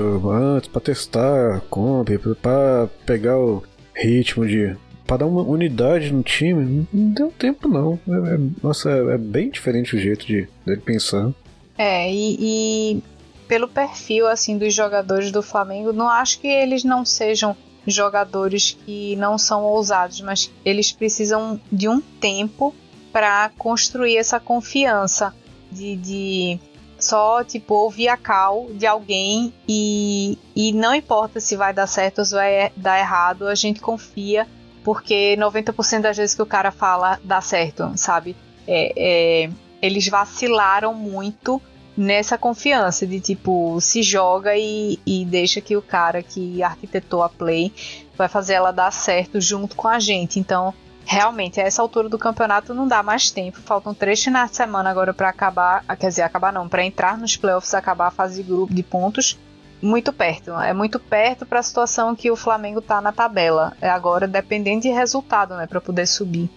antes 0.55 0.67
pra 0.67 0.81
testar 0.81 1.57
a 1.57 1.59
comp, 1.59 2.09
pra 2.41 2.89
pegar 3.05 3.37
o 3.37 3.61
ritmo 3.93 4.47
de. 4.47 4.75
pra 5.05 5.17
dar 5.17 5.27
uma 5.27 5.43
unidade 5.43 6.11
no 6.11 6.23
time, 6.23 6.87
não 6.91 7.09
deu 7.11 7.31
tempo 7.37 7.67
não. 7.67 7.99
É- 8.09 8.33
é- 8.33 8.39
nossa, 8.63 8.89
é, 8.89 9.13
é 9.13 9.17
bem 9.19 9.51
diferente 9.51 9.95
o 9.95 9.99
jeito 9.99 10.25
de 10.25 10.47
dele 10.65 10.81
pensar. 10.81 11.31
É, 11.77 12.11
e, 12.11 12.37
e 12.39 13.03
pelo 13.47 13.67
perfil 13.67 14.25
assim 14.27 14.57
dos 14.57 14.73
jogadores 14.73 15.31
do 15.31 15.43
Flamengo, 15.43 15.93
não 15.93 16.09
acho 16.09 16.39
que 16.39 16.47
eles 16.47 16.83
não 16.83 17.05
sejam 17.05 17.55
jogadores 17.85 18.75
que 18.87 19.15
não 19.17 19.37
são 19.37 19.63
ousados, 19.65 20.19
mas 20.21 20.51
eles 20.65 20.91
precisam 20.91 21.61
de 21.71 21.87
um 21.87 22.01
tempo 22.01 22.73
para 23.13 23.51
construir 23.55 24.17
essa 24.17 24.39
confiança 24.39 25.31
de, 25.71 25.95
de 25.95 26.59
só 26.99 27.43
tipo 27.43 27.73
ouvir 27.73 28.09
a 28.09 28.17
cal 28.17 28.67
de 28.71 28.85
alguém 28.85 29.53
e, 29.67 30.37
e 30.55 30.71
não 30.71 30.93
importa 30.93 31.39
se 31.39 31.55
vai 31.55 31.73
dar 31.73 31.87
certo 31.87 32.19
ou 32.19 32.25
se 32.25 32.33
vai 32.33 32.71
dar 32.75 32.99
errado, 32.99 33.47
a 33.47 33.55
gente 33.55 33.79
confia 33.79 34.47
porque 34.83 35.35
90% 35.37 36.01
das 36.01 36.17
vezes 36.17 36.35
que 36.35 36.41
o 36.41 36.45
cara 36.45 36.71
fala 36.71 37.19
dá 37.23 37.41
certo, 37.41 37.91
sabe? 37.95 38.35
É, 38.67 38.93
é, 38.95 39.49
eles 39.81 40.07
vacilaram 40.07 40.93
muito 40.93 41.61
nessa 41.95 42.37
confiança 42.37 43.05
de 43.05 43.19
tipo 43.19 43.79
se 43.81 44.01
joga 44.01 44.55
e, 44.55 44.99
e 45.05 45.25
deixa 45.25 45.59
que 45.59 45.75
o 45.75 45.81
cara 45.81 46.23
que 46.23 46.63
arquitetou 46.63 47.21
a 47.21 47.29
play 47.29 47.73
vai 48.17 48.29
fazer 48.29 48.53
ela 48.53 48.71
dar 48.71 48.91
certo 48.91 49.41
junto 49.41 49.75
com 49.75 49.87
a 49.87 49.99
gente. 49.99 50.39
Então 50.39 50.73
realmente, 51.09 51.59
a 51.59 51.63
essa 51.63 51.81
altura 51.81 52.07
do 52.07 52.19
campeonato 52.19 52.71
não 52.71 52.87
dá 52.87 53.01
mais 53.01 53.31
tempo. 53.31 53.59
Faltam 53.65 53.95
três 53.95 54.23
finais 54.23 54.51
de 54.51 54.57
semana 54.57 54.91
agora 54.91 55.11
para 55.11 55.27
acabar. 55.27 55.83
Ah, 55.87 55.95
quer 55.95 56.09
dizer, 56.09 56.21
acabar 56.21 56.53
não, 56.53 56.69
para 56.69 56.85
entrar 56.85 57.17
nos 57.17 57.35
playoffs, 57.35 57.73
acabar 57.73 58.07
a 58.07 58.11
fase 58.11 58.43
de 58.43 58.47
grupo 58.47 58.71
de 58.71 58.83
pontos. 58.83 59.37
Muito 59.81 60.13
perto, 60.13 60.51
é 60.51 60.73
muito 60.73 60.99
perto 60.99 61.45
para 61.45 61.59
a 61.59 61.63
situação 61.63 62.13
que 62.13 62.29
o 62.29 62.35
Flamengo 62.35 62.79
tá 62.79 63.01
na 63.01 63.11
tabela. 63.11 63.75
É 63.81 63.89
agora 63.89 64.27
dependendo 64.27 64.81
de 64.81 64.89
resultado, 64.89 65.55
né, 65.55 65.65
para 65.65 65.81
poder 65.81 66.05
subir. 66.05 66.49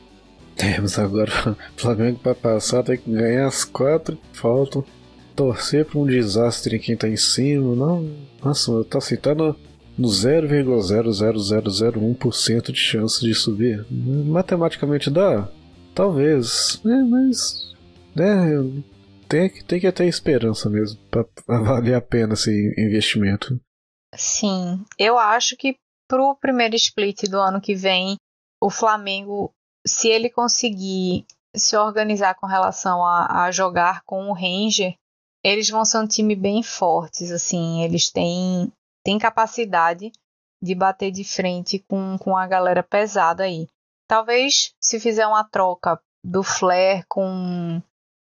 Temos 0.55 0.99
agora 0.99 1.31
o 1.51 1.81
Flamengo 1.81 2.19
para 2.19 2.35
passar, 2.35 2.83
tem 2.83 2.99
que 2.99 3.11
ganhar 3.11 3.47
as 3.47 3.65
quatro 3.65 4.17
que 4.17 4.39
faltam. 4.39 4.85
Torcer 5.35 5.87
para 5.87 5.99
um 5.99 6.05
desastre 6.05 6.77
em 6.77 6.79
quem 6.79 6.95
tá 6.95 7.09
em 7.09 7.17
cima. 7.17 7.75
Não, 7.75 8.07
nossa, 8.45 8.85
tá 8.85 8.99
assim, 8.99 9.17
tá 9.17 9.35
no, 9.99 10.07
no 10.07 10.09
0,00001% 10.09 12.73
de 12.73 12.79
chance 12.79 13.21
de 13.21 13.35
subir. 13.35 13.85
Matematicamente 13.91 15.11
dá? 15.11 15.51
Talvez, 15.95 16.81
né, 16.85 17.07
mas 17.09 17.73
né, 18.15 18.51
tem, 19.29 19.51
tem 19.65 19.81
que 19.81 19.93
ter 19.93 20.07
esperança 20.07 20.71
mesmo 20.71 20.99
para 21.11 21.27
valer 21.47 21.95
a 21.95 22.01
pena 22.01 22.35
esse 22.35 22.75
investimento. 22.79 23.61
Sim, 24.15 24.85
eu 24.99 25.19
acho 25.19 25.57
que 25.57 25.77
pro 26.09 26.37
primeiro 26.37 26.77
split 26.77 27.29
do 27.29 27.39
ano 27.39 27.61
que 27.61 27.75
vem, 27.75 28.17
o 28.61 28.69
Flamengo, 28.69 29.51
se 29.87 30.09
ele 30.09 30.29
conseguir 30.29 31.25
se 31.57 31.77
organizar 31.77 32.35
com 32.35 32.47
relação 32.47 33.05
a, 33.05 33.45
a 33.45 33.51
jogar 33.51 34.03
com 34.05 34.29
o 34.29 34.35
Ranger, 34.35 34.95
eles 35.45 35.69
vão 35.69 35.85
ser 35.85 35.99
um 35.99 36.07
time 36.07 36.37
bem 36.37 36.63
fortes, 36.63 37.31
assim, 37.31 37.83
eles 37.83 38.11
têm 38.11 38.73
tem 39.05 39.19
capacidade 39.19 40.13
de 40.63 40.75
bater 40.75 41.11
de 41.11 41.25
frente 41.25 41.79
com, 41.81 42.17
com 42.19 42.37
a 42.37 42.47
galera 42.47 42.83
pesada 42.83 43.45
aí. 43.45 43.67
Talvez 44.07 44.75
se 44.81 45.01
fizer 45.01 45.27
uma 45.27 45.43
troca 45.43 46.01
do 46.25 46.43
Flair 46.43 47.05
com 47.09 47.83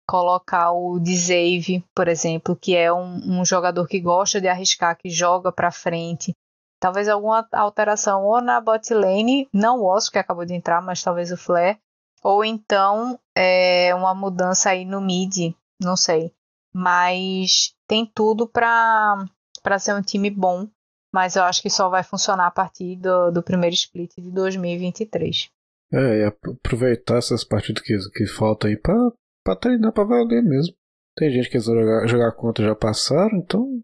colocar 0.07 0.70
o 0.72 1.01
Dzave, 1.01 1.85
por 1.95 2.07
exemplo, 2.09 2.55
que 2.55 2.77
é 2.77 2.93
um, 2.93 3.41
um, 3.41 3.45
jogador 3.45 3.87
que 3.89 4.01
gosta 4.01 4.41
de 4.41 4.47
arriscar, 4.47 4.97
que 4.97 5.11
joga 5.11 5.51
para 5.51 5.72
frente. 5.72 6.35
Talvez 6.79 7.09
alguma 7.09 7.47
alteração 7.53 8.24
ou 8.24 8.41
na 8.41 8.61
bot 8.61 8.93
lane, 8.93 9.49
não 9.53 9.81
o 9.81 9.87
Oscar 9.87 10.12
que 10.12 10.18
acabou 10.18 10.45
de 10.45 10.55
entrar, 10.55 10.83
mas 10.83 11.03
talvez 11.03 11.33
o 11.33 11.37
Flair. 11.37 11.79
Ou 12.22 12.45
então 12.45 13.18
é, 13.35 13.95
uma 13.95 14.14
mudança 14.14 14.70
aí 14.70 14.85
no 14.85 15.01
mid, 15.01 15.55
não 15.81 15.97
sei. 15.97 16.33
Mas 16.72 17.74
tem 17.89 18.05
tudo 18.05 18.47
para 18.47 19.24
para 19.67 19.81
ser 19.81 19.95
um 19.95 20.01
time 20.01 20.31
bom, 20.31 20.69
mas 21.12 21.35
eu 21.35 21.43
acho 21.43 21.61
que 21.61 21.69
só 21.69 21.89
vai 21.89 22.05
funcionar 22.05 22.47
a 22.47 22.53
partir 22.53 22.95
do, 22.95 23.33
do 23.33 23.43
primeiro 23.43 23.75
split 23.75 24.12
de 24.17 24.31
2023. 24.31 25.51
É, 25.93 26.19
e 26.19 26.25
aproveitar 26.25 27.17
essas 27.17 27.43
partidas 27.43 27.83
que, 27.83 27.99
que 28.14 28.27
faltam 28.29 28.71
aí 28.71 28.77
pra, 28.77 28.95
pra 29.43 29.57
treinar 29.57 29.91
pra 29.91 30.05
valer 30.05 30.41
mesmo. 30.41 30.73
Tem 31.17 31.33
gente 31.33 31.51
que 31.51 31.59
jogar, 31.59 32.07
jogar 32.07 32.31
contra 32.37 32.64
já 32.64 32.77
passaram, 32.77 33.39
então 33.39 33.83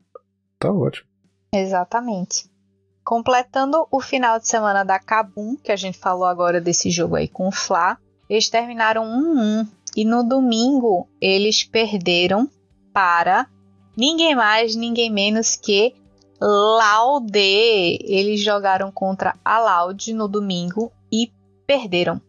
tá 0.56 0.70
ótimo. 0.70 1.08
Exatamente. 1.52 2.48
Completando 3.04 3.84
o 3.90 4.00
final 4.00 4.38
de 4.38 4.46
semana 4.46 4.84
da 4.84 5.00
Kabum, 5.00 5.56
que 5.56 5.72
a 5.72 5.76
gente 5.76 5.98
falou 5.98 6.26
agora 6.26 6.60
desse 6.60 6.92
jogo 6.92 7.16
aí 7.16 7.26
com 7.26 7.48
o 7.48 7.52
Fla, 7.52 7.98
eles 8.30 8.48
terminaram 8.48 9.02
1-1 9.02 9.68
e 9.96 10.04
no 10.04 10.22
domingo 10.22 11.08
eles 11.20 11.64
perderam 11.64 12.48
para 12.92 13.48
ninguém 13.96 14.34
mais, 14.34 14.74
ninguém 14.74 15.10
menos 15.10 15.56
que 15.56 15.94
Laude. 16.40 17.98
Eles 18.02 18.40
jogaram 18.40 18.90
contra 18.90 19.36
a 19.44 19.60
Loud 19.60 20.12
no 20.12 20.26
domingo 20.26 20.90
e 21.10 21.30
perderam. 21.66 22.20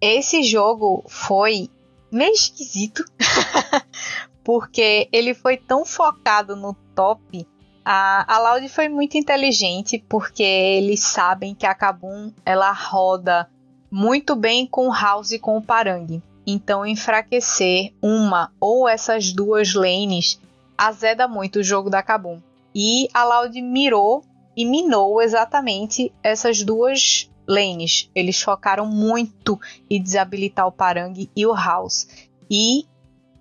Esse 0.00 0.42
jogo 0.42 1.04
foi 1.08 1.68
meio 2.12 2.32
esquisito, 2.32 3.04
porque 4.44 5.08
ele 5.10 5.34
foi 5.34 5.56
tão 5.56 5.84
focado 5.84 6.54
no 6.54 6.74
top. 6.94 7.46
A, 7.84 8.34
a 8.34 8.38
Loud 8.38 8.68
foi 8.68 8.88
muito 8.88 9.16
inteligente, 9.16 10.04
porque 10.08 10.42
eles 10.42 11.00
sabem 11.00 11.54
que 11.54 11.66
a 11.66 11.74
Kabum 11.74 12.32
ela 12.44 12.70
roda 12.72 13.48
muito 13.90 14.36
bem 14.36 14.66
com 14.66 14.88
o 14.88 14.94
House 14.94 15.32
e 15.32 15.38
com 15.38 15.56
o 15.56 15.62
Parang. 15.62 16.22
Então, 16.46 16.86
enfraquecer 16.86 17.92
uma 18.00 18.52
ou 18.60 18.88
essas 18.88 19.32
duas 19.32 19.74
lanes 19.74 20.40
azeda 20.76 21.26
muito 21.26 21.60
o 21.60 21.64
jogo 21.64 21.90
da 21.90 22.02
Kabum. 22.02 22.40
E 22.74 23.08
a 23.14 23.24
Loud 23.24 23.60
mirou 23.62 24.22
e 24.56 24.64
minou 24.64 25.20
exatamente 25.20 26.12
essas 26.22 26.62
duas 26.62 27.30
lanes. 27.46 28.10
Eles 28.14 28.40
focaram 28.40 28.86
muito 28.86 29.58
em 29.88 30.02
desabilitar 30.02 30.66
o 30.66 30.72
Parang 30.72 31.30
e 31.34 31.46
o 31.46 31.54
House. 31.54 32.06
E 32.50 32.84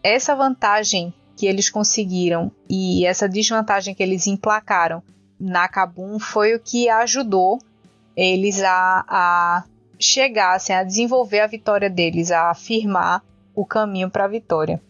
essa 0.03 0.35
vantagem 0.35 1.13
que 1.35 1.45
eles 1.47 1.69
conseguiram 1.69 2.51
e 2.69 3.05
essa 3.05 3.27
desvantagem 3.27 3.93
que 3.93 4.01
eles 4.01 4.25
emplacaram 4.25 5.03
na 5.39 5.67
Kabum 5.67 6.17
foi 6.17 6.55
o 6.55 6.59
que 6.59 6.87
ajudou 6.87 7.59
eles 8.15 8.63
a, 8.63 9.03
a 9.07 9.63
chegar, 9.99 10.55
assim, 10.55 10.71
a 10.71 10.83
desenvolver 10.83 11.41
a 11.41 11.47
vitória 11.47 11.89
deles, 11.89 12.31
a 12.31 12.49
afirmar 12.49 13.21
o 13.53 13.65
caminho 13.65 14.09
para 14.09 14.25
a 14.25 14.29
vitória. 14.29 14.81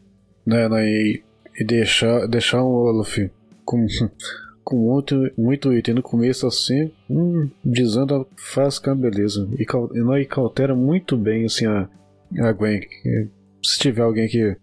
Né, 0.46 0.70
né, 0.70 0.86
e 0.86 1.24
e 1.60 1.64
deixar, 1.64 2.28
deixar 2.28 2.62
o 2.64 2.72
Olaf 2.72 3.18
com, 3.64 3.86
com 4.64 4.76
muito, 4.76 5.32
muito 5.38 5.74
item 5.74 5.96
no 5.96 6.02
começo 6.02 6.46
assim, 6.48 6.92
hum, 7.10 7.50
desanda 7.64 8.26
faz 8.36 8.80
com 8.80 8.96
beleza. 8.96 9.48
E, 9.58 9.64
e 9.64 10.26
cautela 10.26 10.76
muito 10.76 11.18
bem 11.18 11.46
assim 11.46 11.66
a, 11.66 11.90
a 12.40 12.52
Gwen. 12.52 12.82
Se 13.64 13.80
tiver 13.80 14.04
alguém 14.04 14.28
que, 14.28 14.56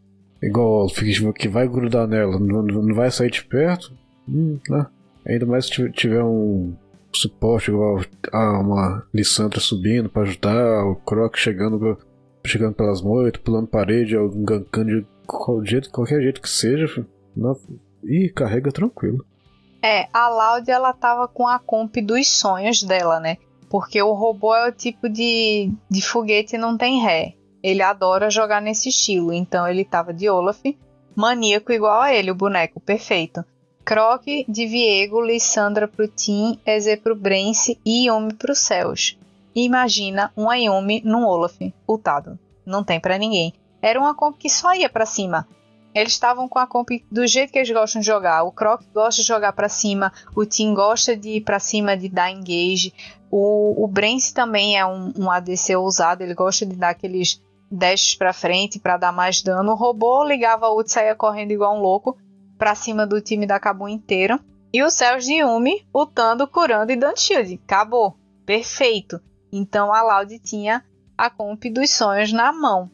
igual 0.43 0.67
o 0.67 0.81
Olaf, 0.83 0.99
que 1.35 1.49
vai 1.49 1.69
grudar 1.69 2.07
nela, 2.07 2.39
não, 2.39 2.63
não 2.63 2.95
vai 2.95 3.11
sair 3.11 3.31
de 3.31 3.45
perto, 3.45 3.93
hum, 4.29 4.59
né? 4.69 4.87
ainda 5.27 5.47
mais 5.47 5.67
se 5.67 5.91
tiver 5.91 6.23
um 6.23 6.75
suporte 7.13 7.71
igual 7.71 8.01
a 8.33 8.59
uma 8.59 9.07
Lissandra 9.13 9.61
subindo 9.61 10.09
para 10.09 10.23
ajudar, 10.23 10.85
o 10.87 10.97
Croc 10.97 11.37
chegando 11.37 11.99
chegando 12.45 12.75
pelas 12.75 13.01
moitas, 13.01 13.41
pulando 13.41 13.69
parede, 13.69 14.17
gankando 14.37 15.01
de 15.01 15.07
qual 15.33 15.65
jeito, 15.65 15.91
qualquer 15.91 16.21
jeito 16.21 16.41
que 16.41 16.49
seja, 16.49 17.07
não, 17.35 17.57
e 18.05 18.29
carrega 18.29 18.71
tranquilo. 18.71 19.25
É, 19.83 20.07
a 20.13 20.29
Loud 20.29 20.71
ela 20.71 20.93
tava 20.93 21.27
com 21.27 21.49
a 21.49 21.59
comp 21.59 21.97
dos 21.97 22.29
sonhos 22.29 22.83
dela, 22.83 23.19
né? 23.19 23.39
Porque 23.69 24.01
o 24.01 24.13
robô 24.13 24.55
é 24.55 24.69
o 24.69 24.73
tipo 24.73 25.09
de, 25.09 25.73
de 25.91 26.03
foguete 26.03 26.59
não 26.59 26.77
tem 26.77 27.01
ré. 27.01 27.35
Ele 27.63 27.83
adora 27.83 28.31
jogar 28.31 28.61
nesse 28.61 28.91
estilo, 28.91 29.33
então 29.33 29.67
ele 29.67 29.85
tava 29.85 30.13
de 30.13 30.29
Olaf, 30.29 30.61
maníaco 31.17 31.73
igual 31.73 32.01
a 32.01 32.13
ele, 32.13 32.31
o 32.31 32.35
boneco 32.35 32.81
perfeito. 32.81 33.45
Croc 33.85 34.25
de 34.49 34.67
Viego, 34.67 35.21
Lissandra 35.21 35.89
pro 35.89 36.07
Tim, 36.07 36.61
Eze 36.65 36.97
pro 36.97 37.17
Brence 37.17 37.79
e 37.85 38.07
Yumi 38.07 38.35
pro 38.35 38.55
Céus. 38.55 39.19
Imagina 39.55 40.33
um 40.37 40.49
Ayumi 40.49 41.03
num 41.05 41.27
Olaf, 41.27 41.59
ultado. 41.87 42.39
Não 42.65 42.85
tem 42.85 43.01
para 43.01 43.19
ninguém. 43.19 43.53
Era 43.83 43.99
uma 43.99 44.15
comp 44.15 44.37
que 44.39 44.49
só 44.49 44.73
ia 44.75 44.89
para 44.89 45.05
cima. 45.05 45.47
Eles 45.95 46.13
estavam 46.13 46.49
com 46.49 46.59
a 46.59 46.67
comp 46.67 46.89
do 47.11 47.27
jeito 47.27 47.53
que 47.53 47.59
eles 47.59 47.71
gostam 47.71 48.01
de 48.01 48.07
jogar. 48.07 48.45
O 48.45 48.53
Croc 48.53 48.83
gosta 48.95 49.21
de 49.21 49.29
jogar 49.29 49.53
para 49.53 49.69
cima, 49.69 50.13
o 50.35 50.47
Tim 50.47 50.73
gosta 50.73 51.15
de 51.15 51.31
ir 51.31 51.41
para 51.43 51.59
cima, 51.59 51.97
de 51.97 52.09
dar 52.09 52.31
engage. 52.31 52.95
O, 53.31 53.85
o 53.85 53.87
Brence 53.87 54.33
também 54.33 54.79
é 54.79 54.87
um, 54.87 55.13
um 55.19 55.31
ADC 55.31 55.77
ousado, 55.77 56.23
ele 56.23 56.35
gosta 56.35 56.65
de 56.65 56.77
dar 56.77 56.91
aqueles 56.91 57.43
dashes 57.71 58.15
para 58.15 58.33
frente 58.33 58.79
para 58.79 58.97
dar 58.97 59.13
mais 59.13 59.43
dano. 59.43 59.73
O 59.73 59.75
robô 59.75 60.25
ligava 60.25 60.71
ult 60.71 60.89
e 60.89 60.93
saía 60.93 61.15
correndo 61.15 61.53
igual 61.53 61.77
um 61.77 61.81
louco 61.81 62.17
para 62.57 62.75
cima 62.75 63.07
do 63.07 63.21
time 63.21 63.47
da 63.47 63.59
Kabum 63.59 63.89
inteiro. 63.89 64.39
E 64.73 64.83
o 64.83 64.91
Céus 64.91 65.25
de 65.25 65.35
Yumi 65.35 65.87
lutando, 65.95 66.47
curando 66.47 66.93
e 66.93 66.97
dando 66.97 67.21
shield. 67.21 67.61
Acabou. 67.65 68.17
Perfeito. 68.47 69.21
Então 69.53 69.93
a 69.93 70.03
Loud 70.03 70.39
tinha 70.39 70.83
a 71.17 71.29
comp 71.29 71.65
dos 71.65 71.91
sonhos 71.91 72.33
na 72.33 72.53
mão. 72.53 72.91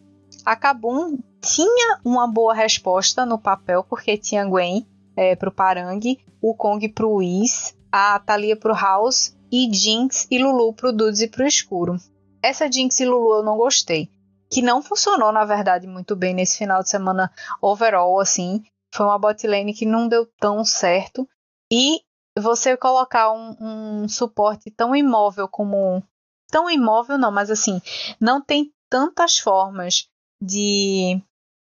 A 0.49 0.57
Kabum 0.57 1.19
tinha 1.43 2.01
uma 2.03 2.27
boa 2.27 2.55
resposta 2.55 3.27
no 3.27 3.39
papel, 3.39 3.85
porque 3.85 4.17
tinha 4.17 4.47
Gwen. 4.47 4.89
é, 5.15 5.37
pro 5.37 5.53
Parangue, 5.53 6.25
o 6.41 6.55
Kong 6.55 6.89
pro 6.89 7.17
Whis, 7.17 7.77
a 7.93 8.19
Thalia 8.19 8.57
pro 8.57 8.73
House 8.73 9.37
e 9.53 9.71
Jinx 9.71 10.27
e 10.31 10.39
Lulu 10.39 10.73
pro 10.73 10.91
Dudes 10.91 11.21
e 11.21 11.29
pro 11.29 11.47
Escuro. 11.47 11.99
Essa 12.43 12.73
Jinx 12.73 12.99
e 12.99 13.05
Lulu 13.05 13.35
eu 13.35 13.43
não 13.43 13.59
gostei. 13.59 14.09
Que 14.51 14.63
não 14.63 14.81
funcionou, 14.81 15.31
na 15.33 15.45
verdade, 15.45 15.87
muito 15.87 16.17
bem 16.17 16.33
nesse 16.33 16.57
final 16.57 16.83
de 16.83 16.89
semana 16.89 17.31
overall, 17.61 18.19
assim. 18.19 18.63
Foi 18.95 19.05
uma 19.05 19.19
botlane 19.19 19.75
que 19.75 19.85
não 19.85 20.09
deu 20.09 20.25
tão 20.41 20.65
certo. 20.65 21.29
E 21.71 22.01
você 22.35 22.75
colocar 22.75 23.31
um, 23.33 23.55
um 23.61 24.09
suporte 24.09 24.71
tão 24.71 24.97
imóvel 24.97 25.47
como. 25.47 26.03
Tão 26.51 26.71
imóvel 26.71 27.19
não, 27.19 27.31
mas 27.31 27.51
assim, 27.51 27.83
não 28.19 28.41
tem 28.41 28.73
tantas 28.89 29.37
formas 29.37 30.09
de 30.43 31.21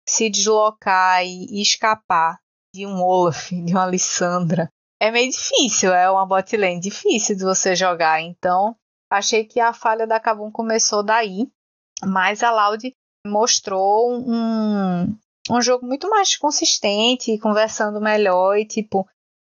se 0.07 0.29
deslocar 0.29 1.23
e, 1.25 1.61
escapar 1.61 2.39
de 2.73 2.85
um 2.85 3.01
Olaf, 3.01 3.51
de 3.51 3.73
uma 3.73 3.85
Lissandra. 3.85 4.69
É 5.01 5.11
meio 5.11 5.29
difícil, 5.29 5.93
é 5.93 6.09
uma 6.09 6.25
botlane 6.25 6.79
difícil 6.79 7.35
de 7.35 7.43
você 7.43 7.75
jogar. 7.75 8.21
Então, 8.21 8.75
achei 9.11 9.43
que 9.43 9.59
a 9.59 9.73
falha 9.73 10.07
da 10.07 10.19
Kabum 10.19 10.51
começou 10.51 11.03
daí. 11.03 11.51
Mas 12.05 12.43
a 12.43 12.51
Loud 12.51 12.93
mostrou 13.25 14.11
um, 14.11 15.17
um 15.49 15.61
jogo 15.61 15.85
muito 15.85 16.09
mais 16.09 16.35
consistente, 16.35 17.37
conversando 17.39 18.01
melhor 18.01 18.57
e 18.57 18.65
tipo, 18.65 19.07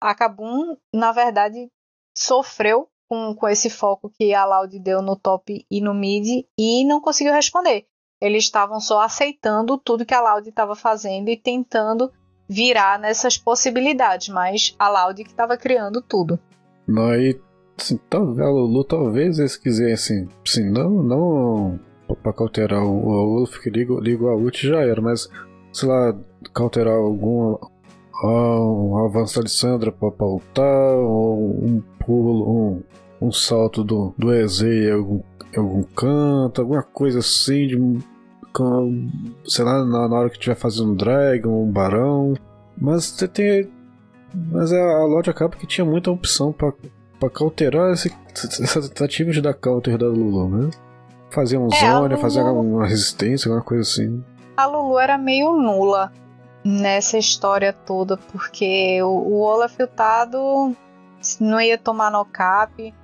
a 0.00 0.14
Kabum, 0.14 0.76
na 0.94 1.12
verdade, 1.12 1.68
sofreu 2.16 2.88
com, 3.08 3.34
com 3.34 3.48
esse 3.48 3.70
foco 3.70 4.10
que 4.10 4.34
a 4.34 4.44
Loud 4.44 4.78
deu 4.78 5.02
no 5.02 5.16
top 5.16 5.64
e 5.70 5.80
no 5.80 5.94
mid 5.94 6.44
e 6.58 6.84
não 6.84 7.00
conseguiu 7.00 7.32
responder. 7.32 7.86
Eles 8.20 8.44
estavam 8.44 8.80
só 8.80 9.02
aceitando 9.02 9.78
tudo 9.78 10.06
que 10.06 10.14
a 10.14 10.20
Loud 10.20 10.48
estava 10.48 10.74
fazendo 10.74 11.28
e 11.28 11.36
tentando 11.36 12.10
virar 12.48 12.98
nessas 12.98 13.36
possibilidades, 13.36 14.28
mas 14.28 14.74
a 14.78 14.88
Loud 14.88 15.22
que 15.22 15.30
estava 15.30 15.56
criando 15.56 16.00
tudo. 16.00 16.38
Não, 16.86 17.14
e 17.14 17.38
assim, 17.78 17.98
talvez 18.08 18.48
Lulu 18.48 18.84
talvez 18.84 19.38
eles 19.38 19.56
quisessem, 19.56 20.28
assim, 20.46 20.70
não, 20.70 20.90
não 21.02 21.80
pra 22.22 22.32
cauterar 22.32 22.84
o, 22.84 23.06
o 23.06 23.38
Wolf 23.38 23.58
que 23.58 23.68
liga, 23.68 23.94
liga 24.00 24.26
a 24.26 24.36
ult 24.36 24.66
já 24.66 24.80
era, 24.80 25.00
mas 25.00 25.28
sei 25.72 25.88
lá, 25.88 26.16
cauterar 26.54 26.94
algum 26.94 27.56
um 28.24 29.04
avanço 29.04 29.34
da 29.34 29.40
Alessandra 29.42 29.92
pra 29.92 30.10
pautar, 30.10 30.96
ou 30.96 31.50
um 31.62 31.82
pulo, 32.04 32.50
um, 32.50 32.82
um 33.20 33.32
salto 33.32 33.82
do, 33.82 34.14
do 34.16 34.32
EZ 34.32 34.62
em 34.62 34.90
algum, 34.90 35.20
algum 35.56 35.82
canto, 35.82 36.60
alguma 36.60 36.82
coisa 36.82 37.20
assim, 37.20 37.66
de, 37.66 37.98
com, 38.52 39.08
sei 39.44 39.64
lá, 39.64 39.84
na, 39.84 40.08
na 40.08 40.16
hora 40.16 40.30
que 40.30 40.36
estiver 40.36 40.56
fazendo 40.56 40.92
um 40.92 40.94
Dragon, 40.94 41.64
um 41.64 41.70
Barão. 41.70 42.34
Mas 42.76 43.04
você 43.04 43.28
tem. 43.28 43.70
Mas 44.34 44.72
a, 44.72 44.78
a 44.78 45.04
loja 45.04 45.30
acaba 45.30 45.56
que 45.56 45.66
tinha 45.66 45.84
muita 45.84 46.10
opção 46.10 46.52
pra 46.52 47.30
cauterar 47.30 47.92
esse, 47.92 48.12
essa 48.34 48.82
tentativa 48.82 49.30
de 49.30 49.40
dar 49.40 49.54
counter 49.54 49.96
da 49.96 50.06
Lulu, 50.06 50.48
né? 50.48 50.70
Fazer 51.30 51.58
um 51.58 51.68
é, 51.72 51.76
zone, 51.78 52.08
Lulu... 52.14 52.18
fazer 52.18 52.42
uma 52.42 52.86
resistência, 52.86 53.48
alguma 53.48 53.64
coisa 53.64 53.82
assim. 53.82 54.22
A 54.56 54.66
Lulu 54.66 54.98
era 54.98 55.18
meio 55.18 55.52
nula 55.52 56.12
nessa 56.64 57.16
história 57.16 57.72
toda, 57.72 58.16
porque 58.16 59.00
o, 59.02 59.06
o 59.06 59.40
Olaf 59.40 59.78
não 61.40 61.60
ia 61.60 61.78
tomar 61.78 62.10
no 62.10 62.24
cap. 62.24 62.94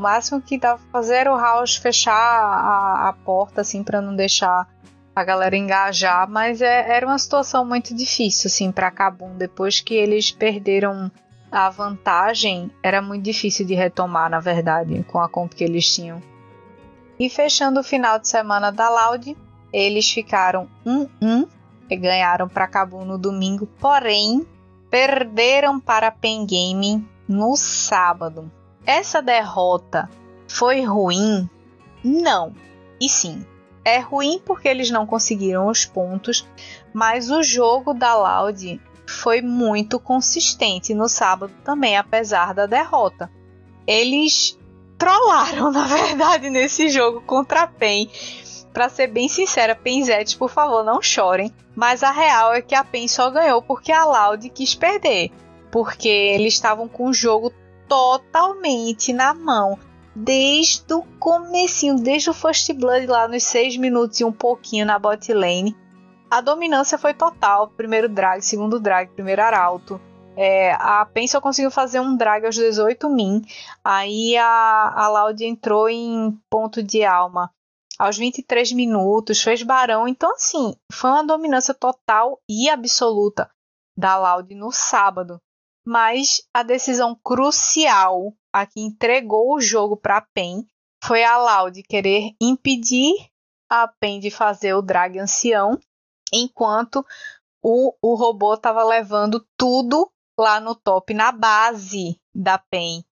O 0.00 0.02
máximo 0.02 0.40
que 0.40 0.56
dava 0.56 0.78
pra 0.78 0.92
fazer 0.92 1.16
era 1.16 1.30
o 1.30 1.36
House 1.36 1.76
fechar 1.76 2.14
a, 2.14 3.10
a 3.10 3.12
porta, 3.12 3.60
assim, 3.60 3.84
para 3.84 4.00
não 4.00 4.16
deixar 4.16 4.66
a 5.14 5.22
galera 5.22 5.54
engajar, 5.54 6.26
mas 6.26 6.62
é, 6.62 6.96
era 6.96 7.06
uma 7.06 7.18
situação 7.18 7.66
muito 7.66 7.94
difícil, 7.94 8.48
assim, 8.48 8.72
pra 8.72 8.90
Kabum. 8.90 9.36
Depois 9.36 9.82
que 9.82 9.92
eles 9.92 10.30
perderam 10.30 11.12
a 11.52 11.68
vantagem, 11.68 12.70
era 12.82 13.02
muito 13.02 13.24
difícil 13.24 13.66
de 13.66 13.74
retomar, 13.74 14.30
na 14.30 14.40
verdade, 14.40 15.04
com 15.06 15.18
a 15.18 15.28
comp 15.28 15.52
que 15.52 15.62
eles 15.62 15.94
tinham. 15.94 16.22
E 17.18 17.28
fechando 17.28 17.80
o 17.80 17.84
final 17.84 18.18
de 18.18 18.26
semana 18.26 18.72
da 18.72 18.88
Loud, 18.88 19.36
eles 19.70 20.10
ficaram 20.10 20.66
1-1 20.86 21.46
e 21.90 21.96
ganharam 21.98 22.48
para 22.48 22.66
Cabo 22.66 23.04
no 23.04 23.18
domingo, 23.18 23.66
porém 23.78 24.46
perderam 24.88 25.78
para 25.78 26.10
Pen 26.10 26.46
Game 26.46 27.06
no 27.28 27.54
sábado. 27.54 28.50
Essa 28.86 29.20
derrota 29.20 30.08
foi 30.48 30.82
ruim? 30.82 31.48
Não. 32.02 32.52
E 33.00 33.08
sim, 33.08 33.44
é 33.84 33.98
ruim 33.98 34.40
porque 34.44 34.68
eles 34.68 34.90
não 34.90 35.06
conseguiram 35.06 35.68
os 35.68 35.84
pontos, 35.84 36.46
mas 36.92 37.30
o 37.30 37.42
jogo 37.42 37.94
da 37.94 38.14
Loud 38.14 38.80
foi 39.06 39.40
muito 39.40 39.98
consistente 39.98 40.94
no 40.94 41.08
sábado 41.08 41.52
também, 41.64 41.96
apesar 41.96 42.54
da 42.54 42.66
derrota. 42.66 43.30
Eles 43.86 44.58
trollaram, 44.98 45.72
na 45.72 45.84
verdade, 45.84 46.50
nesse 46.50 46.88
jogo 46.88 47.20
contra 47.22 47.62
a 47.62 47.66
PEN. 47.66 48.08
Pra 48.72 48.88
ser 48.88 49.08
bem 49.08 49.28
sincera, 49.28 49.74
Penzetes, 49.74 50.34
por 50.34 50.48
favor, 50.48 50.84
não 50.84 51.02
chorem. 51.02 51.52
Mas 51.74 52.04
a 52.04 52.12
real 52.12 52.52
é 52.54 52.62
que 52.62 52.74
a 52.74 52.84
PEN 52.84 53.08
só 53.08 53.30
ganhou 53.30 53.60
porque 53.60 53.90
a 53.90 54.04
Loud 54.04 54.48
quis 54.50 54.74
perder. 54.74 55.32
Porque 55.72 56.08
eles 56.08 56.54
estavam 56.54 56.86
com 56.86 57.06
o 57.06 57.14
jogo 57.14 57.52
totalmente 57.90 59.12
na 59.12 59.34
mão. 59.34 59.76
Desde 60.14 60.94
o 60.94 61.02
comecinho, 61.18 61.96
desde 61.96 62.30
o 62.30 62.34
First 62.34 62.72
Blood 62.72 63.06
lá 63.06 63.26
nos 63.26 63.42
6 63.42 63.76
minutos 63.78 64.20
e 64.20 64.24
um 64.24 64.32
pouquinho 64.32 64.86
na 64.86 64.96
bot 64.96 65.32
lane. 65.32 65.76
A 66.30 66.40
dominância 66.40 66.96
foi 66.96 67.12
total. 67.12 67.68
Primeiro 67.76 68.08
drag, 68.08 68.42
segundo 68.42 68.78
drag, 68.78 69.10
primeiro 69.10 69.42
arauto. 69.42 70.00
É, 70.36 70.72
a 70.74 71.04
PEN 71.04 71.26
só 71.26 71.40
conseguiu 71.40 71.70
fazer 71.70 71.98
um 71.98 72.16
drag 72.16 72.46
aos 72.46 72.54
18 72.54 73.10
min. 73.10 73.42
Aí 73.84 74.36
a, 74.36 74.92
a 74.94 75.08
Loud 75.08 75.44
entrou 75.44 75.88
em 75.88 76.38
ponto 76.48 76.82
de 76.82 77.04
alma 77.04 77.50
aos 77.98 78.16
23 78.16 78.72
minutos, 78.72 79.42
fez 79.42 79.62
barão. 79.64 80.06
Então, 80.06 80.32
assim, 80.32 80.74
foi 80.92 81.10
uma 81.10 81.24
dominância 81.24 81.74
total 81.74 82.40
e 82.48 82.70
absoluta 82.70 83.50
da 83.96 84.16
Loud 84.16 84.54
no 84.54 84.70
sábado. 84.70 85.40
Mas 85.84 86.42
a 86.52 86.62
decisão 86.62 87.14
crucial, 87.14 88.34
a 88.52 88.66
que 88.66 88.80
entregou 88.80 89.54
o 89.54 89.60
jogo 89.60 89.96
para 89.96 90.18
a 90.18 90.26
PEN, 90.34 90.66
foi 91.02 91.24
a 91.24 91.38
Loud 91.38 91.82
querer 91.84 92.32
impedir 92.40 93.14
a 93.70 93.88
PEN 93.88 94.20
de 94.20 94.30
fazer 94.30 94.74
o 94.74 94.82
drag 94.82 95.18
ancião, 95.18 95.78
enquanto 96.32 97.04
o, 97.62 97.94
o 98.02 98.14
robô 98.14 98.54
estava 98.54 98.84
levando 98.84 99.46
tudo 99.56 100.10
lá 100.38 100.60
no 100.60 100.74
top, 100.74 101.14
na 101.14 101.32
base 101.32 102.20
da 102.34 102.58
PEN. 102.58 103.04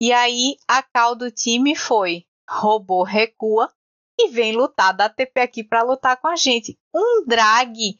E 0.00 0.12
aí 0.12 0.56
a 0.68 0.82
cal 0.82 1.14
do 1.14 1.30
time 1.30 1.74
foi: 1.74 2.24
robô 2.48 3.02
recua 3.02 3.72
e 4.18 4.28
vem 4.28 4.52
lutar, 4.52 4.94
dá 4.94 5.08
TP 5.08 5.40
aqui 5.40 5.64
para 5.64 5.82
lutar 5.82 6.20
com 6.20 6.28
a 6.28 6.36
gente. 6.36 6.78
Um 6.94 7.24
drag 7.26 7.98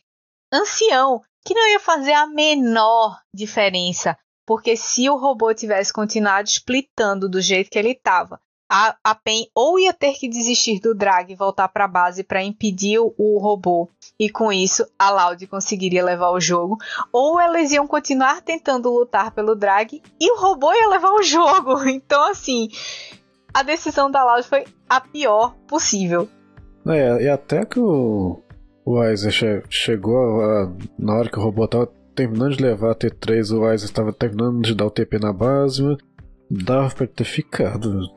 ancião 0.52 1.22
que 1.46 1.54
não 1.54 1.68
ia 1.68 1.78
fazer 1.78 2.12
a 2.12 2.26
menor 2.26 3.20
diferença, 3.32 4.18
porque 4.44 4.76
se 4.76 5.08
o 5.08 5.16
robô 5.16 5.54
tivesse 5.54 5.92
continuado 5.92 6.48
splitando 6.48 7.28
do 7.28 7.40
jeito 7.40 7.70
que 7.70 7.78
ele 7.78 7.92
estava, 7.92 8.40
a, 8.68 8.96
a 9.04 9.14
PEN 9.14 9.46
ou 9.54 9.78
ia 9.78 9.92
ter 9.92 10.14
que 10.14 10.28
desistir 10.28 10.80
do 10.80 10.92
drag 10.92 11.32
e 11.32 11.36
voltar 11.36 11.68
para 11.68 11.84
a 11.84 11.88
base 11.88 12.24
para 12.24 12.42
impedir 12.42 12.98
o, 12.98 13.14
o, 13.16 13.38
robô, 13.38 13.88
e 14.18 14.28
com 14.28 14.52
isso 14.52 14.84
a 14.98 15.08
Loud 15.08 15.46
conseguiria 15.46 16.04
levar 16.04 16.30
o 16.30 16.40
jogo, 16.40 16.78
ou 17.12 17.40
eles 17.40 17.70
iam 17.70 17.86
continuar 17.86 18.42
tentando 18.42 18.90
lutar 18.90 19.30
pelo 19.30 19.54
drag 19.54 20.02
e 20.20 20.32
o 20.32 20.40
robô 20.40 20.72
ia 20.72 20.88
levar 20.88 21.12
o 21.12 21.22
jogo. 21.22 21.76
Então, 21.86 22.28
assim, 22.28 22.68
a 23.54 23.62
decisão 23.62 24.10
da 24.10 24.24
Loud 24.24 24.42
foi 24.42 24.64
a 24.88 25.00
pior 25.00 25.54
possível. 25.68 26.28
É, 26.88 27.22
e 27.22 27.28
até 27.28 27.64
que 27.64 27.78
o, 27.78 28.42
o 28.86 29.02
Isaac 29.02 29.64
chegou 29.68 30.40
a, 30.40 30.72
na 30.96 31.16
hora 31.16 31.28
que 31.28 31.36
o 31.36 31.42
robô 31.42 31.66
tava 31.66 31.90
terminando 32.14 32.56
de 32.56 32.62
levar 32.62 32.92
a 32.92 32.94
T3, 32.94 33.50
o 33.50 33.72
Isaac 33.72 33.84
estava 33.84 34.12
terminando 34.12 34.62
de 34.62 34.74
dar 34.76 34.86
o 34.86 34.90
TP 34.90 35.18
na 35.18 35.32
base, 35.32 35.82
dava 36.48 36.94
pra 36.94 37.06
ter 37.06 37.24
ficado. 37.24 38.08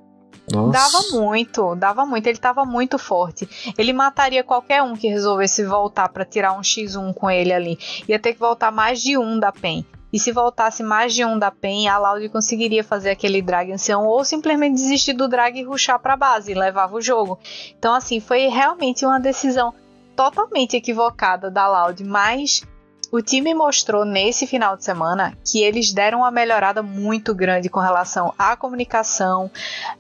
Nossa. 0.52 0.72
Dava 0.72 1.20
muito, 1.20 1.76
dava 1.76 2.06
muito. 2.06 2.28
Ele 2.28 2.38
tava 2.38 2.66
muito 2.66 2.98
forte. 2.98 3.48
Ele 3.78 3.94
mataria 3.94 4.44
qualquer 4.44 4.82
um 4.82 4.96
que 4.96 5.08
resolvesse 5.08 5.64
voltar 5.64 6.10
para 6.10 6.26
tirar 6.26 6.54
um 6.54 6.62
X1 6.62 7.14
com 7.14 7.30
ele 7.30 7.54
ali. 7.54 7.78
Ia 8.08 8.20
ter 8.20 8.34
que 8.34 8.40
voltar 8.40 8.72
mais 8.72 9.02
de 9.02 9.18
um 9.18 9.40
da 9.40 9.52
PEN. 9.52 9.86
E 10.12 10.20
se 10.20 10.32
voltasse 10.32 10.82
mais 10.82 11.14
de 11.14 11.24
um 11.24 11.38
da 11.38 11.52
PEN, 11.52 11.88
a 11.88 12.00
Loud 12.00 12.30
conseguiria 12.30 12.84
fazer 12.84 13.12
aquele 13.12 13.44
drag 13.44 13.72
ancião 13.72 14.08
ou 14.08 14.24
simplesmente 14.26 14.74
desistir 14.74 15.14
do 15.14 15.28
drag 15.28 15.60
e 15.60 15.64
ruxar 15.64 16.00
para 16.00 16.18
base 16.18 16.52
e 16.52 16.56
levava 16.56 16.96
o 16.96 17.02
jogo. 17.02 17.38
Então, 17.78 17.94
assim, 17.94 18.20
foi 18.20 18.48
realmente 18.48 19.06
uma 19.06 19.20
decisão 19.20 19.72
totalmente 20.20 20.76
equivocada 20.76 21.50
da 21.50 21.66
Loud, 21.66 22.04
mas 22.04 22.68
o 23.10 23.22
time 23.22 23.54
mostrou 23.54 24.04
nesse 24.04 24.46
final 24.46 24.76
de 24.76 24.84
semana 24.84 25.34
que 25.50 25.64
eles 25.64 25.94
deram 25.94 26.20
uma 26.20 26.30
melhorada 26.30 26.84
muito 26.84 27.34
grande 27.34 27.70
com 27.70 27.80
relação 27.80 28.34
à 28.38 28.58
comunicação, 28.58 29.50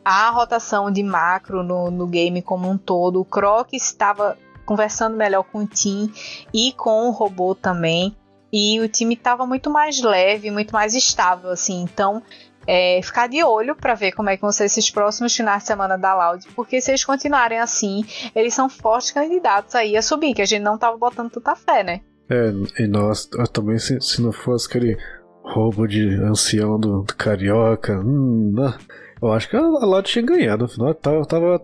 à 0.04 0.30
rotação 0.30 0.92
de 0.92 1.02
macro 1.04 1.64
no, 1.64 1.90
no 1.90 2.06
game 2.06 2.42
como 2.42 2.70
um 2.70 2.78
todo. 2.78 3.22
O 3.22 3.24
Croc 3.24 3.72
estava 3.72 4.38
conversando 4.66 5.16
melhor 5.16 5.44
com 5.44 5.60
o 5.60 5.66
Tim 5.66 6.12
e 6.54 6.74
com 6.74 7.08
o 7.08 7.12
robô 7.12 7.56
também. 7.56 8.14
e 8.52 8.78
o 8.82 8.90
time 8.90 9.14
estava 9.14 9.46
muito 9.46 9.70
mais 9.70 10.02
leve, 10.02 10.52
muito 10.52 10.74
mais 10.74 10.94
estável, 10.96 11.50
assim. 11.50 11.82
Então, 11.82 12.22
é, 12.72 13.02
ficar 13.02 13.28
de 13.28 13.44
olho 13.44 13.76
para 13.76 13.96
ver 13.96 14.12
como 14.12 14.30
é 14.30 14.36
que 14.36 14.42
vão 14.44 14.52
ser 14.52 14.66
esses 14.66 14.92
próximos 14.92 15.36
finais 15.36 15.64
de 15.64 15.68
semana 15.68 15.98
da 15.98 16.14
Loud, 16.14 16.46
porque 16.56 16.80
se 16.80 16.92
eles 16.92 17.04
continuarem 17.04 17.58
assim, 17.60 18.06
eles 18.36 18.54
são 18.54 18.70
fortes 18.70 19.10
candidatos 19.10 19.74
aí 19.74 19.98
a 19.98 20.04
subir, 20.04 20.36
que 20.36 20.42
a 20.44 20.46
gente 20.46 20.62
não 20.62 20.78
tava 20.78 20.96
botando 20.96 21.32
tanta 21.32 21.56
fé, 21.56 21.84
né? 21.84 22.02
É, 22.30 22.84
e 22.84 22.88
nós 22.88 23.28
também, 23.52 23.80
se, 23.80 24.00
se 24.00 24.22
não 24.22 24.32
fosse 24.32 24.68
aquele 24.68 24.96
roubo 25.44 25.88
de 25.88 26.14
ancião 26.22 26.80
do, 26.80 27.02
do 27.02 27.16
Carioca, 27.16 28.00
hum, 28.00 28.52
não, 28.54 28.78
eu 29.20 29.34
acho 29.34 29.50
que 29.50 29.56
a 29.56 29.62
Loud 29.62 30.08
tinha 30.08 30.24
ganhado, 30.24 30.66
afinal, 30.66 30.90
eu 30.90 30.96
tava, 30.96 31.26
tava 31.26 31.60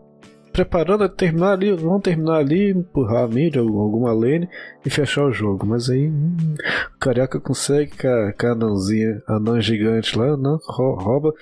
preparando 0.56 1.04
a 1.04 1.10
terminar 1.10 1.52
ali, 1.52 1.70
vamos 1.74 2.02
terminar 2.02 2.38
ali, 2.38 2.72
empurrar 2.72 3.26
a 3.26 3.28
mídia, 3.28 3.60
alguma 3.60 4.14
lane 4.14 4.50
e 4.86 4.90
fechar 4.90 5.26
o 5.26 5.32
jogo. 5.34 5.66
Mas 5.66 5.90
aí 5.90 6.08
hum, 6.08 6.56
o 6.96 7.00
Carioca 7.00 7.42
consegue 7.42 7.92
com 7.98 8.08
a, 8.08 8.32
com 8.32 8.48
a 8.48 8.52
anãzinha, 8.52 9.22
a 9.28 9.34
anã 9.36 9.60
gigante 9.60 10.18
lá, 10.18 10.38
não, 10.38 10.58
rouba. 10.66 11.34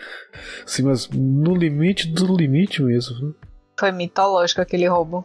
Sim, 0.66 0.84
mas 0.84 1.07
no 1.09 1.55
limite 1.55 2.07
do 2.11 2.36
limite 2.36 2.82
mesmo. 2.82 3.36
Foi 3.80 3.91
mitológico 3.91 4.61
aquele 4.61 4.88
roubo. 4.88 5.24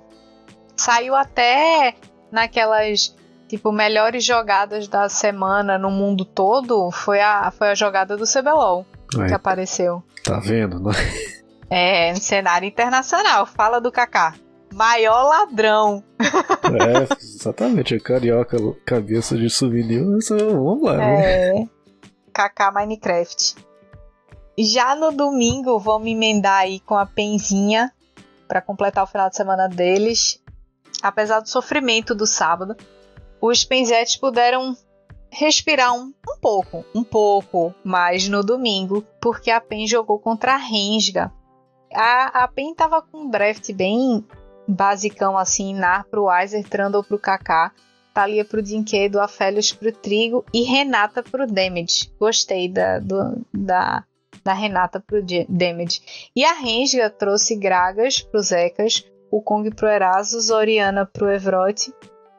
Saiu 0.76 1.14
até 1.14 1.94
naquelas 2.30 3.16
tipo 3.48 3.72
melhores 3.72 4.22
jogadas 4.22 4.86
da 4.86 5.08
semana 5.08 5.78
no 5.78 5.90
mundo 5.90 6.26
todo, 6.26 6.90
foi 6.90 7.22
a, 7.22 7.50
foi 7.50 7.68
a 7.68 7.74
jogada 7.74 8.18
do 8.18 8.24
CBLOL 8.24 8.84
que 9.26 9.32
apareceu. 9.32 10.02
Tá 10.22 10.38
vendo, 10.38 10.78
não? 10.78 10.92
É, 11.70 12.12
no 12.12 12.20
cenário 12.20 12.66
internacional. 12.66 13.46
Fala 13.46 13.80
do 13.80 13.92
Kaká. 13.92 14.34
Maior 14.72 15.24
ladrão. 15.24 16.02
É, 16.20 17.14
exatamente. 17.20 17.94
A 17.94 18.00
carioca, 18.00 18.56
cabeça 18.84 19.36
de 19.36 19.48
souvenir. 19.48 20.02
Vamos 20.30 20.82
lá, 20.82 20.96
né? 20.96 21.60
É. 21.60 21.68
Kaká 22.32 22.70
Minecraft. 22.70 23.56
Já 24.58 24.94
no 24.94 25.12
domingo, 25.12 25.78
vamos 25.78 26.08
emendar 26.08 26.62
aí 26.62 26.80
com 26.80 26.94
a 26.94 27.06
Penzinha 27.06 27.92
para 28.46 28.60
completar 28.60 29.04
o 29.04 29.06
final 29.06 29.28
de 29.30 29.36
semana 29.36 29.68
deles. 29.68 30.42
Apesar 31.02 31.40
do 31.40 31.48
sofrimento 31.48 32.14
do 32.14 32.26
sábado, 32.26 32.76
os 33.40 33.64
Penzetes 33.64 34.16
puderam 34.16 34.76
respirar 35.30 35.94
um, 35.94 36.12
um 36.28 36.40
pouco, 36.40 36.84
um 36.94 37.04
pouco 37.04 37.72
mais 37.84 38.28
no 38.28 38.42
domingo, 38.42 39.04
porque 39.20 39.50
a 39.50 39.60
Pen 39.60 39.86
jogou 39.86 40.18
contra 40.18 40.54
a 40.54 40.56
Rensga 40.56 41.32
a, 41.94 42.44
a 42.44 42.48
PEN 42.48 42.74
tava 42.74 43.02
com 43.02 43.22
um 43.22 43.30
draft 43.30 43.72
bem 43.72 44.24
basicão 44.66 45.36
assim, 45.36 45.74
Nar 45.74 46.04
pro 46.10 46.26
Weiser, 46.26 46.68
Trundle 46.68 47.02
pro 47.02 47.18
Kaká, 47.18 47.72
Thalia 48.12 48.44
pro 48.44 48.62
Dinquedo, 48.62 49.20
Afélios 49.20 49.72
pro 49.72 49.92
Trigo 49.92 50.44
e 50.52 50.62
Renata 50.62 51.22
pro 51.22 51.46
Damage. 51.46 52.12
Gostei 52.18 52.68
da, 52.68 52.98
do, 52.98 53.44
da, 53.52 54.04
da 54.44 54.52
Renata 54.52 55.00
pro 55.00 55.22
Damage. 55.48 56.30
E 56.34 56.44
a 56.44 56.52
Renga 56.52 57.08
trouxe 57.10 57.56
Gragas 57.56 58.20
pro 58.20 58.42
Zecas, 58.42 59.04
o 59.30 59.40
Kong 59.40 59.70
pro 59.74 59.88
Erasus, 59.88 60.50
Oriana 60.50 61.06
pro 61.06 61.30
Evrote, 61.30 61.92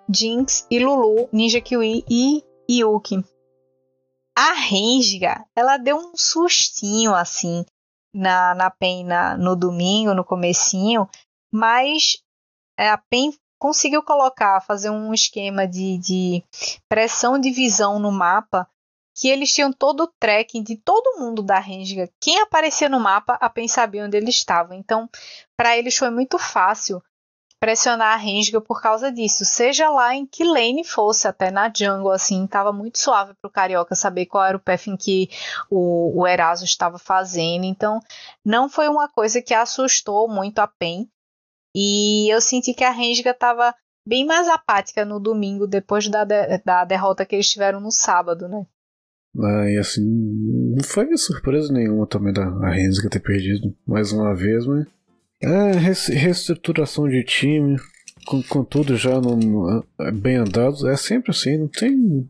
Jinx 0.09 0.67
e 0.69 0.79
Lulu, 0.79 1.29
Ninja 1.31 1.61
Kiwi 1.61 2.03
e 2.09 2.43
Yuki. 2.69 3.23
A 4.35 4.53
Renga, 4.53 5.43
ela 5.55 5.77
deu 5.77 5.97
um 5.97 6.11
sustinho 6.15 7.13
assim 7.13 7.65
na, 8.13 8.55
na 8.55 8.69
PEN 8.69 9.05
na, 9.05 9.37
no 9.37 9.55
domingo, 9.55 10.13
no 10.13 10.23
comecinho, 10.23 11.07
mas 11.51 12.17
é, 12.77 12.89
a 12.89 12.97
PEN 12.97 13.33
conseguiu 13.59 14.01
colocar, 14.01 14.61
fazer 14.61 14.89
um 14.89 15.13
esquema 15.13 15.67
de, 15.67 15.97
de 15.97 16.43
pressão 16.87 17.37
de 17.37 17.51
visão 17.51 17.99
no 17.99 18.11
mapa 18.11 18.67
que 19.13 19.27
eles 19.27 19.53
tinham 19.53 19.73
todo 19.73 20.03
o 20.03 20.13
tracking 20.17 20.63
de 20.63 20.77
todo 20.77 21.19
mundo 21.19 21.43
da 21.43 21.59
Renga. 21.59 22.09
Quem 22.21 22.39
aparecia 22.39 22.87
no 22.87 23.01
mapa, 23.01 23.33
a 23.33 23.49
PEN 23.49 23.67
sabia 23.67 24.05
onde 24.05 24.15
ele 24.15 24.29
estava. 24.29 24.73
Então, 24.73 25.09
para 25.57 25.77
eles 25.77 25.97
foi 25.97 26.09
muito 26.09 26.39
fácil 26.39 27.03
pressionar 27.59 28.13
a 28.13 28.15
Renga 28.15 28.61
por 28.61 28.81
causa 28.81 29.11
disso. 29.11 29.43
Seja 29.43 29.89
lá 29.89 30.15
em 30.15 30.25
que 30.25 30.43
lane 30.43 30.83
fosse, 30.83 31.27
até 31.27 31.51
na 31.51 31.71
jungle, 31.75 32.11
assim, 32.11 32.47
tava 32.47 32.71
muito 32.71 32.97
suave 32.97 33.33
pro 33.41 33.51
Carioca 33.51 33.95
saber 33.95 34.25
qual 34.25 34.45
era 34.45 34.57
o 34.57 34.59
path 34.59 34.87
em 34.87 34.95
que 34.95 35.29
o, 35.69 36.21
o 36.21 36.27
Eraso 36.27 36.63
estava 36.63 36.97
fazendo. 36.97 37.65
Então, 37.65 37.99
não 38.45 38.69
foi 38.69 38.87
uma 38.87 39.09
coisa 39.09 39.41
que 39.41 39.53
assustou 39.53 40.27
muito 40.29 40.59
a 40.59 40.67
PEN. 40.67 41.09
E 41.75 42.33
eu 42.33 42.41
senti 42.41 42.73
que 42.73 42.83
a 42.83 42.91
Renga 42.91 43.33
tava 43.33 43.75
bem 44.07 44.25
mais 44.25 44.47
apática 44.47 45.05
no 45.05 45.19
domingo, 45.19 45.67
depois 45.67 46.07
da, 46.07 46.23
de, 46.23 46.57
da 46.65 46.83
derrota 46.83 47.25
que 47.25 47.35
eles 47.35 47.49
tiveram 47.49 47.79
no 47.79 47.91
sábado, 47.91 48.47
né? 48.47 48.65
Ah, 49.37 49.69
e 49.69 49.77
assim, 49.77 50.03
não 50.03 50.83
foi 50.83 51.05
surpresa 51.15 51.71
nenhuma 51.71 52.07
também 52.07 52.33
da 52.33 52.45
Renga 52.69 53.09
ter 53.09 53.19
perdido 53.19 53.75
mais 53.85 54.11
uma 54.11 54.33
vez, 54.33 54.65
mas 54.65 54.87
é, 55.41 55.71
reestruturação 55.71 57.07
de 57.07 57.23
time, 57.23 57.77
com, 58.25 58.43
com 58.43 58.63
tudo 58.63 58.95
já 58.97 59.19
no, 59.19 59.35
no, 59.35 59.83
é, 59.99 60.11
bem 60.11 60.35
andado, 60.35 60.87
é 60.87 60.97
sempre 60.97 61.31
assim, 61.31 61.57
não 61.57 61.67
tem. 61.67 62.29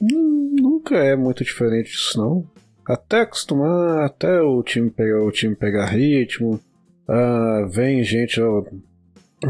Nunca 0.00 0.96
é 0.96 1.16
muito 1.16 1.42
diferente 1.42 1.90
disso, 1.90 2.18
não. 2.18 2.46
Até 2.86 3.22
acostumar, 3.22 4.04
até 4.04 4.40
o 4.40 4.62
time 4.62 4.90
pegar, 4.90 5.22
o 5.22 5.32
time 5.32 5.54
pegar 5.54 5.86
ritmo, 5.86 6.60
ah, 7.08 7.66
vem 7.70 8.04
gente, 8.04 8.40
ó, 8.40 8.62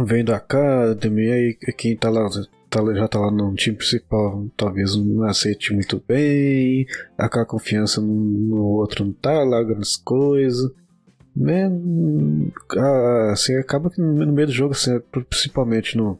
vem 0.05 0.25
da 0.25 0.37
academia 0.37 1.37
e 1.39 1.55
quem 1.77 1.97
tá 1.97 2.09
lá, 2.11 2.29
tá, 2.71 2.81
já 2.95 3.09
tá 3.09 3.19
lá 3.19 3.31
no 3.31 3.55
time 3.55 3.77
principal, 3.77 4.47
talvez 4.57 4.97
não 4.97 5.25
aceite 5.25 5.75
muito 5.75 6.03
bem, 6.07 6.87
a 7.19 7.45
confiança 7.45 8.01
no, 8.01 8.15
no 8.15 8.63
outro 8.63 9.05
não 9.05 9.13
tá 9.13 9.43
lá, 9.43 9.63
grandes 9.63 9.97
coisas 9.97 10.71
assim, 13.32 13.57
acaba 13.57 13.91
que 13.91 14.01
no 14.01 14.32
meio 14.32 14.47
do 14.47 14.53
jogo, 14.53 14.74
assim, 14.74 15.01
principalmente 15.28 15.97
no 15.97 16.18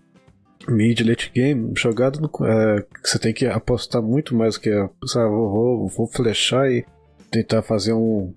mid 0.68 1.00
late 1.00 1.30
game, 1.32 1.72
jogado 1.76 2.20
no, 2.20 2.46
é, 2.46 2.84
você 3.02 3.18
tem 3.18 3.32
que 3.32 3.46
apostar 3.46 4.02
muito 4.02 4.34
mais 4.34 4.56
que 4.56 4.70
a, 4.70 4.88
sabe, 5.06 5.28
vou, 5.28 5.50
vou, 5.50 5.88
vou 5.88 6.06
flechar 6.06 6.70
e 6.70 6.84
tentar 7.30 7.62
fazer 7.62 7.92
um 7.92 8.32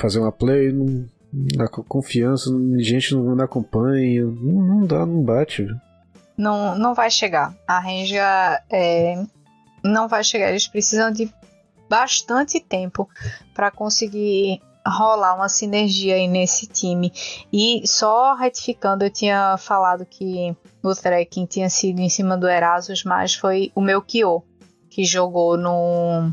fazer 0.00 0.20
uma 0.20 0.32
play 0.32 0.72
na 1.56 1.68
confiança, 1.68 2.50
gente 2.78 3.14
não, 3.14 3.34
não 3.34 3.44
acompanha, 3.44 4.24
não, 4.24 4.62
não, 4.62 4.86
dá, 4.86 5.04
não 5.04 5.22
bate. 5.22 5.66
Não, 6.36 6.78
não 6.78 6.94
vai 6.94 7.10
chegar. 7.10 7.54
A 7.66 7.80
Ranger 7.80 8.22
é, 8.70 9.22
não 9.82 10.08
vai 10.08 10.22
chegar. 10.22 10.50
Eles 10.50 10.68
precisam 10.68 11.10
de 11.10 11.28
bastante 11.88 12.60
tempo 12.60 13.08
para 13.54 13.70
conseguir 13.70 14.60
rolar 14.88 15.34
uma 15.34 15.48
sinergia 15.48 16.14
aí 16.14 16.26
nesse 16.26 16.66
time. 16.66 17.12
E 17.52 17.82
só 17.86 18.34
retificando, 18.34 19.04
eu 19.04 19.10
tinha 19.10 19.56
falado 19.58 20.06
que 20.06 20.56
o 20.82 20.94
trekking 20.94 21.46
tinha 21.46 21.68
sido 21.68 22.00
em 22.00 22.08
cima 22.08 22.36
do 22.36 22.48
Erasus, 22.48 23.04
mas 23.04 23.34
foi 23.34 23.72
o 23.74 24.02
Kyo 24.02 24.42
que 24.88 25.04
jogou 25.04 25.56
no, 25.56 26.32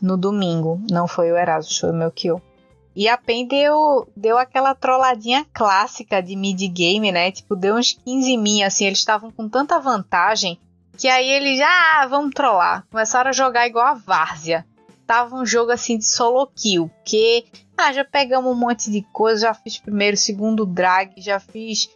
no 0.00 0.16
domingo. 0.16 0.80
Não 0.90 1.06
foi 1.06 1.32
o 1.32 1.36
Erasus, 1.36 1.78
foi 1.78 1.90
o 1.90 2.10
Kyo. 2.10 2.42
E 2.94 3.08
a 3.08 3.16
PEN 3.16 3.46
deu, 3.46 4.06
deu 4.14 4.36
aquela 4.36 4.74
trolladinha 4.74 5.46
clássica 5.52 6.22
de 6.22 6.36
mid-game, 6.36 7.10
né? 7.10 7.32
Tipo, 7.32 7.56
deu 7.56 7.76
uns 7.76 7.94
15 8.04 8.36
min, 8.36 8.62
assim, 8.62 8.84
eles 8.84 8.98
estavam 8.98 9.30
com 9.30 9.48
tanta 9.48 9.78
vantagem 9.80 10.58
que 10.98 11.08
aí 11.08 11.28
eles, 11.28 11.58
ah, 11.60 12.06
vamos 12.08 12.34
trollar. 12.34 12.84
Começaram 12.90 13.30
a 13.30 13.32
jogar 13.32 13.66
igual 13.66 13.86
a 13.86 13.94
Várzea. 13.94 14.66
Tava 15.12 15.36
um 15.36 15.44
jogo 15.44 15.70
assim 15.70 15.98
de 15.98 16.06
solo 16.06 16.50
kill, 16.56 16.90
que 17.04 17.44
ah, 17.76 17.92
já 17.92 18.02
pegamos 18.02 18.50
um 18.50 18.58
monte 18.58 18.90
de 18.90 19.02
coisa, 19.12 19.42
já 19.42 19.52
fiz 19.52 19.76
primeiro, 19.76 20.16
segundo 20.16 20.64
drag, 20.64 21.20
já 21.20 21.38
fiz 21.38 21.90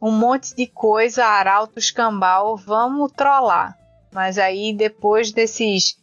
um 0.00 0.10
monte 0.10 0.56
de 0.56 0.66
coisa, 0.66 1.26
arauto, 1.26 1.78
escambau, 1.78 2.56
vamos 2.56 3.12
trollar. 3.12 3.76
Mas 4.14 4.38
aí 4.38 4.72
depois 4.72 5.30
desses 5.30 5.98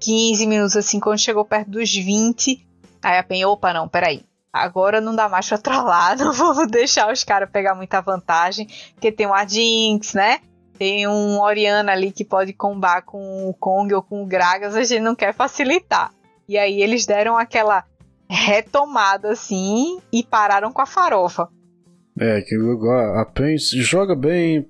15 0.00 0.46
minutos, 0.46 0.78
assim, 0.78 0.98
quando 0.98 1.18
chegou 1.18 1.44
perto 1.44 1.72
dos 1.72 1.94
20, 1.94 2.66
aí 3.02 3.18
a 3.18 3.22
Pen, 3.22 3.44
opa, 3.44 3.74
não, 3.74 3.86
peraí. 3.86 4.24
Agora 4.50 4.98
não 4.98 5.14
dá 5.14 5.28
mais 5.28 5.46
pra 5.46 5.58
trollar, 5.58 6.16
não 6.16 6.32
vamos 6.32 6.70
deixar 6.70 7.12
os 7.12 7.22
caras 7.22 7.50
pegar 7.50 7.74
muita 7.74 8.00
vantagem, 8.00 8.66
porque 8.94 9.12
tem 9.12 9.26
um 9.26 9.46
Jinx, 9.46 10.14
né? 10.14 10.40
Tem 10.82 11.06
um 11.06 11.40
Oriana 11.40 11.92
ali 11.92 12.10
que 12.10 12.24
pode 12.24 12.52
combar 12.52 13.02
com 13.02 13.48
o 13.48 13.54
Kong 13.54 13.94
ou 13.94 14.02
com 14.02 14.20
o 14.20 14.26
Gragas, 14.26 14.74
a 14.74 14.82
gente 14.82 15.00
não 15.00 15.14
quer 15.14 15.32
facilitar. 15.32 16.12
E 16.48 16.58
aí 16.58 16.82
eles 16.82 17.06
deram 17.06 17.38
aquela 17.38 17.84
retomada 18.28 19.30
assim 19.30 20.00
e 20.12 20.24
pararam 20.24 20.72
com 20.72 20.82
a 20.82 20.86
farofa. 20.86 21.48
É, 22.18 22.40
que 22.40 22.56
a 23.16 23.24
Prince 23.26 23.80
joga 23.80 24.16
bem, 24.16 24.68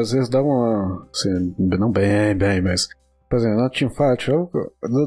às 0.00 0.12
vezes 0.12 0.30
dá 0.30 0.42
uma. 0.42 1.06
Assim, 1.14 1.54
não 1.58 1.92
bem, 1.92 2.34
bem, 2.34 2.62
mas. 2.62 2.88
Por 3.28 3.36
exemplo, 3.36 3.58
na 3.58 3.68
Teamfight, 3.68 4.30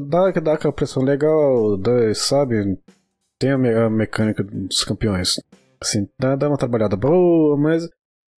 dá, 0.08 0.30
dá 0.40 0.52
aquela 0.52 0.72
pressão 0.72 1.02
legal, 1.02 1.76
dá, 1.78 2.14
sabe? 2.14 2.78
Tem 3.40 3.50
a, 3.50 3.90
mecânica 3.90 4.44
dos 4.44 4.84
campeões. 4.84 5.34
Assim, 5.82 6.08
dá, 6.16 6.36
dá 6.36 6.46
uma 6.46 6.56
trabalhada 6.56 6.94
boa, 6.94 7.56
mas 7.56 7.88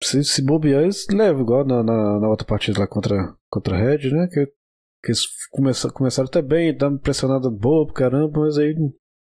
se, 0.02 0.22
se 0.24 0.42
bobear, 0.42 0.82
eles 0.82 1.06
levam 1.10 1.42
igual 1.42 1.64
na, 1.64 1.82
na, 1.82 2.20
na, 2.20 2.28
outra 2.28 2.46
partida 2.46 2.80
lá 2.80 2.86
contra, 2.86 3.34
contra 3.50 3.76
a 3.76 3.78
Red, 3.78 4.10
né? 4.10 4.28
Que, 4.28 4.46
Que 5.02 5.10
eles 5.10 5.22
começaram, 5.50 5.94
começaram 5.94 6.28
até 6.28 6.42
bem, 6.42 6.76
dando 6.76 7.00
pressionada 7.00 7.50
boa 7.50 7.86
pro 7.86 7.94
caramba, 7.94 8.40
mas 8.40 8.58
aí. 8.58 8.74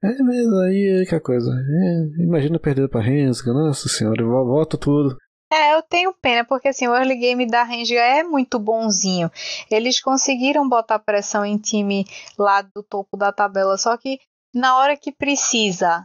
É, 0.03 0.23
mas 0.23 0.53
aí 0.65 1.03
é 1.03 1.07
que 1.07 1.15
a 1.15 1.21
coisa. 1.21 1.51
É, 1.51 2.23
imagina 2.23 2.59
perder 2.59 2.89
pra 2.89 3.01
Rensga, 3.01 3.53
nossa 3.53 3.89
senhora, 3.89 4.25
volta 4.25 4.79
tudo. 4.79 5.17
É, 5.53 5.75
eu 5.75 5.83
tenho 5.83 6.13
pena, 6.13 6.45
porque 6.45 6.69
assim, 6.69 6.89
o 6.89 6.95
early 6.95 7.17
game 7.17 7.47
da 7.47 7.63
Rensga 7.63 8.01
é 8.01 8.23
muito 8.25 8.59
bonzinho. 8.59 9.31
Eles 9.71 10.01
conseguiram 10.01 10.69
botar 10.69 10.99
pressão 10.99 11.45
em 11.45 11.57
time 11.57 12.05
lá 12.37 12.63
do 12.63 12.83
topo 12.83 13.17
da 13.17 13.33
tabela, 13.33 13.79
só 13.79 13.97
que 13.97 14.19
na 14.53 14.77
hora 14.79 14.97
que 14.97 15.13
precisa 15.13 16.05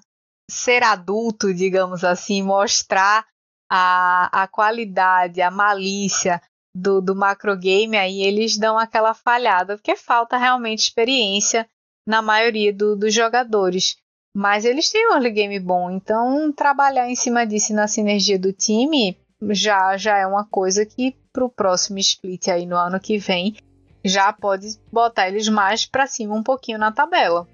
ser 0.50 0.84
adulto, 0.84 1.54
digamos 1.54 2.04
assim, 2.04 2.44
mostrar 2.44 3.26
a, 3.74 4.44
a 4.44 4.48
qualidade, 4.48 5.42
a 5.42 5.50
malícia 5.50 6.42
do, 6.76 7.00
do 7.00 7.16
macro 7.16 7.56
game, 7.56 7.96
aí 7.96 8.22
eles 8.22 8.58
dão 8.58 8.78
aquela 8.78 9.14
falhada, 9.14 9.78
porque 9.78 9.96
falta 9.96 10.36
realmente 10.38 10.80
experiência 10.80 11.66
na 12.06 12.22
maioria 12.22 12.74
do, 12.74 12.98
dos 12.98 13.14
jogadores. 13.14 13.96
Mas 14.36 14.66
eles 14.66 14.90
têm 14.90 15.10
um 15.10 15.14
early 15.14 15.32
game 15.32 15.60
bom, 15.60 15.90
então 15.90 16.52
trabalhar 16.52 17.10
em 17.10 17.16
cima 17.16 17.48
disso 17.48 17.74
na 17.74 17.88
sinergia 17.88 18.38
do 18.38 18.52
time 18.52 19.18
já, 19.50 19.96
já 19.96 20.18
é 20.18 20.28
uma 20.28 20.46
coisa 20.46 20.86
que 20.86 21.16
para 21.32 21.46
o 21.46 21.50
próximo 21.50 21.98
split 21.98 22.50
aí 22.50 22.66
no 22.66 22.76
ano 22.76 23.00
que 23.00 23.18
vem 23.18 23.56
já 24.04 24.34
pode 24.34 24.68
botar 24.92 25.30
eles 25.30 25.48
mais 25.48 25.86
para 25.86 26.08
cima 26.08 26.36
um 26.36 26.44
pouquinho 26.44 26.78
na 26.78 26.92
tabela. 26.92 27.48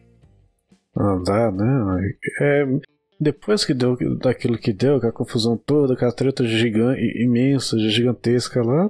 Ah, 0.96 1.20
dá, 1.24 1.52
né? 1.52 2.14
É, 2.42 2.66
depois 3.20 3.66
que 3.66 3.74
deu 3.74 3.98
daquilo 4.18 4.58
que 4.58 4.72
deu, 4.72 5.00
com 5.00 5.08
a 5.08 5.12
confusão 5.12 5.58
toda, 5.58 5.96
com 5.96 6.06
a 6.06 6.12
treta 6.12 6.46
gigante, 6.46 7.02
imensa, 7.22 7.78
gigantesca 7.80 8.62
lá, 8.62 8.90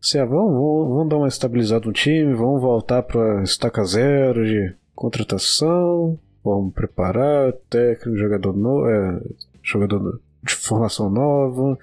se 0.00 0.18
é, 0.18 0.26
vamos, 0.26 0.52
vamos, 0.88 1.08
dar 1.08 1.16
uma 1.16 1.28
estabilizada 1.28 1.86
no 1.86 1.92
time, 1.92 2.34
vamos 2.34 2.60
voltar 2.60 3.04
para 3.04 3.42
estaca 3.44 3.84
zero 3.84 4.44
de 4.44 4.74
contratação, 4.96 6.18
vamos 6.44 6.74
preparar 6.74 7.52
técnico, 7.70 8.18
jogador 8.18 8.56
novo, 8.56 8.88
é, 8.88 9.20
jogador 9.62 10.20
de 10.42 10.54
formação 10.56 11.08
nova, 11.08 11.78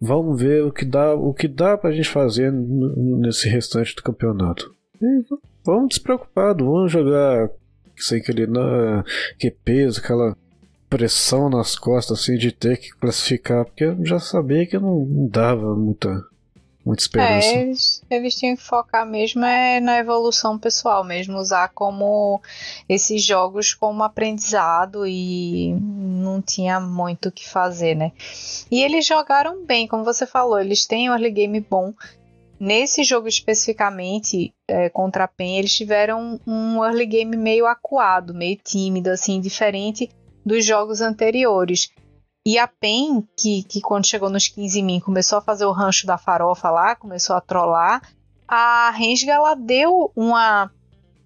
vamos 0.00 0.40
ver 0.40 0.64
o 0.64 0.72
que 0.72 0.86
dá, 0.86 1.14
o 1.14 1.34
que 1.34 1.46
dá 1.46 1.76
pra 1.76 1.92
gente 1.92 2.08
fazer 2.08 2.50
nesse 2.50 3.50
restante 3.50 3.94
do 3.94 4.02
campeonato. 4.02 4.74
E 5.02 5.24
vamos 5.62 5.90
despreocupado, 5.90 6.64
vamos 6.64 6.90
jogar 6.90 7.50
sem 7.98 8.20
aquele 8.20 8.46
que 9.38 9.50
peso, 9.50 10.00
aquela 10.00 10.34
pressão 10.88 11.48
nas 11.50 11.76
costas 11.76 12.20
assim 12.20 12.36
de 12.36 12.50
ter 12.50 12.78
que 12.78 12.90
classificar, 12.90 13.64
porque 13.64 13.84
eu 13.84 14.04
já 14.04 14.18
sabia 14.18 14.66
que 14.66 14.78
não 14.78 15.28
dava 15.30 15.74
muita 15.74 16.24
muita 16.84 17.02
esperança. 17.02 17.46
É, 17.46 17.60
eles, 17.60 18.02
eles 18.08 18.34
tinham 18.34 18.56
que 18.56 18.62
focar 18.62 19.06
mesmo 19.06 19.44
é 19.44 19.78
na 19.78 19.98
evolução 19.98 20.58
pessoal 20.58 21.04
mesmo, 21.04 21.36
usar 21.36 21.68
como 21.68 22.40
esses 22.88 23.22
jogos 23.22 23.74
como 23.74 24.02
aprendizado 24.02 25.06
e 25.06 25.74
não 25.78 26.40
tinha 26.40 26.80
muito 26.80 27.28
o 27.28 27.32
que 27.32 27.46
fazer, 27.46 27.94
né? 27.94 28.12
E 28.70 28.82
eles 28.82 29.06
jogaram 29.06 29.64
bem, 29.66 29.86
como 29.86 30.02
você 30.02 30.26
falou, 30.26 30.58
eles 30.58 30.86
têm 30.86 31.10
um 31.10 31.12
early 31.12 31.30
game 31.30 31.60
bom. 31.60 31.92
Nesse 32.58 33.04
jogo 33.04 33.28
especificamente, 33.28 34.52
é, 34.66 34.88
contra 34.88 35.24
a 35.24 35.28
PEN, 35.28 35.58
eles 35.58 35.72
tiveram 35.72 36.40
um 36.44 36.82
early 36.82 37.06
game 37.06 37.36
meio 37.36 37.66
acuado, 37.66 38.34
meio 38.34 38.56
tímido, 38.56 39.10
assim, 39.10 39.40
diferente 39.40 40.10
dos 40.48 40.64
jogos 40.64 41.00
anteriores. 41.00 41.92
E 42.44 42.58
a 42.58 42.66
PEN, 42.66 43.22
que, 43.36 43.62
que 43.64 43.80
quando 43.80 44.06
chegou 44.06 44.30
nos 44.30 44.48
15 44.48 44.82
min 44.82 44.98
começou 44.98 45.38
a 45.38 45.42
fazer 45.42 45.66
o 45.66 45.72
rancho 45.72 46.06
da 46.06 46.16
farofa 46.16 46.70
lá, 46.70 46.96
começou 46.96 47.36
a 47.36 47.40
trollar, 47.40 48.00
a 48.46 48.90
Rensga 48.90 49.32
ela 49.32 49.54
deu 49.54 50.10
uma, 50.16 50.72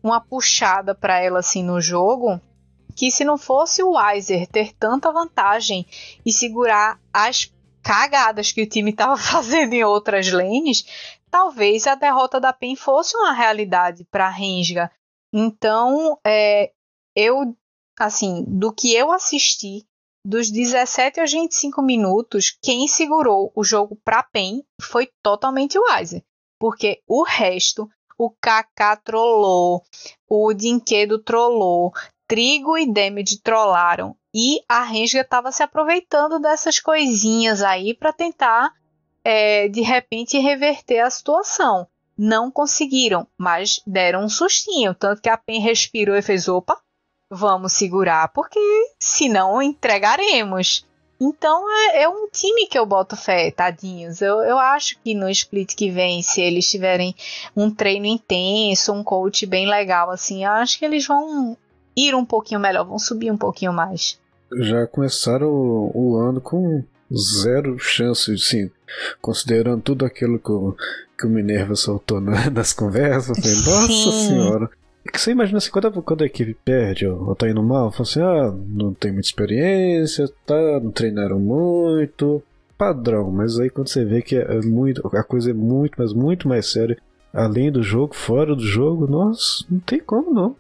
uma 0.03 0.21
puxada 0.21 0.95
para 0.95 1.21
ela 1.21 1.39
assim 1.39 1.63
no 1.63 1.81
jogo, 1.81 2.41
que 2.97 3.11
se 3.11 3.25
não 3.25 3.39
fosse 3.39 3.83
o 3.83 3.93
Weiser 3.93 4.49
ter 4.49 4.75
tanta 4.75 5.13
vantagem 5.13 5.87
e 6.27 6.33
segurar 6.33 6.99
as 7.13 7.53
cagadas 7.83 8.51
que 8.51 8.63
o 8.63 8.69
time 8.69 8.91
estava 8.93 9.17
fazendo 9.17 9.73
em 9.75 9.85
outras 9.85 10.33
lanes, 10.33 10.85
talvez 11.31 11.87
a 11.87 11.95
derrota 11.95 12.41
da 12.41 12.53
PEN 12.53 12.75
fosse 12.75 13.17
uma 13.17 13.33
realidade 13.33 14.05
para 14.11 14.27
a 14.27 14.31
Rensga. 14.31 14.91
Então, 15.33 16.19
é, 16.27 16.73
eu 17.15 17.57
assim, 18.05 18.45
do 18.47 18.73
que 18.73 18.95
eu 18.95 19.13
assisti, 19.13 19.87
dos 20.25 20.51
17 20.51 21.21
aos 21.21 21.33
25 21.33 21.83
minutos, 21.83 22.57
quem 22.63 22.87
segurou 22.87 23.53
o 23.55 23.65
jogo 23.65 23.99
para 24.05 24.23
PEN 24.23 24.63
foi 24.81 25.11
totalmente 25.23 25.79
o 25.79 25.83
Weiser. 25.83 26.23
Porque 26.61 27.03
o 27.09 27.25
resto, 27.25 27.89
o 28.17 28.31
Kaká 28.31 28.97
trollou, 28.97 29.83
o 30.29 30.55
Dinquedo 30.55 31.19
trollou, 31.19 31.93
Trigo 32.29 32.79
e 32.79 32.91
Damage 32.91 33.41
trollaram. 33.43 34.17
E 34.35 34.63
a 34.67 34.83
Renga 34.83 35.21
estava 35.21 35.53
se 35.53 35.63
aproveitando 35.63 36.39
dessas 36.39 36.81
coisinhas 36.81 37.63
aí 37.63 37.93
para 37.93 38.13
tentar, 38.13 38.73
é, 39.23 39.69
de 39.69 39.83
repente, 39.83 40.39
reverter 40.39 41.01
a 41.01 41.11
situação. 41.11 41.87
Não 42.17 42.51
conseguiram, 42.51 43.27
mas 43.37 43.83
deram 43.87 44.25
um 44.25 44.29
sustinho. 44.29 44.95
Tanto 44.95 45.21
que 45.21 45.29
a 45.29 45.37
PEN 45.37 45.61
respirou 45.61 46.17
e 46.17 46.23
fez: 46.23 46.49
opa, 46.49 46.81
vamos 47.33 47.73
segurar, 47.73 48.29
porque 48.29 48.61
senão 49.01 49.63
entregaremos. 49.63 50.87
Então 51.19 51.65
é, 51.71 52.03
é, 52.03 52.09
um 52.09 52.29
time 52.31 52.67
que 52.67 52.79
eu 52.79 52.85
boto 52.85 53.17
fé, 53.17 53.51
tadinhos. 53.51 54.21
Eu, 54.21 54.41
eu 54.41 54.59
acho 54.59 54.99
que 55.03 55.15
no 55.15 55.31
split 55.31 55.75
que 55.75 55.91
vem, 55.91 56.21
se 56.21 56.43
eles 56.43 56.69
tiverem 56.69 57.15
um 57.57 57.71
treino 57.71 58.07
intenso, 58.07 58.93
um 58.93 59.03
coach 59.03 59.47
bem 59.47 59.67
legal, 59.67 60.11
assim, 60.11 60.45
eu 60.45 60.51
acho 60.51 60.79
que 60.79 60.85
eles 60.85 61.07
vão 61.07 61.57
ir 61.97 62.15
um 62.15 62.25
pouquinho 62.25 62.61
melhor, 62.61 62.85
vão 62.85 62.99
subir 62.99 63.31
um 63.31 63.39
pouquinho 63.39 63.73
mais. 63.73 64.19
Já 64.55 64.87
começaram 64.87 65.49
o, 65.49 65.91
o 65.95 66.17
ano 66.17 66.41
com 66.41 66.85
zero 67.15 67.79
chance, 67.79 68.37
sim, 68.39 68.71
considerando 69.21 69.81
tudo 69.81 70.05
aquilo 70.05 70.39
que 70.39 70.51
o, 70.51 70.77
que 71.19 71.27
o 71.27 71.31
Minerva 71.31 71.77
soltou 71.77 72.21
na, 72.21 72.49
nas 72.51 72.73
conversas. 72.73 73.39
Falei, 73.39 73.57
Nossa 73.57 74.13
senhora. 74.27 74.71
Que 75.11 75.21
você 75.21 75.33
imagina 75.33 75.59
assim, 75.59 75.71
quando, 75.71 76.03
quando 76.03 76.23
a 76.23 76.27
equipe 76.27 76.55
perde 76.65 77.07
ou, 77.07 77.29
ou 77.29 77.35
tá 77.35 77.49
indo 77.49 77.63
mal, 77.63 77.91
fala 77.91 78.03
assim, 78.03 78.21
ah, 78.21 78.55
não 78.69 78.95
tem 78.95 79.13
muita 79.13 79.27
experiência, 79.27 80.29
tá, 80.47 80.81
não 80.81 80.93
treinaram 80.93 81.41
muito, 81.41 82.43
padrão, 82.79 83.31
mas 83.31 83.59
aí 83.59 83.69
quando 83.71 83.89
você 83.89 84.05
vê 84.05 84.23
que 84.23 84.37
é 84.37 84.61
muito, 84.61 85.07
a 85.17 85.23
coisa 85.23 85.51
é 85.51 85.55
muito, 85.55 85.95
mas 85.99 86.13
muito 86.13 86.49
mais 86.49 86.71
séria, 86.71 86.97
além 87.33 87.71
do 87.71 87.83
jogo, 87.83 88.15
fora 88.15 88.55
do 88.55 88.63
jogo, 88.63 89.07
nossa, 89.07 89.65
não 89.71 89.81
tem 89.81 90.01
como 90.01 90.33
não. 90.33 90.57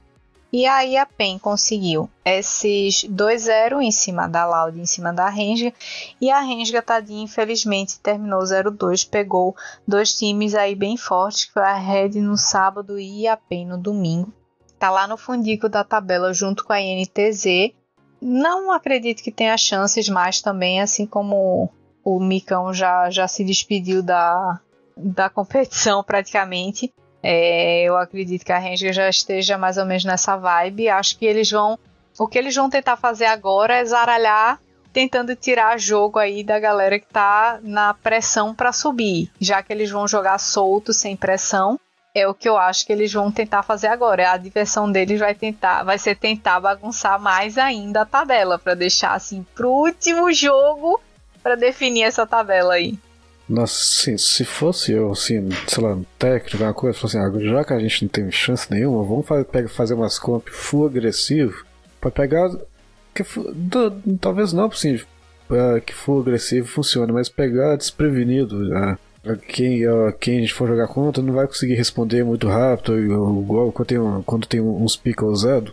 E 0.52 0.66
aí 0.66 0.98
a 0.98 1.06
PEN 1.06 1.38
conseguiu 1.38 2.10
esses 2.22 3.04
2-0 3.04 3.80
em 3.80 3.90
cima 3.90 4.28
da 4.28 4.46
Loud, 4.46 4.78
em 4.78 4.84
cima 4.84 5.10
da 5.10 5.30
Renga. 5.30 5.72
E 6.20 6.30
a 6.30 6.40
Renga, 6.40 6.82
tadinha, 6.82 7.24
infelizmente 7.24 7.98
terminou 7.98 8.40
0-2. 8.40 9.08
Pegou 9.08 9.56
dois 9.88 10.12
times 10.12 10.54
aí 10.54 10.74
bem 10.74 10.98
fortes, 10.98 11.46
que 11.46 11.54
foi 11.54 11.62
a 11.62 11.74
Red 11.74 12.20
no 12.20 12.36
sábado 12.36 13.00
e 13.00 13.26
a 13.26 13.34
PEN 13.34 13.66
no 13.66 13.78
domingo. 13.78 14.30
Tá 14.78 14.90
lá 14.90 15.06
no 15.06 15.16
fundico 15.16 15.70
da 15.70 15.82
tabela 15.82 16.34
junto 16.34 16.64
com 16.64 16.74
a 16.74 16.80
NTZ. 16.80 17.72
Não 18.20 18.70
acredito 18.70 19.22
que 19.22 19.32
tenha 19.32 19.56
chances 19.56 20.06
mais 20.08 20.42
também, 20.42 20.82
assim 20.82 21.06
como 21.06 21.70
o 22.04 22.20
Micão 22.20 22.74
já, 22.74 23.08
já 23.08 23.26
se 23.26 23.42
despediu 23.42 24.02
da, 24.02 24.60
da 24.96 25.30
competição 25.30 26.04
praticamente. 26.04 26.92
É, 27.22 27.84
eu 27.84 27.96
acredito 27.96 28.44
que 28.44 28.52
a 28.52 28.58
Ranger 28.58 28.92
já 28.92 29.08
esteja 29.08 29.56
mais 29.56 29.78
ou 29.78 29.86
menos 29.86 30.04
nessa 30.04 30.36
vibe. 30.36 30.88
Acho 30.88 31.16
que 31.16 31.24
eles 31.24 31.50
vão. 31.50 31.78
O 32.18 32.26
que 32.26 32.36
eles 32.36 32.54
vão 32.54 32.68
tentar 32.68 32.96
fazer 32.96 33.26
agora 33.26 33.76
é 33.76 33.84
zaralhar, 33.84 34.58
tentando 34.92 35.34
tirar 35.36 35.78
jogo 35.78 36.18
aí 36.18 36.42
da 36.42 36.58
galera 36.58 36.98
que 36.98 37.06
tá 37.06 37.58
na 37.62 37.94
pressão 37.94 38.54
para 38.54 38.72
subir. 38.72 39.30
Já 39.40 39.62
que 39.62 39.72
eles 39.72 39.90
vão 39.90 40.08
jogar 40.08 40.38
solto, 40.38 40.92
sem 40.92 41.16
pressão. 41.16 41.78
É 42.14 42.28
o 42.28 42.34
que 42.34 42.46
eu 42.46 42.58
acho 42.58 42.84
que 42.84 42.92
eles 42.92 43.10
vão 43.10 43.32
tentar 43.32 43.62
fazer 43.62 43.86
agora. 43.86 44.32
A 44.32 44.36
diversão 44.36 44.90
deles 44.90 45.18
vai 45.18 45.34
tentar, 45.34 45.82
vai 45.82 45.98
ser 45.98 46.16
tentar 46.16 46.60
bagunçar 46.60 47.18
mais 47.18 47.56
ainda 47.56 48.02
a 48.02 48.06
tabela 48.06 48.58
para 48.58 48.74
deixar 48.74 49.14
assim 49.14 49.46
pro 49.54 49.70
último 49.70 50.30
jogo 50.30 51.00
para 51.42 51.54
definir 51.56 52.02
essa 52.02 52.26
tabela 52.26 52.74
aí. 52.74 52.98
Assim, 53.58 54.16
se 54.16 54.44
fosse 54.44 54.92
eu, 54.92 55.10
assim, 55.10 55.48
sei 55.66 55.82
lá, 55.82 55.94
um 55.94 56.04
técnico, 56.18 56.56
alguma 56.56 56.74
coisa, 56.74 56.98
assim, 57.04 57.18
ah, 57.18 57.30
já 57.38 57.64
que 57.64 57.72
a 57.72 57.78
gente 57.78 58.02
não 58.02 58.08
tem 58.08 58.30
chance 58.30 58.70
nenhuma, 58.70 59.04
vamos 59.04 59.26
fazer, 59.26 59.68
fazer 59.68 59.94
umas 59.94 60.18
comp 60.18 60.48
full 60.48 60.86
agressivo 60.86 61.64
pra 62.00 62.10
pegar. 62.10 62.50
Que, 63.14 63.22
do, 63.54 63.90
talvez 64.18 64.52
não, 64.52 64.66
assim, 64.66 65.00
que 65.84 65.92
full 65.92 66.20
agressivo 66.20 66.66
funcione, 66.66 67.12
mas 67.12 67.28
pegar 67.28 67.76
desprevenido. 67.76 68.58
Né? 68.58 68.98
Quem, 69.48 69.82
quem 70.18 70.38
a 70.38 70.40
gente 70.40 70.54
for 70.54 70.66
jogar 70.66 70.88
contra 70.88 71.22
não 71.22 71.32
vai 71.32 71.46
conseguir 71.46 71.74
responder 71.74 72.24
muito 72.24 72.48
rápido, 72.48 72.98
igual 72.98 73.70
quando 73.72 73.86
tem, 73.88 73.98
quando 74.24 74.46
tem 74.46 74.60
uns 74.60 74.96
pica 74.96 75.24
ousados, 75.24 75.72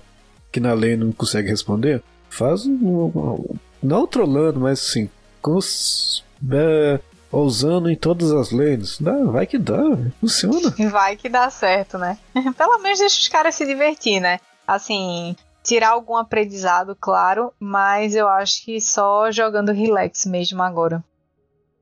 que 0.52 0.60
na 0.60 0.74
lei 0.74 0.98
não 0.98 1.12
consegue 1.12 1.50
responder. 1.50 2.02
Faz 2.30 2.66
um, 2.66 3.58
não 3.82 4.06
trolando, 4.06 4.60
mas 4.60 4.80
assim, 4.80 5.10
com 5.42 5.56
os, 5.56 6.24
é, 6.52 7.00
Ousando 7.32 7.90
em 7.90 7.96
todas 7.96 8.32
as 8.32 8.52
lanes. 8.52 9.00
Dá, 9.00 9.24
vai 9.26 9.46
que 9.46 9.58
dá, 9.58 9.82
funciona. 10.20 10.74
Vai 10.90 11.16
que 11.16 11.30
dá 11.30 11.50
certo, 11.50 11.98
né? 11.98 12.18
Pelo 12.58 12.80
menos 12.80 13.00
deixa 13.00 13.20
os 13.20 13.28
caras 13.28 13.54
se 13.56 13.66
divertir, 13.66 14.20
né? 14.20 14.40
Assim, 14.68 15.36
tirar 15.64 15.90
algum 15.90 16.16
aprendizado, 16.16 16.96
claro, 17.00 17.54
mas 17.60 18.16
eu 18.16 18.28
acho 18.28 18.64
que 18.66 18.82
só 18.82 19.32
jogando 19.32 19.72
relax 19.72 20.26
mesmo 20.26 20.64
agora. 20.64 21.04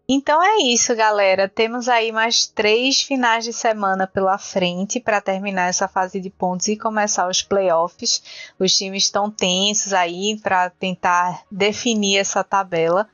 Então 0.09 0.41
é 0.41 0.61
isso, 0.61 0.95
galera. 0.95 1.49
Temos 1.49 1.89
aí 1.89 2.13
mais 2.13 2.47
três 2.47 3.01
finais 3.01 3.43
de 3.43 3.51
semana 3.51 4.07
pela 4.07 4.37
frente 4.37 5.01
para 5.01 5.19
terminar 5.19 5.67
essa 5.67 5.85
fase 5.85 6.21
de 6.21 6.29
pontos 6.29 6.69
e 6.69 6.77
começar 6.77 7.27
os 7.27 7.41
playoffs. 7.41 8.23
Os 8.57 8.73
times 8.73 9.03
estão 9.03 9.29
tensos 9.29 9.91
aí 9.91 10.39
para 10.41 10.69
tentar 10.69 11.43
definir 11.51 12.19
essa 12.19 12.41
tabela. 12.41 13.09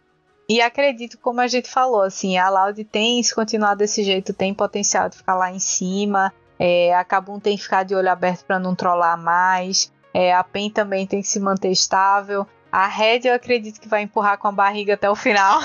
E 0.47 0.61
acredito, 0.61 1.17
como 1.17 1.39
a 1.39 1.47
gente 1.47 1.69
falou, 1.69 2.01
assim, 2.01 2.37
a 2.37 2.49
Loud 2.49 2.83
tem, 2.85 3.23
se 3.23 3.33
continuar 3.33 3.75
desse 3.75 4.03
jeito, 4.03 4.33
tem 4.33 4.53
potencial 4.53 5.09
de 5.09 5.17
ficar 5.17 5.35
lá 5.35 5.51
em 5.51 5.59
cima. 5.59 6.33
É, 6.59 6.93
a 6.95 7.03
Kabum 7.03 7.39
tem 7.39 7.57
que 7.57 7.63
ficar 7.63 7.83
de 7.83 7.95
olho 7.95 8.11
aberto 8.11 8.45
para 8.45 8.59
não 8.59 8.75
trollar 8.75 9.17
mais. 9.17 9.91
É, 10.13 10.33
a 10.33 10.43
PEN 10.43 10.69
também 10.69 11.07
tem 11.07 11.21
que 11.21 11.27
se 11.27 11.39
manter 11.39 11.71
estável. 11.71 12.45
A 12.71 12.87
Red 12.87 13.21
eu 13.25 13.33
acredito 13.33 13.79
que 13.79 13.87
vai 13.87 14.01
empurrar 14.01 14.37
com 14.37 14.47
a 14.47 14.51
barriga 14.51 14.95
até 14.95 15.09
o 15.09 15.15
final, 15.15 15.59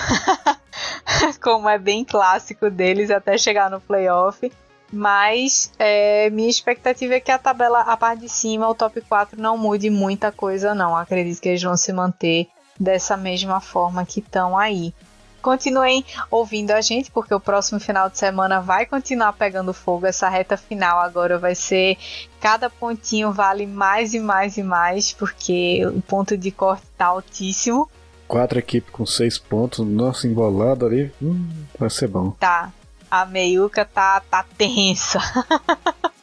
como 1.43 1.68
é 1.68 1.79
bem 1.79 2.05
clássico 2.05 2.70
deles 2.70 3.11
até 3.11 3.39
chegar 3.39 3.70
no 3.70 3.81
playoff. 3.81 4.53
Mas 4.93 5.72
é, 5.79 6.31
minha 6.31 6.49
expectativa 6.49 7.14
é 7.14 7.20
que 7.20 7.31
a 7.31 7.39
tabela, 7.39 7.81
a 7.81 7.97
parte 7.97 8.20
de 8.20 8.29
cima, 8.29 8.68
o 8.68 8.74
top 8.74 9.01
4 9.03 9.41
não 9.41 9.57
mude 9.57 9.91
muita 9.91 10.33
coisa, 10.33 10.74
não. 10.74 10.97
Acredito 10.97 11.41
que 11.41 11.49
eles 11.49 11.62
vão 11.62 11.76
se 11.76 11.93
manter 11.93 12.49
dessa 12.79 13.16
mesma 13.16 13.61
forma 13.61 14.05
que 14.05 14.20
estão 14.20 14.57
aí. 14.57 14.95
Continuem 15.41 16.05
ouvindo 16.31 16.72
a 16.72 16.81
gente, 16.81 17.11
porque 17.11 17.33
o 17.33 17.41
próximo 17.41 17.79
final 17.79 18.11
de 18.11 18.18
semana 18.18 18.61
vai 18.61 18.85
continuar 18.85 19.33
pegando 19.33 19.72
fogo. 19.72 20.07
Essa 20.07 20.29
reta 20.29 20.57
final 20.57 20.99
agora 20.99 21.39
vai 21.39 21.55
ser. 21.55 21.97
Cada 22.41 22.68
pontinho 22.68 23.33
vale 23.33 23.64
mais 23.64 24.14
e 24.14 24.18
mais 24.18 24.57
e 24.57 24.62
mais, 24.62 25.12
porque 25.12 25.87
o 25.87 26.03
ponto 26.03 26.37
de 26.37 26.51
corte 26.51 26.85
tá 26.97 27.07
altíssimo. 27.07 27.89
Quatro 28.26 28.59
equipes 28.59 28.93
com 28.93 29.07
seis 29.07 29.39
pontos, 29.39 29.87
nossa, 29.87 30.26
embolado 30.26 30.85
ali. 30.85 31.12
Hum, 31.22 31.49
vai 31.79 31.89
ser 31.89 32.09
bom. 32.09 32.33
Tá. 32.33 32.72
A 33.11 33.24
meiuca 33.24 33.87
tá, 33.87 34.20
tá 34.29 34.45
tensa. 34.57 35.18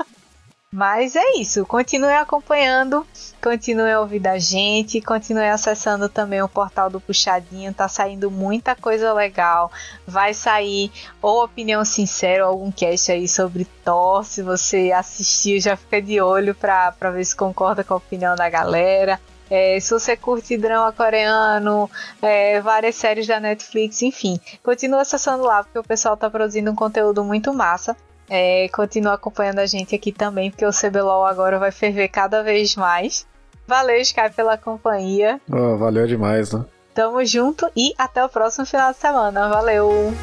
Mas 0.75 1.15
é 1.15 1.37
isso, 1.37 1.65
continue 1.65 2.15
acompanhando, 2.15 3.07
continue 3.41 3.95
ouvindo 3.95 4.27
a 4.27 4.37
gente, 4.37 4.99
continue 4.99 5.47
acessando 5.47 6.09
também 6.09 6.41
o 6.41 6.49
portal 6.49 6.89
do 6.89 6.99
Puxadinho, 6.99 7.73
tá 7.73 7.87
saindo 7.87 8.29
muita 8.29 8.75
coisa 8.75 9.13
legal. 9.13 9.71
Vai 10.05 10.33
sair 10.33 10.91
ou 11.21 11.45
opinião 11.45 11.85
sincera, 11.85 12.45
ou 12.45 12.51
algum 12.51 12.73
cast 12.73 13.09
aí 13.09 13.25
sobre 13.25 13.63
Thor, 13.85 14.25
se 14.25 14.43
você 14.43 14.91
assistiu, 14.91 15.61
já 15.61 15.77
fica 15.77 16.01
de 16.01 16.19
olho 16.19 16.53
pra, 16.53 16.91
pra 16.91 17.09
ver 17.09 17.23
se 17.23 17.37
concorda 17.37 17.81
com 17.81 17.93
a 17.93 17.97
opinião 17.97 18.35
da 18.35 18.49
galera. 18.49 19.17
É, 19.49 19.79
se 19.79 19.93
você 19.93 20.17
curte 20.17 20.57
drama 20.57 20.91
coreano, 20.91 21.89
é, 22.21 22.59
várias 22.59 22.95
séries 22.95 23.25
da 23.25 23.39
Netflix, 23.39 24.01
enfim, 24.01 24.37
continua 24.61 25.03
acessando 25.03 25.45
lá 25.45 25.63
porque 25.63 25.79
o 25.79 25.83
pessoal 25.83 26.17
tá 26.17 26.29
produzindo 26.29 26.69
um 26.69 26.75
conteúdo 26.75 27.23
muito 27.23 27.53
massa. 27.53 27.95
É, 28.29 28.67
continua 28.69 29.13
acompanhando 29.13 29.59
a 29.59 29.65
gente 29.65 29.95
aqui 29.95 30.11
também, 30.11 30.49
porque 30.49 30.65
o 30.65 30.71
CBLOL 30.71 31.25
agora 31.25 31.59
vai 31.59 31.71
ferver 31.71 32.07
cada 32.07 32.41
vez 32.43 32.75
mais. 32.75 33.27
Valeu, 33.67 33.97
Sky, 33.97 34.29
pela 34.35 34.57
companhia. 34.57 35.39
Oh, 35.51 35.77
valeu 35.77 36.07
demais, 36.07 36.51
né? 36.53 36.65
Tamo 36.93 37.23
junto 37.25 37.69
e 37.75 37.93
até 37.97 38.23
o 38.23 38.29
próximo 38.29 38.65
final 38.65 38.91
de 38.91 38.97
semana. 38.97 39.49
Valeu! 39.49 40.13